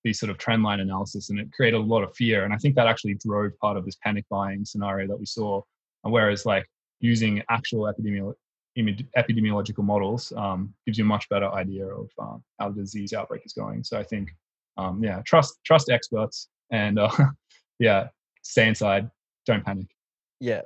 these 0.07 0.21
sort 0.21 0.31
of 0.31 0.39
trend 0.39 0.63
line 0.63 0.79
analysis 0.79 1.31
and 1.31 1.41
it 1.41 1.53
created 1.53 1.77
a 1.77 1.83
lot 1.83 2.05
of 2.05 2.15
fear 2.15 2.45
and 2.45 2.55
i 2.55 2.57
think 2.57 2.77
that 2.77 2.87
actually 2.87 3.15
drove 3.15 3.51
part 3.59 3.77
of 3.77 3.85
this 3.85 3.97
panic 4.05 4.25
buying 4.31 4.65
scenario 4.65 5.09
that 5.09 5.19
we 5.19 5.27
saw 5.27 5.61
And 6.05 6.13
whereas 6.13 6.47
like 6.47 6.65
using 7.01 7.43
actual 7.51 7.93
epidemiolo- 7.93 8.35
epidemiological 8.77 9.85
models 9.85 10.33
um, 10.37 10.73
gives 10.85 10.99
you 10.99 11.05
a 11.05 11.07
much 11.07 11.29
better 11.29 11.51
idea 11.53 11.87
of 11.87 12.11
um, 12.19 12.43
how 12.61 12.69
the 12.69 12.83
disease 12.83 13.13
outbreak 13.13 13.43
is 13.45 13.53
going 13.53 13.83
so 13.83 13.99
i 13.99 14.03
think 14.03 14.31
um, 14.77 15.03
yeah 15.03 15.23
trust 15.25 15.59
trust 15.65 15.91
experts 15.91 16.49
and 16.71 16.99
uh, 16.99 17.11
yeah 17.79 18.09
stay 18.43 18.69
inside 18.69 19.11
don't 19.47 19.65
panic 19.65 19.87
Yeah. 20.41 20.63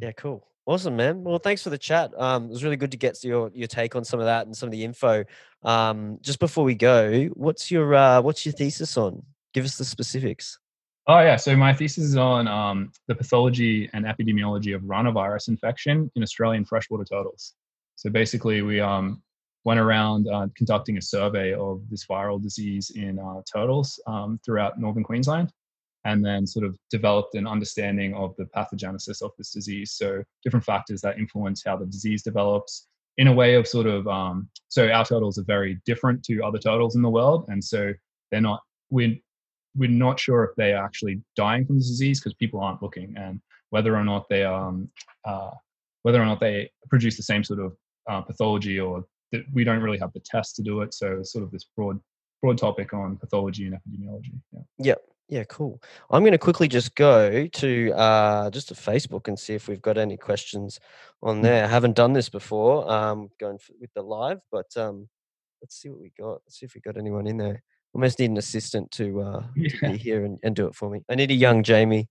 Yeah, 0.00 0.12
cool. 0.12 0.46
Awesome, 0.66 0.96
man. 0.96 1.22
Well, 1.24 1.38
thanks 1.38 1.62
for 1.62 1.70
the 1.70 1.78
chat. 1.78 2.12
Um, 2.18 2.44
it 2.44 2.50
was 2.50 2.64
really 2.64 2.76
good 2.76 2.90
to 2.92 2.96
get 2.96 3.22
your 3.22 3.50
your 3.54 3.68
take 3.68 3.94
on 3.94 4.04
some 4.04 4.18
of 4.18 4.26
that 4.26 4.46
and 4.46 4.56
some 4.56 4.66
of 4.66 4.72
the 4.72 4.82
info. 4.82 5.24
Um, 5.62 6.18
just 6.22 6.40
before 6.40 6.64
we 6.64 6.74
go, 6.74 7.26
what's 7.34 7.70
your 7.70 7.94
uh, 7.94 8.22
what's 8.22 8.46
your 8.46 8.54
thesis 8.54 8.96
on? 8.96 9.22
Give 9.52 9.64
us 9.64 9.76
the 9.76 9.84
specifics. 9.84 10.58
Oh 11.06 11.20
yeah, 11.20 11.36
so 11.36 11.54
my 11.54 11.74
thesis 11.74 12.04
is 12.04 12.16
on 12.16 12.48
um, 12.48 12.90
the 13.08 13.14
pathology 13.14 13.90
and 13.92 14.06
epidemiology 14.06 14.74
of 14.74 14.82
ranavirus 14.82 15.48
infection 15.48 16.10
in 16.16 16.22
Australian 16.22 16.64
freshwater 16.64 17.04
turtles. 17.04 17.52
So 17.96 18.08
basically, 18.08 18.62
we 18.62 18.80
um, 18.80 19.22
went 19.64 19.80
around 19.80 20.28
uh, 20.28 20.46
conducting 20.56 20.96
a 20.96 21.02
survey 21.02 21.52
of 21.52 21.82
this 21.90 22.06
viral 22.06 22.42
disease 22.42 22.90
in 22.94 23.18
uh, 23.18 23.42
turtles 23.52 24.00
um, 24.06 24.40
throughout 24.46 24.80
northern 24.80 25.04
Queensland, 25.04 25.52
and 26.06 26.24
then 26.24 26.46
sort 26.46 26.64
of 26.64 26.74
developed 26.90 27.34
an 27.34 27.46
understanding 27.46 28.14
of 28.14 28.34
the 28.38 28.46
pathogenesis 28.56 29.20
of 29.20 29.32
this 29.36 29.50
disease. 29.50 29.92
So 29.92 30.22
different 30.42 30.64
factors 30.64 31.02
that 31.02 31.18
influence 31.18 31.62
how 31.66 31.76
the 31.76 31.86
disease 31.86 32.22
develops. 32.22 32.86
In 33.18 33.28
a 33.28 33.32
way 33.32 33.54
of 33.54 33.68
sort 33.68 33.86
of, 33.86 34.08
um, 34.08 34.48
so 34.68 34.88
our 34.88 35.04
turtles 35.04 35.38
are 35.38 35.44
very 35.44 35.80
different 35.84 36.22
to 36.24 36.42
other 36.42 36.58
turtles 36.58 36.96
in 36.96 37.02
the 37.02 37.10
world, 37.10 37.44
and 37.48 37.62
so 37.62 37.92
they're 38.30 38.40
not. 38.40 38.60
We 38.90 39.22
we're 39.76 39.90
not 39.90 40.20
sure 40.20 40.44
if 40.44 40.54
they 40.56 40.72
are 40.72 40.84
actually 40.84 41.20
dying 41.36 41.66
from 41.66 41.76
the 41.76 41.84
disease 41.84 42.20
because 42.20 42.34
people 42.34 42.60
aren't 42.60 42.82
looking, 42.82 43.14
and 43.16 43.40
whether 43.70 43.96
or 43.96 44.04
not 44.04 44.28
they 44.28 44.44
um 44.44 44.88
uh, 45.24 45.50
whether 46.02 46.20
or 46.20 46.26
not 46.26 46.40
they 46.40 46.70
produce 46.88 47.16
the 47.16 47.22
same 47.22 47.42
sort 47.42 47.60
of 47.60 47.76
uh, 48.08 48.20
pathology 48.20 48.78
or 48.78 49.04
that 49.32 49.44
we 49.52 49.64
don't 49.64 49.80
really 49.82 49.98
have 49.98 50.12
the 50.12 50.20
test 50.20 50.54
to 50.56 50.62
do 50.62 50.82
it. 50.82 50.94
So 50.94 51.18
it's 51.20 51.32
sort 51.32 51.44
of 51.44 51.50
this 51.50 51.64
broad 51.76 51.98
broad 52.42 52.58
topic 52.58 52.92
on 52.92 53.16
pathology 53.16 53.66
and 53.66 53.74
epidemiology. 53.74 54.34
Yeah. 54.52 54.60
Yep. 54.78 55.02
Yeah, 55.30 55.44
cool. 55.44 55.82
I'm 56.10 56.20
going 56.22 56.32
to 56.32 56.38
quickly 56.38 56.68
just 56.68 56.94
go 56.94 57.46
to 57.46 57.92
uh, 57.94 58.50
just 58.50 58.68
to 58.68 58.74
Facebook 58.74 59.26
and 59.26 59.38
see 59.38 59.54
if 59.54 59.68
we've 59.68 59.80
got 59.80 59.96
any 59.96 60.18
questions 60.18 60.78
on 61.22 61.36
Hmm. 61.36 61.42
there. 61.42 61.64
I 61.64 61.68
haven't 61.68 61.96
done 61.96 62.12
this 62.12 62.28
before, 62.28 62.88
um, 62.92 63.30
going 63.40 63.58
with 63.80 63.90
the 63.94 64.02
live, 64.02 64.40
but 64.52 64.66
um, 64.76 65.08
let's 65.62 65.80
see 65.80 65.88
what 65.88 66.00
we 66.00 66.12
got. 66.18 66.42
Let's 66.44 66.58
see 66.60 66.66
if 66.66 66.74
we 66.74 66.82
got 66.82 66.98
anyone 66.98 67.26
in 67.26 67.38
there. 67.38 67.62
Almost 67.94 68.18
need 68.18 68.30
an 68.30 68.36
assistant 68.38 68.90
to, 68.92 69.20
uh, 69.20 69.42
to 69.68 69.92
be 69.92 69.96
here 69.96 70.24
and, 70.24 70.38
and 70.42 70.54
do 70.56 70.66
it 70.66 70.74
for 70.74 70.90
me. 70.90 71.02
I 71.08 71.14
need 71.14 71.30
a 71.30 71.34
young 71.34 71.62
Jamie. 71.62 72.08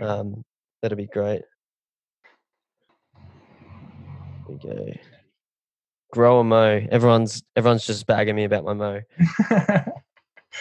Um, 0.00 0.44
that'd 0.80 0.96
be 0.98 1.06
great. 1.06 1.42
There 4.46 4.48
we 4.48 4.56
go. 4.86 4.92
Grow 6.12 6.40
a 6.40 6.44
mo. 6.44 6.80
Everyone's 6.90 7.42
everyone's 7.54 7.86
just 7.86 8.06
bagging 8.06 8.34
me 8.36 8.44
about 8.44 8.64
my 8.64 8.72
mo. 8.72 9.00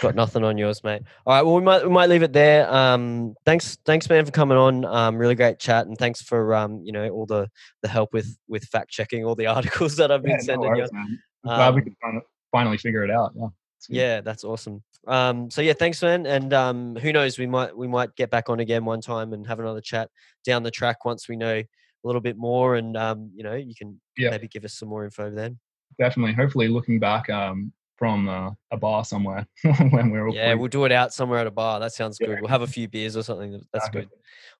Got 0.01 0.13
nothing 0.15 0.43
on 0.43 0.57
yours, 0.57 0.83
mate. 0.83 1.01
All 1.25 1.33
right, 1.33 1.41
well 1.41 1.55
we 1.55 1.61
might 1.61 1.83
we 1.83 1.89
might 1.89 2.09
leave 2.09 2.21
it 2.23 2.33
there. 2.33 2.69
Um, 2.71 3.33
thanks 3.45 3.77
thanks 3.85 4.09
man 4.09 4.25
for 4.25 4.31
coming 4.31 4.57
on. 4.57 4.83
Um, 4.83 5.17
really 5.17 5.35
great 5.35 5.57
chat, 5.57 5.87
and 5.87 5.97
thanks 5.97 6.21
for 6.21 6.53
um, 6.53 6.81
you 6.83 6.91
know 6.91 7.07
all 7.09 7.25
the 7.25 7.49
the 7.81 7.87
help 7.87 8.11
with 8.13 8.37
with 8.49 8.65
fact 8.65 8.89
checking 8.89 9.23
all 9.23 9.35
the 9.35 9.47
articles 9.55 9.95
that 9.97 10.11
I've 10.11 10.21
been 10.21 10.31
Yeah, 10.31 10.35
no 10.37 10.43
sending 10.43 10.75
you. 10.75 10.81
worries, 10.81 10.91
man. 10.91 11.19
I'm 11.45 11.55
glad 11.55 11.75
we 11.75 11.81
Um, 11.81 11.85
could 11.85 12.21
finally 12.51 12.77
figure 12.77 13.03
it 13.05 13.09
out. 13.11 13.31
Yeah. 13.35 13.47
Yeah, 13.89 14.21
that's 14.21 14.43
awesome. 14.43 14.83
Um, 15.07 15.49
so 15.51 15.61
yeah, 15.61 15.73
thanks, 15.73 16.01
man. 16.01 16.25
And 16.25 16.53
um, 16.53 16.95
who 16.95 17.13
knows, 17.13 17.37
we 17.37 17.45
might 17.47 17.75
we 17.75 17.87
might 17.87 18.15
get 18.15 18.29
back 18.29 18.49
on 18.49 18.59
again 18.59 18.83
one 18.85 19.01
time 19.01 19.33
and 19.33 19.45
have 19.47 19.59
another 19.59 19.81
chat 19.81 20.09
down 20.45 20.63
the 20.63 20.71
track 20.71 21.05
once 21.05 21.29
we 21.29 21.35
know 21.37 21.55
a 21.57 21.65
little 22.03 22.21
bit 22.21 22.37
more, 22.37 22.75
and 22.75 22.95
um, 22.97 23.31
you 23.35 23.43
know, 23.43 23.55
you 23.55 23.73
can 23.75 23.99
Yeah. 24.17 24.31
maybe 24.31 24.47
give 24.47 24.65
us 24.65 24.73
some 24.73 24.89
more 24.89 25.03
info 25.05 25.29
then. 25.31 25.59
Definitely. 25.99 26.33
Hopefully, 26.33 26.67
looking 26.67 26.99
back 26.99 27.29
um, 27.29 27.71
from 27.97 28.27
uh, 28.29 28.51
a 28.71 28.77
bar 28.77 29.03
somewhere 29.05 29.47
when 29.91 30.09
we're 30.11 30.27
all 30.27 30.33
Yeah, 30.35 30.51
free. 30.51 30.59
we'll 30.59 30.67
do 30.67 30.85
it 30.85 30.91
out 30.91 31.13
somewhere 31.13 31.39
at 31.39 31.47
a 31.47 31.51
bar. 31.51 31.79
That 31.79 31.93
sounds 31.93 32.17
Yeah. 32.19 32.27
good. 32.27 32.41
We'll 32.41 32.49
have 32.49 32.61
a 32.61 32.67
few 32.67 32.87
beers 32.87 33.15
or 33.17 33.23
something. 33.23 33.51
That's 33.51 33.87
Exactly. 33.87 34.01
good. 34.01 34.09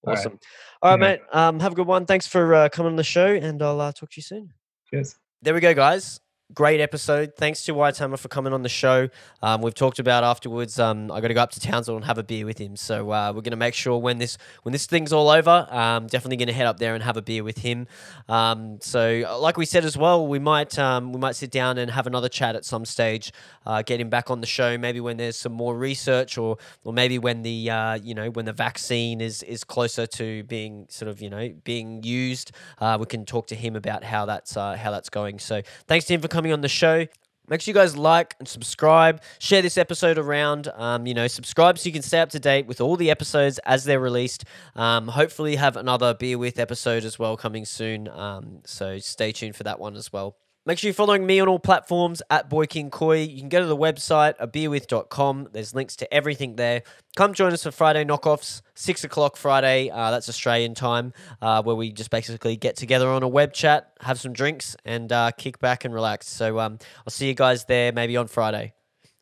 All 0.05 0.13
right. 0.13 0.19
Awesome. 0.19 0.39
All 0.81 0.97
right, 0.97 0.99
Yeah. 1.01 1.17
mate. 1.17 1.21
Um, 1.33 1.59
have 1.59 1.73
a 1.73 1.75
good 1.75 1.87
one. 1.87 2.05
Thanks 2.05 2.25
for 2.27 2.53
uh, 2.55 2.69
coming 2.69 2.91
on 2.91 2.95
the 2.95 3.03
show, 3.03 3.27
and 3.27 3.61
I'll 3.61 3.79
uh, 3.81 3.91
talk 3.91 4.09
to 4.11 4.17
you 4.17 4.23
soon. 4.23 4.53
Cheers. 4.89 5.17
There 5.41 5.53
we 5.53 5.59
go, 5.59 5.73
guys. 5.73 6.19
Great 6.53 6.79
episode. 6.79 7.33
Thanks 7.35 7.63
to 7.63 7.73
Wytamma 7.73 8.17
for 8.17 8.29
coming 8.29 8.53
on 8.53 8.63
the 8.63 8.69
show. 8.69 9.09
Um, 9.41 9.61
we've 9.61 9.73
talked 9.73 9.99
about 9.99 10.23
afterwards. 10.23 10.79
Um, 10.79 11.11
I 11.11 11.19
got 11.19 11.27
to 11.27 11.33
go 11.33 11.41
up 11.41 11.51
to 11.51 11.59
Townsville 11.59 11.97
and 11.97 12.05
have 12.05 12.17
a 12.17 12.23
beer 12.23 12.45
with 12.45 12.57
him. 12.57 12.77
So 12.77 13.11
uh, 13.11 13.33
we're 13.35 13.41
going 13.41 13.51
to 13.51 13.57
make 13.57 13.73
sure 13.73 13.97
when 13.97 14.17
this 14.17 14.37
when 14.63 14.71
this 14.71 14.85
thing's 14.85 15.11
all 15.11 15.29
over, 15.29 15.67
um, 15.69 16.07
definitely 16.07 16.37
going 16.37 16.47
to 16.47 16.53
head 16.53 16.65
up 16.65 16.79
there 16.79 16.95
and 16.95 17.03
have 17.03 17.17
a 17.17 17.21
beer 17.21 17.43
with 17.43 17.57
him. 17.57 17.85
Um, 18.29 18.79
so, 18.79 19.25
uh, 19.27 19.37
like 19.39 19.57
we 19.57 19.65
said 19.65 19.83
as 19.83 19.97
well, 19.97 20.25
we 20.25 20.39
might 20.39 20.79
um, 20.79 21.11
we 21.11 21.19
might 21.19 21.35
sit 21.35 21.51
down 21.51 21.77
and 21.77 21.91
have 21.91 22.07
another 22.07 22.29
chat 22.29 22.55
at 22.55 22.63
some 22.63 22.85
stage. 22.85 23.33
Uh, 23.65 23.81
get 23.81 23.99
him 23.99 24.09
back 24.09 24.31
on 24.31 24.39
the 24.39 24.47
show, 24.47 24.77
maybe 24.77 25.01
when 25.01 25.17
there's 25.17 25.35
some 25.35 25.51
more 25.51 25.77
research, 25.77 26.37
or 26.37 26.57
or 26.85 26.93
maybe 26.93 27.19
when 27.19 27.41
the 27.41 27.69
uh, 27.69 27.95
you 27.95 28.15
know 28.15 28.29
when 28.29 28.45
the 28.45 28.53
vaccine 28.53 29.19
is 29.19 29.43
is 29.43 29.65
closer 29.65 30.07
to 30.07 30.43
being 30.43 30.85
sort 30.87 31.09
of 31.09 31.21
you 31.21 31.29
know 31.29 31.53
being 31.65 32.03
used. 32.03 32.53
Uh, 32.79 32.95
we 32.97 33.05
can 33.05 33.25
talk 33.25 33.47
to 33.47 33.55
him 33.55 33.75
about 33.75 34.05
how 34.05 34.25
that's 34.25 34.55
uh, 34.55 34.77
how 34.77 34.91
that's 34.91 35.09
going. 35.09 35.39
So, 35.39 35.61
thanks 35.87 36.05
to 36.05 36.13
him 36.13 36.21
for 36.21 36.29
coming 36.37 36.53
on 36.53 36.61
the 36.61 36.69
show. 36.69 37.07
Make 37.49 37.61
sure 37.61 37.71
you 37.71 37.73
guys 37.73 37.97
like 37.97 38.35
and 38.37 38.47
subscribe. 38.47 39.23
Share 39.39 39.63
this 39.63 39.75
episode 39.75 40.19
around. 40.19 40.67
Um, 40.75 41.07
you 41.07 41.15
know, 41.15 41.25
subscribe 41.25 41.79
so 41.79 41.87
you 41.87 41.93
can 41.93 42.03
stay 42.03 42.19
up 42.19 42.29
to 42.29 42.39
date 42.39 42.67
with 42.67 42.79
all 42.79 42.95
the 42.95 43.09
episodes 43.09 43.57
as 43.65 43.85
they're 43.85 43.99
released. 43.99 44.43
Um, 44.75 45.07
hopefully, 45.07 45.55
have 45.55 45.77
another 45.77 46.13
Beer 46.13 46.37
With 46.37 46.59
episode 46.59 47.05
as 47.05 47.17
well 47.17 47.37
coming 47.37 47.65
soon. 47.65 48.07
Um, 48.07 48.59
so 48.65 48.99
stay 48.99 49.31
tuned 49.31 49.55
for 49.55 49.63
that 49.63 49.79
one 49.79 49.95
as 49.95 50.13
well. 50.13 50.35
Make 50.67 50.79
sure 50.79 50.89
you're 50.89 50.95
following 50.95 51.25
me 51.25 51.39
on 51.39 51.47
all 51.47 51.59
platforms 51.59 52.21
at 52.29 52.49
Boy 52.49 52.65
King 52.65 52.89
Koi. 52.89 53.19
You 53.19 53.39
can 53.39 53.47
go 53.47 53.61
to 53.61 53.65
the 53.67 53.77
website, 53.77 54.37
abeerwith.com. 54.37 55.47
There's 55.53 55.73
links 55.73 55.95
to 55.95 56.13
everything 56.13 56.57
there. 56.57 56.83
Come 57.15 57.33
join 57.33 57.53
us 57.53 57.63
for 57.63 57.71
Friday 57.71 58.03
knockoffs, 58.03 58.61
6 58.75 59.05
o'clock 59.05 59.37
Friday. 59.37 59.89
Uh, 59.89 60.11
that's 60.11 60.27
Australian 60.27 60.73
time, 60.73 61.13
uh, 61.41 61.63
where 61.63 61.77
we 61.77 61.93
just 61.93 62.09
basically 62.09 62.57
get 62.57 62.75
together 62.75 63.07
on 63.07 63.23
a 63.23 63.29
web 63.29 63.53
chat, 63.53 63.93
have 64.01 64.19
some 64.19 64.33
drinks, 64.33 64.75
and 64.83 65.09
uh, 65.13 65.31
kick 65.31 65.57
back 65.59 65.85
and 65.85 65.93
relax. 65.93 66.27
So 66.27 66.59
um, 66.59 66.79
I'll 66.97 67.11
see 67.11 67.29
you 67.29 67.33
guys 67.33 67.63
there 67.63 67.93
maybe 67.93 68.17
on 68.17 68.27
Friday. 68.27 68.73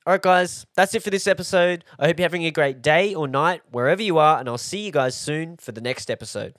All 0.08 0.14
right, 0.14 0.22
guys, 0.24 0.66
that's 0.76 0.96
it 0.96 1.04
for 1.04 1.12
this 1.12 1.28
episode. 1.28 1.86
I 2.00 2.08
hope 2.08 2.18
you're 2.18 2.26
having 2.26 2.46
a 2.46 2.52
great 2.52 2.82
day 2.82 3.14
or 3.14 3.28
night, 3.28 3.62
wherever 3.70 4.02
you 4.02 4.18
are, 4.18 4.40
and 4.40 4.50
I'll 4.50 4.58
see 4.58 4.84
you 4.84 4.92
guys 4.92 5.16
soon 5.16 5.58
for 5.58 5.74
the 5.74 5.82
next 5.82 6.10
episode. 6.10 6.56